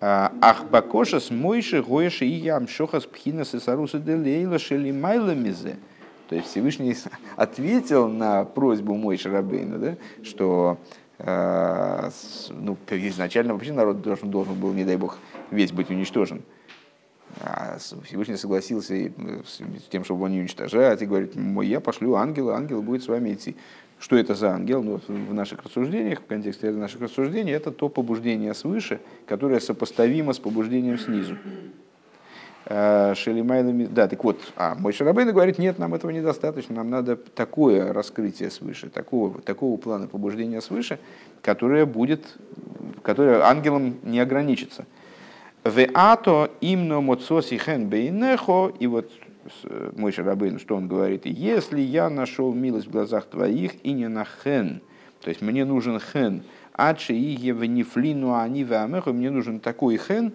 а, 0.00 0.32
ах 0.40 0.64
бакошас 0.64 1.30
мойши 1.30 1.82
гоеши 1.82 2.24
и 2.24 2.30
ям 2.30 2.66
шохас 2.66 3.04
пхинас 3.04 3.54
и 3.54 3.60
саруса 3.60 4.00
делейла 4.00 4.58
шели 4.58 4.90
майламизе. 4.90 5.76
То 6.28 6.36
есть 6.36 6.48
Всевышний 6.48 6.96
ответил 7.36 8.08
на 8.08 8.44
просьбу 8.44 8.94
Мойши 8.94 9.28
Рабейна, 9.28 9.78
да, 9.78 9.96
что 10.24 10.78
э, 11.18 12.10
ну, 12.50 12.76
изначально 12.90 13.52
вообще 13.52 13.72
народ 13.72 14.00
должен, 14.00 14.30
должен 14.30 14.54
был, 14.54 14.72
не 14.72 14.84
дай 14.84 14.96
бог, 14.96 15.18
весь 15.50 15.72
быть 15.72 15.90
уничтожен. 15.90 16.42
А 17.44 17.76
Всевышний 18.04 18.36
согласился 18.36 18.94
с 19.44 19.88
тем, 19.90 20.04
чтобы 20.04 20.20
его 20.20 20.28
не 20.28 20.38
уничтожать, 20.38 21.02
и 21.02 21.06
говорит, 21.06 21.34
я 21.64 21.80
пошлю 21.80 22.14
ангела, 22.14 22.54
ангел 22.54 22.82
будет 22.82 23.02
с 23.02 23.08
вами 23.08 23.34
идти. 23.34 23.56
Что 23.98 24.16
это 24.16 24.36
за 24.36 24.50
ангел? 24.50 24.82
Ну, 24.82 25.00
в 25.08 25.34
наших 25.34 25.64
рассуждениях, 25.64 26.20
в 26.20 26.26
контексте 26.26 26.70
наших 26.70 27.00
рассуждений, 27.00 27.52
это 27.52 27.72
то 27.72 27.88
побуждение 27.88 28.54
свыше, 28.54 29.00
которое 29.26 29.58
сопоставимо 29.58 30.32
с 30.32 30.38
побуждением 30.38 30.98
снизу. 30.98 31.36
Шелимайлами. 32.64 33.86
Да, 33.86 34.06
так 34.06 34.22
вот, 34.22 34.52
а 34.54 34.76
мой 34.76 34.92
Шарабейн 34.92 35.32
говорит, 35.32 35.58
нет, 35.58 35.80
нам 35.80 35.94
этого 35.94 36.12
недостаточно, 36.12 36.76
нам 36.76 36.90
надо 36.90 37.16
такое 37.16 37.92
раскрытие 37.92 38.52
свыше, 38.52 38.88
такого, 38.88 39.40
такого 39.42 39.76
плана 39.78 40.06
побуждения 40.06 40.60
свыше, 40.60 41.00
которое 41.42 41.86
будет, 41.86 42.38
которое 43.02 43.42
ангелом 43.42 43.96
не 44.04 44.20
ограничится. 44.20 44.86
Веато 45.64 46.50
имно 46.60 47.00
моцоси 47.00 47.56
хен 47.56 47.88
бейнехо, 47.88 48.72
и 48.80 48.86
вот 48.86 49.10
мой 49.96 50.12
Шарабейн, 50.12 50.58
что 50.58 50.76
он 50.76 50.88
говорит, 50.88 51.26
если 51.26 51.80
я 51.80 52.10
нашел 52.10 52.52
милость 52.52 52.86
в 52.86 52.90
глазах 52.90 53.26
твоих 53.26 53.72
и 53.84 53.92
не 53.92 54.08
на 54.08 54.24
хен, 54.24 54.80
то 55.20 55.28
есть 55.28 55.42
мне 55.42 55.64
нужен 55.64 56.00
хен, 56.00 56.42
адши 56.72 57.14
в 57.14 57.64
нефлину 57.64 58.34
ани 58.34 58.64
мне 58.64 59.30
нужен 59.30 59.60
такой 59.60 59.98
хен, 59.98 60.32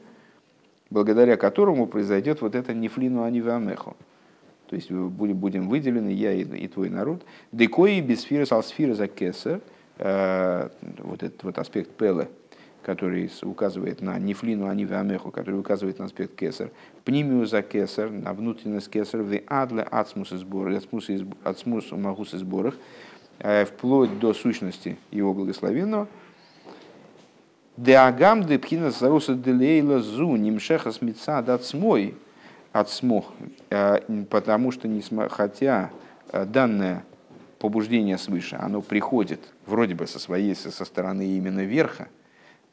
благодаря 0.89 1.35
которому 1.37 1.87
произойдет 1.87 2.41
вот 2.41 2.55
это 2.55 2.73
нефлину 2.73 3.23
анивамехо. 3.23 3.93
То 4.69 4.75
есть 4.75 4.91
будем 4.91 5.69
выделены, 5.69 6.09
я 6.09 6.33
и, 6.33 6.43
и 6.43 6.67
твой 6.67 6.89
народ. 6.89 7.23
Декои 7.51 8.01
без 8.01 8.21
сферы 8.21 8.45
салсфира 8.45 8.93
за 8.93 9.07
кесар, 9.07 9.61
э, 9.97 10.69
вот 10.99 11.23
этот 11.23 11.43
вот 11.43 11.57
аспект 11.57 11.91
пелы, 11.91 12.27
который 12.87 13.29
указывает 13.43 14.01
на 14.01 14.17
нефлину 14.17 14.69
анивамехо, 14.69 15.29
который 15.29 15.59
указывает 15.59 15.99
на 15.99 16.05
аспект 16.05 16.37
кесар, 16.37 16.71
пнимию 17.03 17.45
за 17.45 17.61
кесар, 17.61 18.09
на 18.09 18.31
внутренность 18.31 18.89
кесар, 18.89 19.23
в 19.23 19.41
адле 19.45 19.83
ацмус 19.83 20.31
и 20.31 20.37
сборах, 20.37 20.81
ацмус 21.43 21.91
магус 21.91 22.33
и 22.33 22.37
сборах, 22.37 22.75
э, 23.39 23.65
вплоть 23.65 24.17
до 24.19 24.33
сущности 24.33 24.97
его 25.11 25.33
благословенного, 25.33 26.07
Деагам 27.75 28.43
де 28.43 28.57
пхина 28.57 28.89
заруса 28.89 29.35
делейла 29.35 29.99
зу 29.99 30.37
нимшеха 30.37 30.93
смеца 30.93 31.41
дат 31.41 31.65
смой 31.65 32.15
от 32.71 32.89
смох, 32.89 33.33
э, 33.69 33.99
потому 34.29 34.71
что 34.71 34.87
не 34.87 35.03
хотя 35.27 35.91
э, 36.31 36.45
данное 36.45 37.03
побуждение 37.59 38.17
свыше, 38.17 38.55
оно 38.57 38.81
приходит 38.81 39.41
вроде 39.65 39.93
бы 39.93 40.07
со 40.07 40.19
своей, 40.19 40.55
со 40.55 40.85
стороны 40.85 41.35
именно 41.35 41.65
верха, 41.65 42.07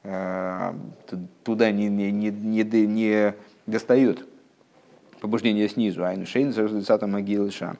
туда 0.04 1.70
не, 1.70 1.88
не, 1.88 2.12
не, 2.12 2.30
не, 2.30 2.62
не 2.86 3.34
достает 3.66 4.26
побуждение 5.20 5.68
снизу, 5.68 6.04
а 6.04 6.14
иншейн 6.14 6.52
за 6.52 7.06
могилы 7.06 7.50
шам. 7.50 7.78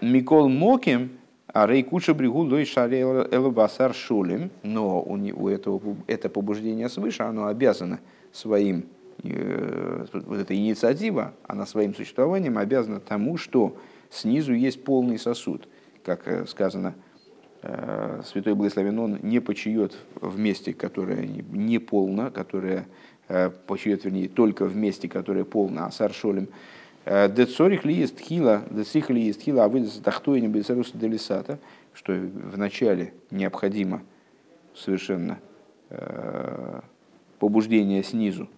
Микол 0.00 0.48
Моким– 0.48 1.12
а 1.52 1.66
рейкуша 1.66 2.14
бригу 2.14 2.40
лой 2.40 2.64
шаре 2.64 3.02
элбасар 3.02 3.94
шулем, 3.94 4.50
но 4.62 5.02
у, 5.02 5.14
у 5.14 5.48
этого 5.48 5.96
это 6.06 6.30
побуждение 6.30 6.88
свыше, 6.88 7.24
оно 7.24 7.46
обязано 7.46 8.00
своим, 8.32 8.86
э, 9.22 10.06
вот 10.12 10.38
эта 10.38 10.56
инициатива, 10.56 11.34
она 11.46 11.66
своим 11.66 11.94
существованием 11.94 12.56
обязана 12.56 13.00
тому, 13.00 13.36
что 13.36 13.76
снизу 14.08 14.54
есть 14.54 14.82
полный 14.82 15.18
сосуд. 15.18 15.68
Как 16.02 16.26
э, 16.26 16.46
сказано, 16.46 16.94
э, 16.96 17.11
Святой 18.24 18.54
Благословен 18.54 18.98
Он 18.98 19.18
не 19.22 19.40
почует 19.40 19.96
в 20.20 20.38
месте, 20.38 20.72
которое 20.72 21.26
не 21.26 21.78
полно, 21.78 22.30
которое 22.30 22.86
почует, 23.66 24.04
вернее, 24.04 24.28
только 24.28 24.64
в 24.64 24.74
месте, 24.74 25.08
которое 25.08 25.44
полно, 25.44 25.86
а 25.86 25.90
саршолем, 25.92 26.48
Децорих 27.04 27.84
ли 27.84 27.94
есть 27.94 28.20
хила, 28.20 28.62
децрих 28.70 29.10
ли 29.10 29.22
есть 29.22 29.42
хила, 29.42 29.64
а 29.64 29.68
вы 29.68 29.84
тахтой 29.86 30.40
не 30.40 30.46
бецаруса 30.46 30.96
делисата, 30.96 31.58
что 31.94 32.12
вначале 32.12 33.12
необходимо 33.30 34.02
совершенно 34.74 35.38
э, 35.90 36.80
побуждение 37.38 38.02
снизу, 38.04 38.48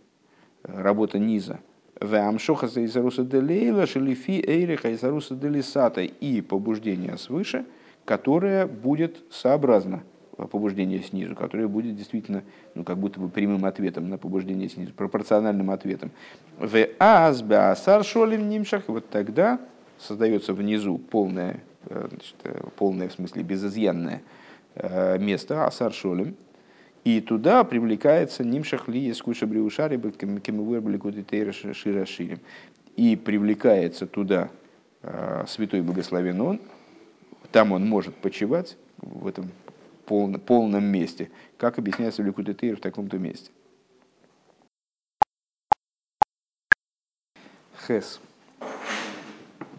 работа 0.62 1.18
низа. 1.18 1.60
В 2.00 2.14
амшоха 2.16 2.68
за 2.68 2.84
изаруса 2.84 3.24
делейла, 3.24 3.86
шелифи 3.86 4.44
эйриха 4.46 4.92
изаруса 4.92 5.34
делисата 5.34 6.02
и 6.02 6.40
побуждение 6.42 7.16
свыше, 7.16 7.64
которое 8.04 8.66
будет 8.66 9.18
сообразно 9.30 10.02
побуждение 10.36 11.00
снизу, 11.02 11.34
которое 11.36 11.68
будет 11.68 11.96
действительно 11.96 12.42
ну, 12.74 12.84
как 12.84 12.98
будто 12.98 13.20
бы 13.20 13.28
прямым 13.28 13.64
ответом 13.64 14.08
на 14.08 14.18
побуждение 14.18 14.68
снизу, 14.68 14.92
пропорциональным 14.92 15.70
ответом. 15.70 16.10
В 16.58 16.88
азбеасар 16.98 18.04
шолим 18.04 18.48
нимшах, 18.48 18.84
вот 18.88 19.08
тогда 19.10 19.60
создается 19.98 20.52
внизу 20.52 20.98
полное, 20.98 21.60
э, 21.86 22.06
значит, 22.08 22.34
э, 22.44 22.62
полное 22.76 23.08
в 23.08 23.12
смысле 23.12 23.42
безызъянное 23.42 24.22
э, 24.74 25.18
место, 25.18 25.66
асар 25.66 25.92
шолим, 25.92 26.34
и 27.04 27.20
туда 27.20 27.64
привлекается 27.64 28.44
нимшах 28.44 28.88
ли 28.88 29.12
скуша 29.12 29.46
бриушари 29.46 29.98
кемывер 29.98 31.74
шира 31.74 32.06
ширим. 32.06 32.40
И 32.96 33.16
привлекается 33.16 34.06
туда 34.06 34.50
святой 35.46 35.82
благословен 35.82 36.40
он, 36.40 36.60
там 37.54 37.70
он 37.70 37.86
может 37.86 38.16
почивать, 38.16 38.76
в 38.96 39.28
этом 39.28 39.48
полном, 40.06 40.40
полном 40.40 40.84
месте, 40.86 41.30
как 41.56 41.78
объясняется 41.78 42.20
в 42.20 42.26
Ликутетейр 42.26 42.76
в 42.76 42.80
таком-то 42.80 43.16
месте. 43.16 43.52
חית. 47.86 48.20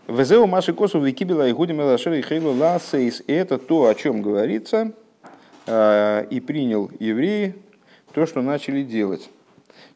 וזהו 0.08 0.48
מה 0.48 0.72
שכתוב 0.72 1.02
וקיבל 1.02 1.50
היהודים 1.50 1.82
את 1.82 1.93
אשר 1.93 2.14
החלו 2.14 2.54
לעשות. 2.54 3.22
Это 3.28 3.58
то, 3.58 3.88
о 3.88 3.94
чем 3.94 4.22
говорится, 4.22 4.94
э, 5.66 6.28
и 6.30 6.40
принял 6.40 6.90
евреи 7.00 7.56
то, 8.14 8.26
что 8.26 8.42
начали 8.42 8.84
делать. 8.84 9.30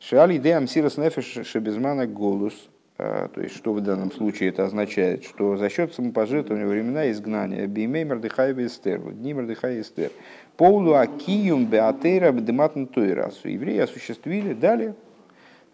שעל 0.02 0.38
ידי 0.38 0.68
המסירות 0.68 0.98
נפש 0.98 1.48
שבזמן 1.48 2.08
הגלות – 2.08 2.64
а, 2.64 2.79
то 3.00 3.42
есть, 3.42 3.56
что 3.56 3.72
в 3.72 3.80
данном 3.80 4.12
случае 4.12 4.50
это 4.50 4.66
означает? 4.66 5.24
Что 5.24 5.56
за 5.56 5.70
счет 5.70 5.94
самопожертвования 5.94 6.68
времена 6.68 7.10
изгнания 7.12 7.66
בימי 7.66 8.04
מרדכי 8.04 8.52
אסתר, 8.66 9.00
дни 9.00 9.34
Мардыхай 9.34 9.80
Эстер, 9.80 10.12
פעלו 10.58 10.96
הקיום 10.96 11.66
בהתורה 11.66 12.34
דמתן 12.34 12.88
תורה. 12.88 13.48
Евреи 13.48 13.80
осуществили, 13.80 14.54
дали 14.54 14.96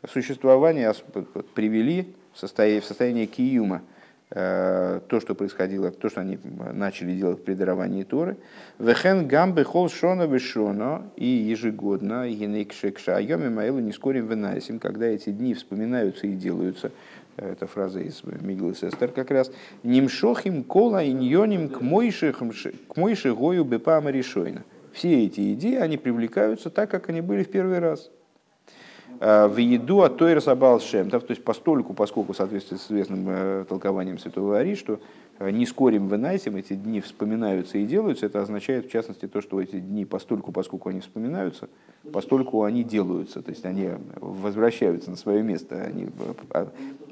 существование, 0.07 0.93
привели 1.55 2.13
в 2.31 2.39
состояние, 2.39 2.81
в 2.81 2.85
состояние 2.85 3.25
Киюма– 3.25 3.81
Э, 3.91 3.94
то, 4.35 5.19
что 5.21 5.33
происходило, 5.33 5.91
то, 5.91 6.09
что 6.09 6.19
они 6.19 6.37
начали 6.73 7.13
делать 7.13 7.45
при 7.45 7.53
даровании 7.53 8.03
Торы. 8.03 8.35
Вехен 8.79 9.27
гамбе 9.27 9.63
хол 9.63 9.87
шона 9.87 10.23
вешона 10.23 11.03
и 11.15 11.25
ежегодно 11.25 12.27
генейкшекша 12.27 13.15
айоми 13.15 13.47
маэлу 13.47 13.79
не 13.79 13.93
скорим 13.93 14.27
венайсим, 14.27 14.79
когда 14.79 15.05
эти 15.05 15.29
дни 15.29 15.53
вспоминаются 15.53 16.27
и 16.27 16.33
делаются, 16.33 16.91
э, 17.37 17.53
это 17.53 17.65
фраза 17.65 18.01
из 18.01 18.23
Мигла 18.25 18.75
Сестер 18.75 19.07
как 19.11 19.31
раз, 19.31 19.51
нимшохим 19.83 20.65
кола 20.65 21.07
иньоним 21.09 21.69
к 21.69 21.79
мойше 21.79 22.33
гою 23.33 23.63
бепама 23.63 24.11
решойна. 24.11 24.63
Все 24.91 25.25
эти 25.25 25.53
идеи, 25.53 25.75
они 25.75 25.95
привлекаются 25.95 26.69
так, 26.69 26.91
как 26.91 27.07
они 27.07 27.21
были 27.21 27.43
в 27.43 27.49
первый 27.49 27.79
раз– 27.79 28.11
Э, 28.19 28.24
в 29.19 29.57
еду 29.57 30.01
от 30.01 30.17
той 30.17 30.41
Сабал 30.41 30.79
Шемтов, 30.79 31.23
то 31.23 31.31
есть 31.31 31.43
постольку, 31.43 31.93
поскольку 31.93 32.33
в 32.33 32.37
соответствии 32.37 32.77
с 32.77 32.87
известным 32.87 33.25
э, 33.29 33.65
толкованием 33.67 34.17
Святого 34.17 34.57
Ари, 34.57 34.75
что 34.75 34.99
э, 35.39 35.49
не 35.51 35.65
скорим 35.65 36.07
вынайсим, 36.07 36.55
эти 36.55 36.73
дни 36.73 37.01
вспоминаются 37.01 37.77
и 37.77 37.85
делаются, 37.85 38.25
это 38.25 38.41
означает 38.41 38.87
в 38.87 38.91
частности 38.91 39.27
то, 39.27 39.41
что 39.41 39.61
эти 39.61 39.79
дни 39.79 40.05
постольку, 40.05 40.51
поскольку 40.51 40.89
они 40.89 40.99
вспоминаются, 40.99 41.69
постольку 42.11 42.63
они 42.63 42.83
делаются, 42.83 43.41
то 43.41 43.51
есть 43.51 43.65
они 43.65 43.89
возвращаются 44.15 45.09
на 45.09 45.15
свое 45.15 45.43
место, 45.43 45.81
они, 45.81 46.07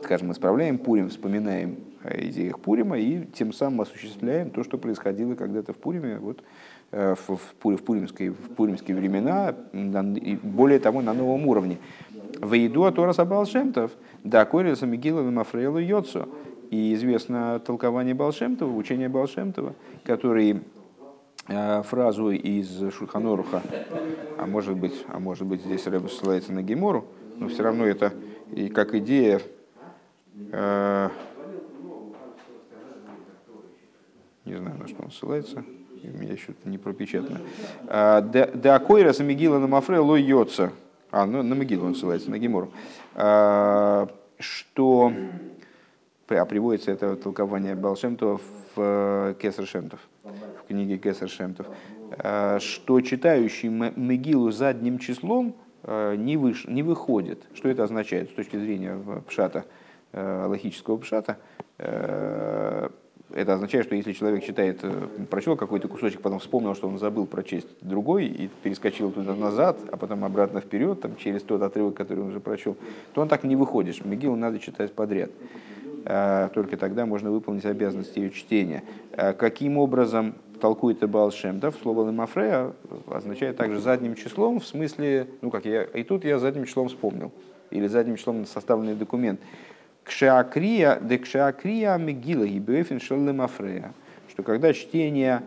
скажем, 0.03 0.31
исправляем 0.31 0.77
Пурим, 0.77 1.09
вспоминаем 1.09 1.77
идеях 2.03 2.59
Пурима 2.59 2.97
и 2.97 3.25
тем 3.27 3.53
самым 3.53 3.81
осуществляем 3.81 4.49
то, 4.49 4.63
что 4.63 4.77
происходило 4.77 5.35
когда-то 5.35 5.73
в 5.73 5.77
Пуриме, 5.77 6.17
вот 6.17 6.41
Э, 6.41 6.72
в, 6.93 7.17
в, 7.27 7.75
в, 7.75 7.83
пуримские, 7.83 8.31
в 8.31 8.49
пуримские 8.55 8.95
времена, 8.95 9.55
и 9.73 10.37
более 10.41 10.79
того, 10.79 11.01
на 11.01 11.13
новом 11.13 11.47
уровне. 11.47 11.79
В 12.39 12.53
еду 12.53 12.83
от 12.83 12.95
Тораса 12.95 13.25
Балшемтов, 13.25 13.91
да, 14.23 14.45
Кориса 14.45 14.85
Мигилова 14.85 15.29
Мафрейлу 15.29 15.79
Йоцу. 15.79 16.27
И 16.69 16.93
известно 16.95 17.59
толкование 17.59 18.15
Балшемтова, 18.15 18.75
учение 18.75 19.07
Балшемтова, 19.07 19.73
который 20.03 20.61
э, 21.47 21.83
фразу 21.83 22.31
из 22.31 22.91
Шульханоруха, 22.93 23.61
а 24.39 24.47
может 24.47 24.75
быть, 24.75 25.05
а 25.07 25.19
может 25.19 25.47
быть 25.47 25.61
здесь 25.61 25.85
Рэб 25.85 26.09
ссылается 26.09 26.51
на 26.51 26.63
Гемору, 26.63 27.05
но 27.37 27.47
все 27.47 27.63
равно 27.63 27.85
это 27.85 28.13
и 28.51 28.69
как 28.69 28.95
идея 28.95 29.39
э, 30.51 31.09
не 34.45 34.55
знаю, 34.55 34.77
на 34.79 34.87
что 34.87 35.03
он 35.03 35.11
ссылается 35.11 35.63
у 36.09 36.17
меня 36.17 36.33
еще 36.33 36.53
не 36.65 36.77
пропечатано. 36.77 37.39
А, 37.87 38.21
да 38.21 38.75
акойра 38.75 39.13
за 39.13 39.23
Мегила 39.23 39.59
на 39.59 39.67
Мафре 39.67 39.99
лой 39.99 40.21
йоца. 40.21 40.71
А, 41.13 41.27
ну, 41.27 41.43
на 41.43 41.53
Мегилу 41.53 41.85
он 41.85 41.93
ссылается, 41.93 42.31
на 42.31 42.39
Гемору. 42.39 42.71
А, 43.13 44.09
что 44.39 45.13
а 46.27 46.45
приводится 46.45 46.91
это 46.91 47.15
толкование 47.15 47.75
Балшемтова 47.75 48.39
в 48.39 48.41
э, 48.77 49.35
Кесар 49.39 49.67
Шемтов, 49.67 49.99
в 50.23 50.67
книге 50.67 50.97
Кесар 50.97 51.29
Шемтов, 51.29 51.67
а, 52.17 52.57
что 52.59 52.99
читающий 53.01 53.69
Мегилу 53.69 54.49
задним 54.49 54.97
числом 54.97 55.55
не, 55.85 56.37
выш, 56.37 56.65
не 56.65 56.81
выходит. 56.81 57.43
Что 57.53 57.69
это 57.69 57.83
означает 57.83 58.31
с 58.31 58.33
точки 58.33 58.57
зрения 58.57 58.97
пшата, 59.27 59.65
логического 60.13 60.97
пшата? 60.97 61.37
Это 63.33 63.55
означает, 63.55 63.85
что 63.85 63.95
если 63.95 64.13
человек 64.13 64.43
читает, 64.43 64.79
прочел 65.29 65.55
какой-то 65.55 65.87
кусочек, 65.87 66.21
потом 66.21 66.39
вспомнил, 66.39 66.75
что 66.75 66.87
он 66.87 66.99
забыл 66.99 67.25
прочесть 67.25 67.67
другой 67.81 68.27
и 68.27 68.49
перескочил 68.61 69.11
туда 69.11 69.33
назад, 69.33 69.79
а 69.91 69.97
потом 69.97 70.23
обратно 70.23 70.61
вперед, 70.61 71.01
там, 71.01 71.15
через 71.15 71.41
тот 71.41 71.61
отрывок, 71.63 71.95
который 71.95 72.19
он 72.19 72.29
уже 72.29 72.39
прочел, 72.39 72.77
то 73.13 73.21
он 73.21 73.27
так 73.27 73.43
не 73.43 73.55
выходишь. 73.55 74.05
Мигилу 74.05 74.35
надо 74.35 74.59
читать 74.59 74.93
подряд. 74.93 75.31
Только 76.53 76.77
тогда 76.77 77.05
можно 77.05 77.31
выполнить 77.31 77.65
обязанности 77.65 78.19
ее 78.19 78.29
чтения. 78.29 78.83
Каким 79.15 79.77
образом 79.77 80.35
толкует 80.59 81.01
Эбал 81.03 81.31
Шемдов, 81.31 81.75
слово 81.81 82.07
лемафрея 82.07 82.73
означает 83.07 83.57
также 83.57 83.79
задним 83.79 84.15
числом, 84.15 84.59
в 84.59 84.65
смысле, 84.65 85.27
ну 85.41 85.49
как 85.49 85.65
я, 85.65 85.83
и 85.83 86.03
тут 86.03 86.23
я 86.23 86.39
задним 86.39 86.65
числом 86.65 86.89
вспомнил, 86.89 87.31
или 87.71 87.87
задним 87.87 88.17
числом 88.17 88.45
составленный 88.45 88.95
документ. 88.95 89.39
Кшеакрия, 90.03 90.99
де 91.01 91.17
кшеакрия 91.17 91.97
мегила 91.97 92.45
гибефин 92.45 92.99
шел 92.99 93.23
лемафрея, 93.23 93.93
что 94.29 94.43
когда 94.43 94.73
чтение 94.73 95.43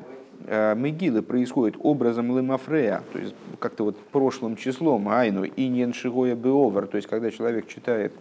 э, 0.47 0.75
Мегилы 0.75 1.23
происходит 1.23 1.77
образом 1.83 2.37
лемафрея, 2.37 3.03
то 3.13 3.19
есть 3.19 3.35
как-то 3.59 3.85
вот 3.85 3.99
прошлым 3.99 4.57
числом, 4.57 5.09
айну, 5.09 5.45
и 5.45 5.69
неншигоя 5.69 6.35
беовер, 6.35 6.87
то 6.87 6.97
есть 6.97 7.09
когда 7.09 7.31
человек 7.31 7.69
читает 7.69 8.13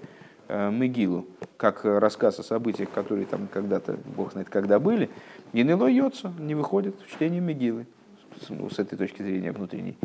э, 0.47 0.71
Мегилу, 0.71 1.25
как 1.57 1.85
рассказ 1.85 2.39
о 2.39 2.43
событиях, 2.43 2.89
которые 2.89 3.25
там 3.25 3.47
когда-то, 3.51 3.97
бог 4.17 4.33
знает, 4.33 4.49
когда 4.49 4.79
были, 4.79 5.09
и 5.53 5.63
нело 5.63 5.87
йоца, 5.87 6.33
не 6.37 6.55
выходит 6.55 6.95
в 7.05 7.11
чтение 7.11 7.41
Мегилы, 7.41 7.85
ну, 8.49 8.69
с 8.69 8.79
этой 8.79 8.97
точки 8.97 9.21
зрения 9.21 9.51
внутренней. 9.51 9.97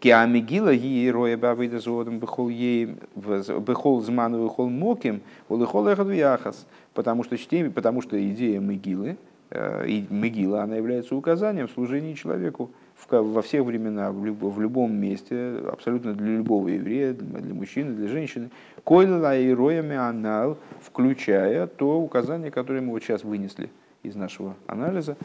Киа 0.00 0.26
Мегила 0.26 0.74
ги 0.74 1.10
роя 1.10 1.36
бавида 1.36 1.78
зодом 1.78 2.18
бехол 2.18 2.48
ей 2.48 2.96
бехол 3.14 4.02
зману 4.02 4.44
бехол 4.44 4.68
моким 4.68 5.22
улыхол 5.48 5.88
яхас. 6.10 6.66
Потому 6.92 7.24
что 7.24 7.36
чтение, 7.36 7.70
потому 7.70 8.02
что 8.02 8.16
идея 8.30 8.58
Мегилы, 8.58 9.16
э, 9.50 9.86
и 9.86 10.06
Мегила, 10.10 10.62
она 10.62 10.76
является 10.76 11.14
указанием 11.14 11.68
в 11.68 11.72
служении 11.72 12.14
человеку 12.14 12.70
во 13.10 13.42
всех 13.42 13.64
временах, 13.64 14.14
в, 14.14 14.24
люб, 14.24 14.42
в 14.42 14.60
любом 14.60 14.94
месте, 14.94 15.58
абсолютно 15.70 16.14
для 16.14 16.36
любого 16.36 16.68
еврея, 16.68 17.12
для 17.12 17.54
мужчины, 17.54 17.94
для 17.94 18.08
женщины. 18.08 18.50
Койла 18.84 19.38
и 19.38 19.52
роями 19.52 19.96
анал, 19.96 20.56
включая 20.80 21.66
то 21.66 22.00
указание, 22.00 22.50
которое 22.50 22.80
мы 22.80 22.92
вот 22.92 23.02
сейчас 23.02 23.22
вынесли 23.22 23.70
из 24.02 24.14
нашего 24.14 24.54
анализа. 24.66 25.16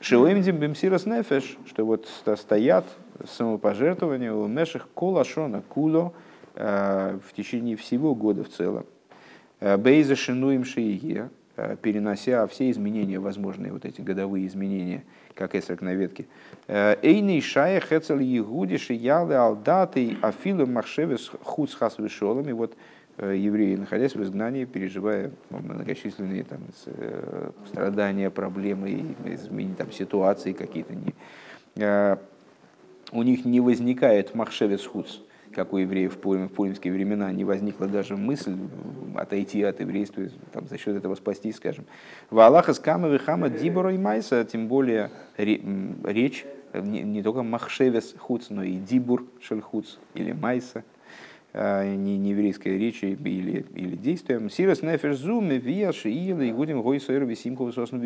Шилемдим 0.00 0.58
бимсирас 0.58 1.06
нефеш, 1.06 1.56
что 1.66 1.86
вот 1.86 2.06
стоят 2.36 2.84
самопожертвования 3.26 4.32
у 4.32 4.46
меших 4.46 4.88
колашона 4.94 5.62
куло 5.62 6.12
э, 6.54 7.18
в 7.26 7.32
течение 7.34 7.76
всего 7.76 8.14
года 8.14 8.44
в 8.44 8.48
целом. 8.48 8.86
Э, 9.60 9.76
Бейза 9.76 10.16
шинуем 10.16 10.64
шиие, 10.64 11.30
э, 11.56 11.76
перенося 11.80 12.46
все 12.46 12.70
изменения, 12.70 13.18
возможные 13.18 13.72
вот 13.72 13.84
эти 13.84 14.00
годовые 14.00 14.46
изменения, 14.46 15.04
как 15.34 15.54
эсрак 15.54 15.80
на 15.80 15.94
ветке. 15.94 16.26
Эйный 16.68 17.40
шая 17.40 17.80
хецел 17.80 18.18
егуди 18.18 18.76
шиялы 18.76 19.34
алдаты 19.34 20.16
афилу 20.22 20.66
махшевес 20.66 21.30
хуц 21.42 21.76
вишолами. 21.98 22.52
Вот 22.52 22.74
евреи, 23.18 23.76
находясь 23.76 24.14
в 24.14 24.22
изгнании, 24.22 24.64
переживая 24.64 25.30
многочисленные 25.50 26.42
там, 26.42 26.60
страдания, 27.66 28.28
проблемы, 28.28 29.14
изменения 29.24 29.76
там, 29.76 29.92
ситуации 29.92 30.52
какие-то, 30.52 30.94
у 33.14 33.22
них 33.22 33.44
не 33.44 33.60
возникает 33.60 34.34
махшевец 34.34 34.84
хуц, 34.84 35.18
как 35.52 35.72
у 35.72 35.78
евреев 35.78 36.14
в, 36.14 36.18
пулим, 36.18 36.48
в 36.48 36.80
времена, 36.84 37.32
не 37.32 37.44
возникла 37.44 37.86
даже 37.86 38.16
мысль 38.16 38.56
отойти 39.14 39.62
от 39.62 39.80
еврейства, 39.80 40.24
там, 40.52 40.68
за 40.68 40.76
счет 40.76 40.96
этого 40.96 41.14
спастись, 41.14 41.56
скажем. 41.56 41.84
В 42.30 42.38
Аллаха 42.40 42.74
с 42.74 42.78
Камовы 42.78 43.18
Хама 43.18 43.48
Дибора 43.48 43.94
и 43.94 43.98
Майса, 43.98 44.44
тем 44.44 44.68
более 44.68 45.10
речь, 45.38 46.44
не, 46.74 47.02
не 47.02 47.22
только 47.22 47.42
махшевец 47.42 48.14
хуц, 48.18 48.50
но 48.50 48.62
и 48.62 48.76
дибур 48.76 49.24
шельхуц 49.40 49.96
или 50.14 50.32
майса– 50.32 50.84
а, 51.56 51.84
не, 51.84 52.18
не 52.18 52.30
еврейской 52.30 52.76
речи 52.76 53.04
или, 53.04 53.64
или 53.76 53.94
действием. 53.94 54.50
Сирос 54.50 54.82
нефеш 54.82 55.16
зуме 55.16 55.58
виаши 55.58 56.10
ила 56.10 56.40
и 56.40 56.50
гудим 56.50 56.82
гой 56.82 56.98
сойр 56.98 57.24
висимху 57.24 57.70
сосну 57.70 58.00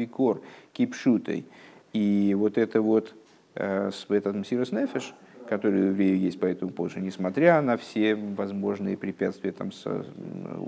кипшутой. 0.74 1.46
И 1.94 2.34
вот 2.36 2.58
это 2.58 2.82
вот 2.82 3.14
э, 3.58 3.90
с 3.92 4.06
этот 4.08 4.46
сирос 4.46 4.72
нефеш, 4.72 5.14
который 5.48 5.82
у 5.82 5.86
евреев 5.86 6.18
есть 6.18 6.40
по 6.40 6.46
этому 6.46 6.70
поводу, 6.70 7.00
несмотря 7.00 7.60
на 7.60 7.76
все 7.76 8.14
возможные 8.14 8.96
препятствия, 8.96 9.52
там, 9.52 9.70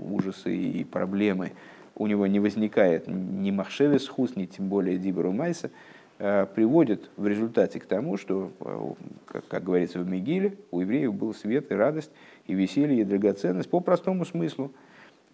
ужасы 0.09 0.55
и 0.55 0.83
проблемы, 0.83 1.53
у 1.95 2.07
него 2.07 2.27
не 2.27 2.39
возникает 2.39 3.07
ни 3.07 3.51
махшевес 3.51 4.07
хус, 4.07 4.35
ни 4.35 4.45
тем 4.45 4.67
более 4.69 4.97
диберу 4.97 5.31
майса, 5.31 5.71
э, 6.19 6.45
приводит 6.53 7.09
в 7.15 7.27
результате 7.27 7.79
к 7.79 7.85
тому, 7.85 8.17
что, 8.17 8.51
э, 8.59 9.41
как 9.49 9.63
говорится 9.63 9.99
в 9.99 10.07
Мегиле, 10.07 10.57
у 10.71 10.81
евреев 10.81 11.13
был 11.13 11.33
свет 11.33 11.71
и 11.71 11.75
радость, 11.75 12.11
и 12.47 12.53
веселье, 12.53 13.01
и 13.01 13.03
драгоценность 13.03 13.69
по 13.69 13.79
простому 13.79 14.25
смыслу. 14.25 14.71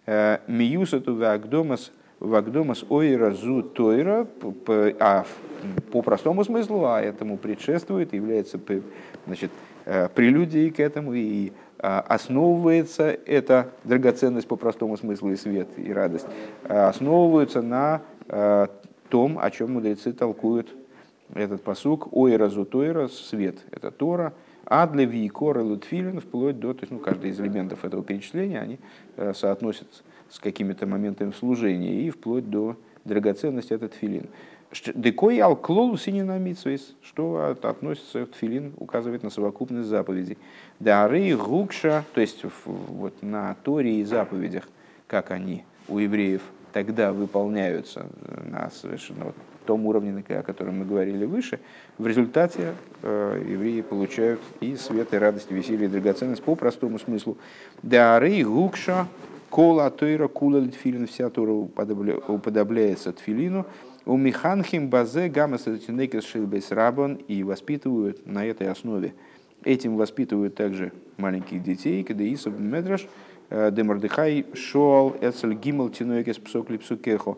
Э, 0.05 0.39
Миюсату 0.47 1.15
вагдомас 1.15 1.91
вагдомас 2.19 2.83
ойра 2.89 3.31
зу 3.31 3.63
тойра, 3.63 4.27
а 4.99 5.25
по 5.91 6.01
простому 6.01 6.43
смыслу, 6.43 6.85
а 6.85 7.01
этому 7.01 7.37
предшествует, 7.37 8.13
является 8.13 8.59
значит, 9.25 9.51
э, 9.85 10.09
прелюдией 10.09 10.71
к 10.71 10.79
этому 10.79 11.13
и 11.13 11.51
а, 11.79 11.99
основывается 12.01 13.15
эта 13.25 13.69
драгоценность 13.83 14.47
по 14.47 14.55
простому 14.55 14.97
смыслу 14.97 15.31
и 15.31 15.35
свет, 15.35 15.67
и 15.77 15.93
радость, 15.93 16.27
э, 16.63 16.75
основываются 16.75 17.61
на 17.61 18.01
том, 19.09 19.39
о 19.39 19.49
чем 19.51 19.73
мудрецы 19.73 20.11
толкуют 20.11 20.67
этот 21.33 21.63
посук, 21.63 22.09
ойра 22.11 22.49
зу 22.49 22.65
тойра, 22.65 23.07
свет, 23.07 23.57
это 23.71 23.89
Тора, 23.89 24.33
а 24.65 24.85
для 24.85 25.05
Викора 25.05 25.63
Лутфилин 25.63 26.19
вплоть 26.19 26.59
до, 26.59 26.73
то 26.73 26.81
есть 26.81 26.91
ну, 26.91 26.99
каждый 26.99 27.31
из 27.31 27.39
элементов 27.39 27.85
этого 27.85 28.03
перечисления, 28.03 28.59
они 28.59 28.79
э, 29.15 29.33
соотносят 29.33 30.03
с 30.29 30.39
какими-то 30.39 30.85
моментами 30.85 31.31
служения 31.31 32.01
и 32.01 32.09
вплоть 32.09 32.49
до 32.49 32.75
драгоценности 33.05 33.73
этот 33.73 33.93
филин. 33.93 34.27
Декой 34.93 35.39
алклолу 35.39 35.97
сининамитсвейс, 35.97 36.93
что 37.01 37.55
относится 37.61 38.25
к 38.25 38.35
филин, 38.35 38.73
указывает 38.77 39.23
на 39.23 39.29
совокупность 39.29 39.87
заповедей. 39.87 40.37
Дары 40.79 41.35
гукша, 41.37 42.03
то 42.13 42.19
есть 42.19 42.43
вот 42.65 43.13
на 43.21 43.55
Торе 43.63 44.01
и 44.01 44.03
заповедях, 44.03 44.67
как 45.07 45.31
они 45.31 45.63
у 45.87 45.99
евреев 45.99 46.41
тогда 46.73 47.13
выполняются 47.13 48.07
на 48.45 48.69
совершенно 48.69 49.25
вот, 49.25 49.35
том 49.65 49.85
уровне, 49.85 50.23
о 50.27 50.43
котором 50.43 50.79
мы 50.79 50.85
говорили 50.85 51.25
выше, 51.25 51.59
в 51.97 52.07
результате 52.07 52.73
э, 53.03 53.43
евреи 53.47 53.81
получают 53.81 54.41
и 54.61 54.75
свет, 54.75 55.13
и 55.13 55.17
радость, 55.17 55.47
и 55.49 55.53
веселье, 55.53 55.85
и 55.85 55.89
драгоценность 55.89 56.43
по 56.43 56.55
простому 56.55 56.99
смыслу. 56.99 57.37
Дары 57.83 58.43
гукша 58.43 59.07
кола 59.49 59.89
тойра 59.89 60.27
кула 60.27 60.57
литфилин, 60.59 61.07
вся 61.07 61.29
Тора 61.29 61.51
уподобляется 61.51 63.13
тфилину, 63.13 63.65
у 64.05 64.15
Миханхим 64.15 64.89
базе 64.89 65.27
гамма 65.27 65.57
сатинекес 65.57 66.25
шилбейс 66.25 66.71
рабон 66.71 67.15
и 67.15 67.43
воспитывают 67.43 68.25
на 68.25 68.45
этой 68.45 68.69
основе. 68.69 69.13
Этим 69.63 69.97
воспитывают 69.97 70.55
также 70.55 70.93
маленьких 71.17 71.61
детей, 71.61 72.03
когда 72.03 72.23
Исаб 72.23 72.57
Медраш, 72.57 73.07
э, 73.49 73.69
Демардыхай, 73.71 74.45
Шоал, 74.53 75.15
Эцель 75.19 75.55
Гимл, 75.55 75.89
Тинуекес, 75.89 76.37
Псокли, 76.37 76.77
Псукехо. 76.77 77.37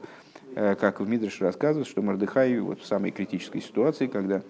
Э, 0.56 0.76
как 0.76 1.00
в 1.00 1.08
Мидрше 1.08 1.44
рассказывают, 1.44 1.88
что 1.88 2.02
Мордыхай 2.02 2.60
вот 2.60 2.82
в 2.82 2.86
самой 2.86 3.12
критической 3.12 3.62
ситуации, 3.62 4.08
когда 4.08 4.42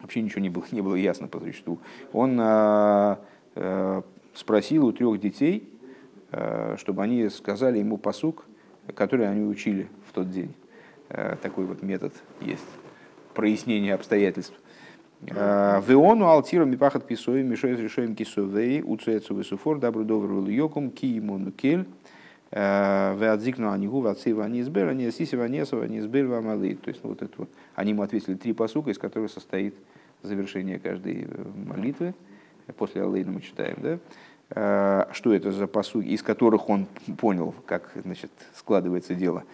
вообще 0.00 0.22
ничего 0.22 0.40
не 0.40 0.48
было, 0.48 0.64
не 0.72 0.80
было 0.80 0.94
ясно 0.94 1.28
по 1.28 1.38
существу, 1.38 1.78
он 2.12 2.38
а, 2.40 3.20
а, 3.54 4.02
спросил 4.34 4.86
у 4.86 4.92
трех 4.92 5.20
детей, 5.20 5.69
чтобы 6.76 7.02
они 7.02 7.28
сказали 7.28 7.78
ему 7.78 7.98
посук, 7.98 8.44
который 8.94 9.28
они 9.28 9.44
учили 9.44 9.88
в 10.08 10.12
тот 10.12 10.30
день. 10.30 10.54
Такой 11.42 11.64
вот 11.64 11.82
метод 11.82 12.12
есть 12.40 12.66
прояснения 13.34 13.94
обстоятельств. 13.94 14.54
Веону 15.22 16.26
алтиру 16.26 16.64
мипахат 16.64 17.06
писоем, 17.06 17.48
мишоем 17.48 17.78
решоем 17.78 18.14
кисовей, 18.14 18.82
уцуэцу 18.82 19.34
весуфор, 19.34 19.78
добру 19.78 20.04
добру 20.04 20.46
йокум, 20.46 20.90
киимону 20.90 21.52
кель, 21.52 21.86
Веадзикну 22.52 23.70
анигу, 23.70 24.00
вацива 24.00 24.48
не 24.48 24.60
избер, 24.62 24.88
они 24.88 25.10
сисива 25.12 25.44
несова, 25.44 25.84
не 25.84 26.00
избер 26.00 26.26
вамалы. 26.26 26.74
То 26.74 26.88
есть 26.88 27.04
вот 27.04 27.22
это 27.22 27.32
вот. 27.36 27.48
Они 27.76 27.92
ему 27.92 28.02
ответили 28.02 28.34
три 28.34 28.52
посука, 28.52 28.90
из 28.90 28.98
которых 28.98 29.30
состоит 29.30 29.74
завершение 30.22 30.80
каждой 30.80 31.28
э, 31.30 31.44
молитвы. 31.54 32.12
После 32.76 33.02
Аллейна 33.02 33.30
мы 33.32 33.40
читаем, 33.40 33.76
да? 33.80 33.98
Что 34.50 35.32
это 35.32 35.52
за 35.52 35.66
посуки, 35.66 36.06
из 36.06 36.22
которых 36.22 36.68
он 36.68 36.86
понял, 37.18 37.54
как 37.66 37.92
значит, 37.94 38.30
складывается 38.54 39.14
дело. 39.14 39.44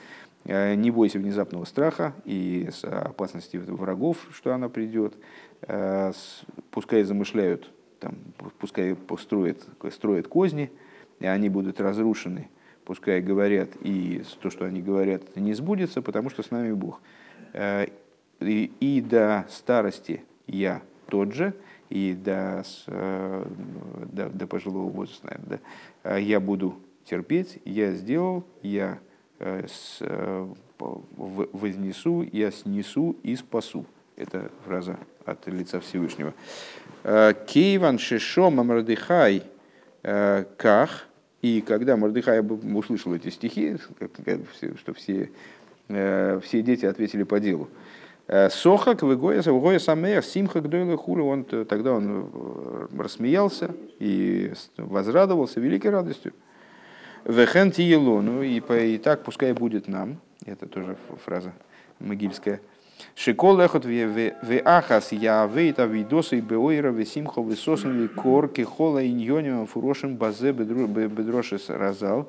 Не 0.44 0.90
бойся 0.90 1.18
внезапного 1.18 1.66
страха 1.66 2.14
и 2.24 2.70
опасности 2.82 3.58
врагов, 3.58 4.26
что 4.32 4.54
она 4.54 4.70
придет. 4.70 5.14
Пускай 6.70 7.02
замышляют 7.02 7.70
там, 8.00 8.16
пускай 8.58 8.94
построят, 8.94 9.66
строят 9.90 10.28
козни, 10.28 10.70
и 11.20 11.26
они 11.26 11.48
будут 11.48 11.80
разрушены, 11.80 12.48
пускай 12.84 13.20
говорят, 13.20 13.70
и 13.80 14.22
то, 14.40 14.50
что 14.50 14.64
они 14.64 14.82
говорят, 14.82 15.36
не 15.36 15.54
сбудется, 15.54 16.02
потому 16.02 16.30
что 16.30 16.42
с 16.42 16.50
нами 16.50 16.72
Бог. 16.72 17.00
Э, 17.52 17.86
и, 18.40 18.72
и 18.80 19.00
до 19.00 19.46
старости 19.48 20.24
я 20.46 20.82
тот 21.08 21.32
же, 21.32 21.54
и 21.90 22.14
до, 22.14 22.64
э, 22.86 23.46
до, 24.12 24.28
до 24.28 24.46
пожилого 24.46 24.90
возраста, 24.90 25.26
наверное, 25.26 25.60
да, 26.02 26.16
я 26.16 26.40
буду 26.40 26.76
терпеть, 27.04 27.58
я 27.64 27.92
сделал, 27.92 28.44
я 28.62 28.98
с, 29.38 30.02
вознесу, 30.78 32.26
я 32.32 32.50
снесу 32.50 33.16
и 33.22 33.36
спасу. 33.36 33.86
Это 34.16 34.50
фраза 34.64 34.98
от 35.24 35.46
лица 35.46 35.80
Всевышнего. 35.80 36.32
Э, 37.04 37.34
Кейван 37.46 37.98
Шишо 37.98 38.50
Мамардыхай 38.50 39.42
э, 40.02 40.44
Ках. 40.56 41.06
И 41.42 41.60
когда 41.60 41.96
Мардыхай 41.96 42.40
услышал 42.40 43.14
эти 43.14 43.28
стихи, 43.28 43.76
что 44.78 44.94
все, 44.94 45.30
э, 45.88 46.40
все 46.42 46.62
дети 46.62 46.86
ответили 46.86 47.24
по 47.24 47.38
делу, 47.38 47.68
Сохак, 48.28 49.02
Вегоя, 49.02 49.40
Вегоя 49.40 49.78
Самех, 49.78 50.24
Симха, 50.24 50.60
Гдойла 50.60 50.96
Хура, 50.96 51.22
он, 51.22 51.44
тогда 51.44 51.92
он 51.92 52.88
рассмеялся 52.96 53.74
и 54.00 54.52
возрадовался 54.76 55.60
великой 55.60 55.92
радостью. 55.92 56.32
Вехен 57.24 57.70
Тиелону, 57.70 58.42
и, 58.42 58.60
и 58.60 58.98
так 58.98 59.22
пускай 59.22 59.52
будет 59.52 59.88
нам, 59.88 60.20
это 60.44 60.66
тоже 60.66 60.96
фраза 61.24 61.52
могильская, 62.00 62.60
Шикол 63.14 63.60
эхот 63.60 63.84
в 63.84 64.60
ахас 64.64 65.12
я 65.12 65.46
вейта 65.46 65.84
видосы 65.84 66.40
беойра 66.40 66.90
весимхо 66.90 67.42
высоснули 67.42 68.06
корки 68.08 68.62
хола 68.62 69.06
иньоним 69.06 69.66
фурошим 69.66 70.16
базе 70.16 70.52
бедрошис 70.52 71.68
разал, 71.68 72.28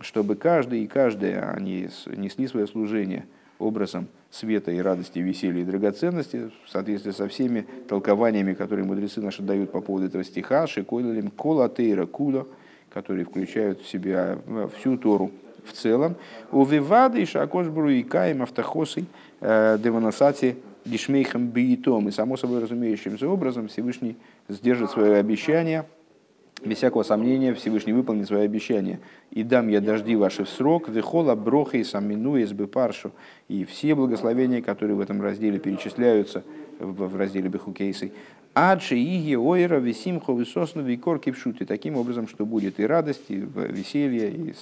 чтобы 0.00 0.36
каждый 0.36 0.84
и 0.84 0.86
каждая 0.86 1.50
они 1.52 1.88
несли 2.06 2.46
свое 2.46 2.66
служение 2.66 3.26
образом 3.64 4.08
света 4.30 4.70
и 4.70 4.78
радости, 4.78 5.18
веселья 5.18 5.62
и 5.62 5.64
драгоценности 5.64 6.50
в 6.64 6.70
соответствии 6.70 7.12
со 7.12 7.28
всеми 7.28 7.66
толкованиями, 7.88 8.54
которые 8.54 8.84
мудрецы 8.84 9.20
наши 9.20 9.42
дают 9.42 9.72
по 9.72 9.80
поводу 9.80 10.06
этого 10.06 10.24
стиха, 10.24 10.66
шикойлалим 10.66 11.30
кола 11.30 11.68
тейра 11.68 12.06
кула, 12.06 12.46
которые 12.92 13.24
включают 13.24 13.80
в 13.80 13.88
себя 13.88 14.38
всю 14.78 14.96
Тору 14.96 15.30
в 15.64 15.72
целом. 15.72 16.16
У 16.52 16.64
Вивады 16.64 17.22
и 17.22 17.26
Шакошбру 17.26 17.88
и 17.88 18.02
Каем 18.02 18.42
Автохосой 18.42 19.06
Э, 19.46 19.76
Деванасати 19.78 20.56
Гишмейхам 20.86 21.48
Биитом. 21.48 22.08
И 22.08 22.12
само 22.12 22.38
собой 22.38 22.62
разумеющимся 22.62 23.28
образом 23.28 23.68
Всевышний 23.68 24.16
сдержит 24.48 24.90
свое 24.90 25.16
обещание, 25.16 25.84
без 26.62 26.78
всякого 26.78 27.02
сомнения 27.02 27.54
Всевышний 27.54 27.92
выполнит 27.92 28.26
свое 28.26 28.44
обещание. 28.44 29.00
«И 29.30 29.42
дам 29.42 29.68
я 29.68 29.80
дожди 29.80 30.16
ваши 30.16 30.44
в 30.44 30.48
срок, 30.48 30.88
вехола 30.88 31.34
броха 31.34 31.76
и 31.76 31.84
самину 31.84 32.36
из 32.36 32.52
паршу». 32.68 33.12
И 33.48 33.64
все 33.64 33.94
благословения, 33.94 34.62
которые 34.62 34.96
в 34.96 35.00
этом 35.00 35.20
разделе 35.20 35.58
перечисляются, 35.58 36.42
в 36.78 37.16
разделе 37.16 37.48
Бехукейсы, 37.48 38.12
Адши 38.54 38.96
иги 38.96 39.34
ойра 39.34 39.80
висимхо 39.80 40.32
висосну 40.32 40.82
викор 40.82 41.18
кипшути. 41.18 41.64
Таким 41.64 41.96
образом, 41.96 42.28
что 42.28 42.46
будет 42.46 42.78
и 42.78 42.86
радость, 42.86 43.24
и 43.28 43.34
веселье, 43.34 44.30
и 44.30 44.54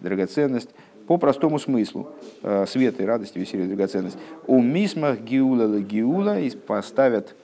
драгоценность 0.00 0.70
по 1.06 1.18
простому 1.18 1.60
смыслу 1.60 2.08
э, 2.42 2.66
света 2.66 3.04
и 3.04 3.06
радости, 3.06 3.38
веселья 3.38 3.64
и 3.64 3.68
драгоценность. 3.68 4.18
У 4.48 4.60
мисмах 4.60 5.20
гиула 5.20 5.78
гиула 5.78 6.40
и 6.40 6.50
поставят 6.50 7.36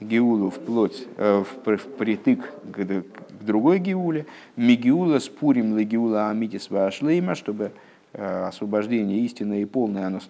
гиулу 0.00 0.50
вплоть, 0.50 1.06
э, 1.16 1.44
в, 1.44 1.78
притык 1.96 2.52
к, 2.72 2.84
к 2.84 3.44
другой 3.44 3.78
гиуле. 3.78 4.26
Мигиула 4.56 5.18
спурим 5.18 5.76
гиула 5.78 6.30
амитис 6.30 6.70
вашлейма, 6.70 7.34
чтобы 7.34 7.72
э, 8.12 8.44
освобождение 8.46 9.20
истинное 9.20 9.60
и 9.60 9.64
полное, 9.64 10.06
оно 10.06 10.20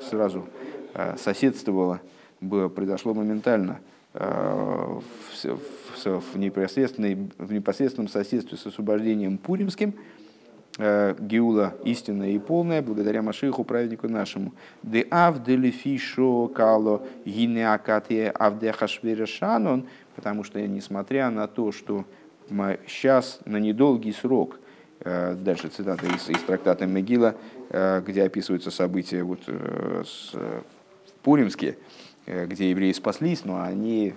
сразу 0.00 0.46
соседствовало, 1.18 2.00
было, 2.40 2.68
произошло 2.68 3.14
моментально 3.14 3.78
в, 4.12 5.02
в, 5.44 6.04
в 6.04 6.38
непосредственном 6.38 8.08
соседстве 8.08 8.58
с 8.58 8.66
освобождением 8.66 9.38
пуримским– 9.38 9.94
Э, 10.82 11.14
Геула 11.18 11.74
истинная 11.84 12.30
и 12.30 12.38
полная, 12.38 12.80
благодаря 12.80 13.20
Машиху, 13.20 13.64
праведнику 13.64 14.08
нашему. 14.08 14.54
Де 14.82 15.06
авделифишо 15.10 16.48
кало 16.48 17.02
гинеакатия 17.26 18.30
авдехашверешанон, 18.30 19.86
потому 20.16 20.42
что, 20.42 20.58
несмотря 20.66 21.28
на 21.28 21.46
то, 21.48 21.70
что 21.70 22.06
сейчас 22.86 23.40
на 23.44 23.58
недолгий 23.58 24.14
срок, 24.14 24.58
э, 25.00 25.34
дальше 25.34 25.68
цитата 25.68 26.06
из, 26.06 26.30
из 26.30 26.42
трактата 26.44 26.86
Мегила, 26.86 27.34
э, 27.68 28.00
где 28.06 28.22
описываются 28.22 28.70
события 28.70 29.22
вот, 29.22 29.40
с, 29.46 30.32
пуримские, 31.22 31.76
где 32.46 32.70
евреи 32.70 32.92
спаслись, 32.92 33.44
но 33.44 33.60
они 33.62 34.14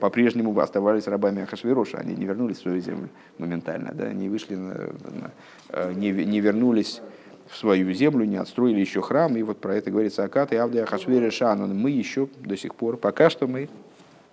по-прежнему 0.00 0.58
оставались 0.58 1.06
рабами 1.06 1.42
Ахашвироша, 1.42 1.98
они 1.98 2.14
не 2.14 2.24
вернулись 2.24 2.58
в 2.58 2.62
свою 2.62 2.80
землю 2.80 3.08
моментально, 3.38 3.92
да, 3.94 4.04
они 4.04 4.28
вышли 4.28 4.54
на, 4.54 4.74
на, 4.74 5.32
Э, 5.70 5.92
не, 5.94 6.10
не 6.10 6.40
вернулись 6.40 7.02
в 7.46 7.56
свою 7.56 7.92
землю, 7.92 8.24
не 8.24 8.36
отстроили 8.36 8.80
еще 8.80 9.02
храм. 9.02 9.36
И 9.36 9.42
вот 9.42 9.58
про 9.58 9.74
это 9.74 9.90
говорится 9.90 10.24
Акат 10.24 10.52
и 10.52 10.56
Авдия 10.56 10.84
Ахашвери 10.84 11.30
Шанон. 11.30 11.76
Мы 11.76 11.90
еще 11.90 12.28
до 12.40 12.56
сих 12.56 12.74
пор, 12.74 12.96
пока 12.96 13.30
что 13.30 13.46
мы 13.46 13.68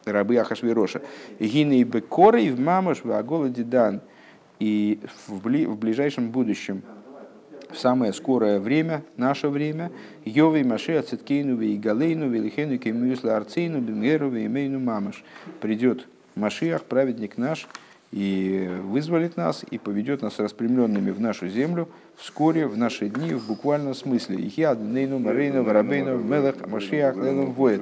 рабы 0.05 0.37
Ахашвироша. 0.37 1.01
Гины 1.39 1.79
и 1.79 1.83
Бекоры 1.83 2.51
в 2.51 2.59
Мамаш 2.59 3.03
в 3.03 3.11
Аголоде 3.11 3.63
Дан. 3.63 4.01
И 4.59 4.99
в 5.27 5.75
ближайшем 5.75 6.29
будущем, 6.29 6.81
в 7.69 7.77
самое 7.77 8.13
скорое 8.13 8.59
время, 8.59 9.03
наше 9.17 9.49
время, 9.49 9.91
Йовей 10.23 10.63
Маше 10.63 10.93
Ациткейну 10.93 11.59
и 11.61 11.77
Галейну 11.77 12.29
Велихену 12.29 12.77
Кемюсла 12.77 13.37
Арцейну 13.37 13.79
Бимеру 13.79 14.29
Веймейну 14.29 14.79
Мамаш. 14.79 15.23
Придет 15.61 16.07
Машиах, 16.35 16.83
праведник 16.83 17.37
наш, 17.37 17.67
и 18.11 18.69
вызволит 18.83 19.35
нас 19.35 19.65
и 19.69 19.77
поведет 19.77 20.21
нас 20.21 20.39
распрямленными 20.39 21.11
в 21.11 21.19
нашу 21.19 21.47
землю 21.47 21.89
вскоре, 22.15 22.67
в 22.67 22.77
наши 22.77 23.09
дни, 23.09 23.33
в 23.33 23.47
буквальном 23.47 23.93
смысле. 23.93 24.37
Ихиад, 24.37 24.79
Нейну, 24.79 25.19
Марейну, 25.19 25.63
Варабейну, 25.63 26.17
Мелах, 26.17 26.55
Машиах, 26.67 27.15
Лену, 27.17 27.47
Воет. 27.47 27.81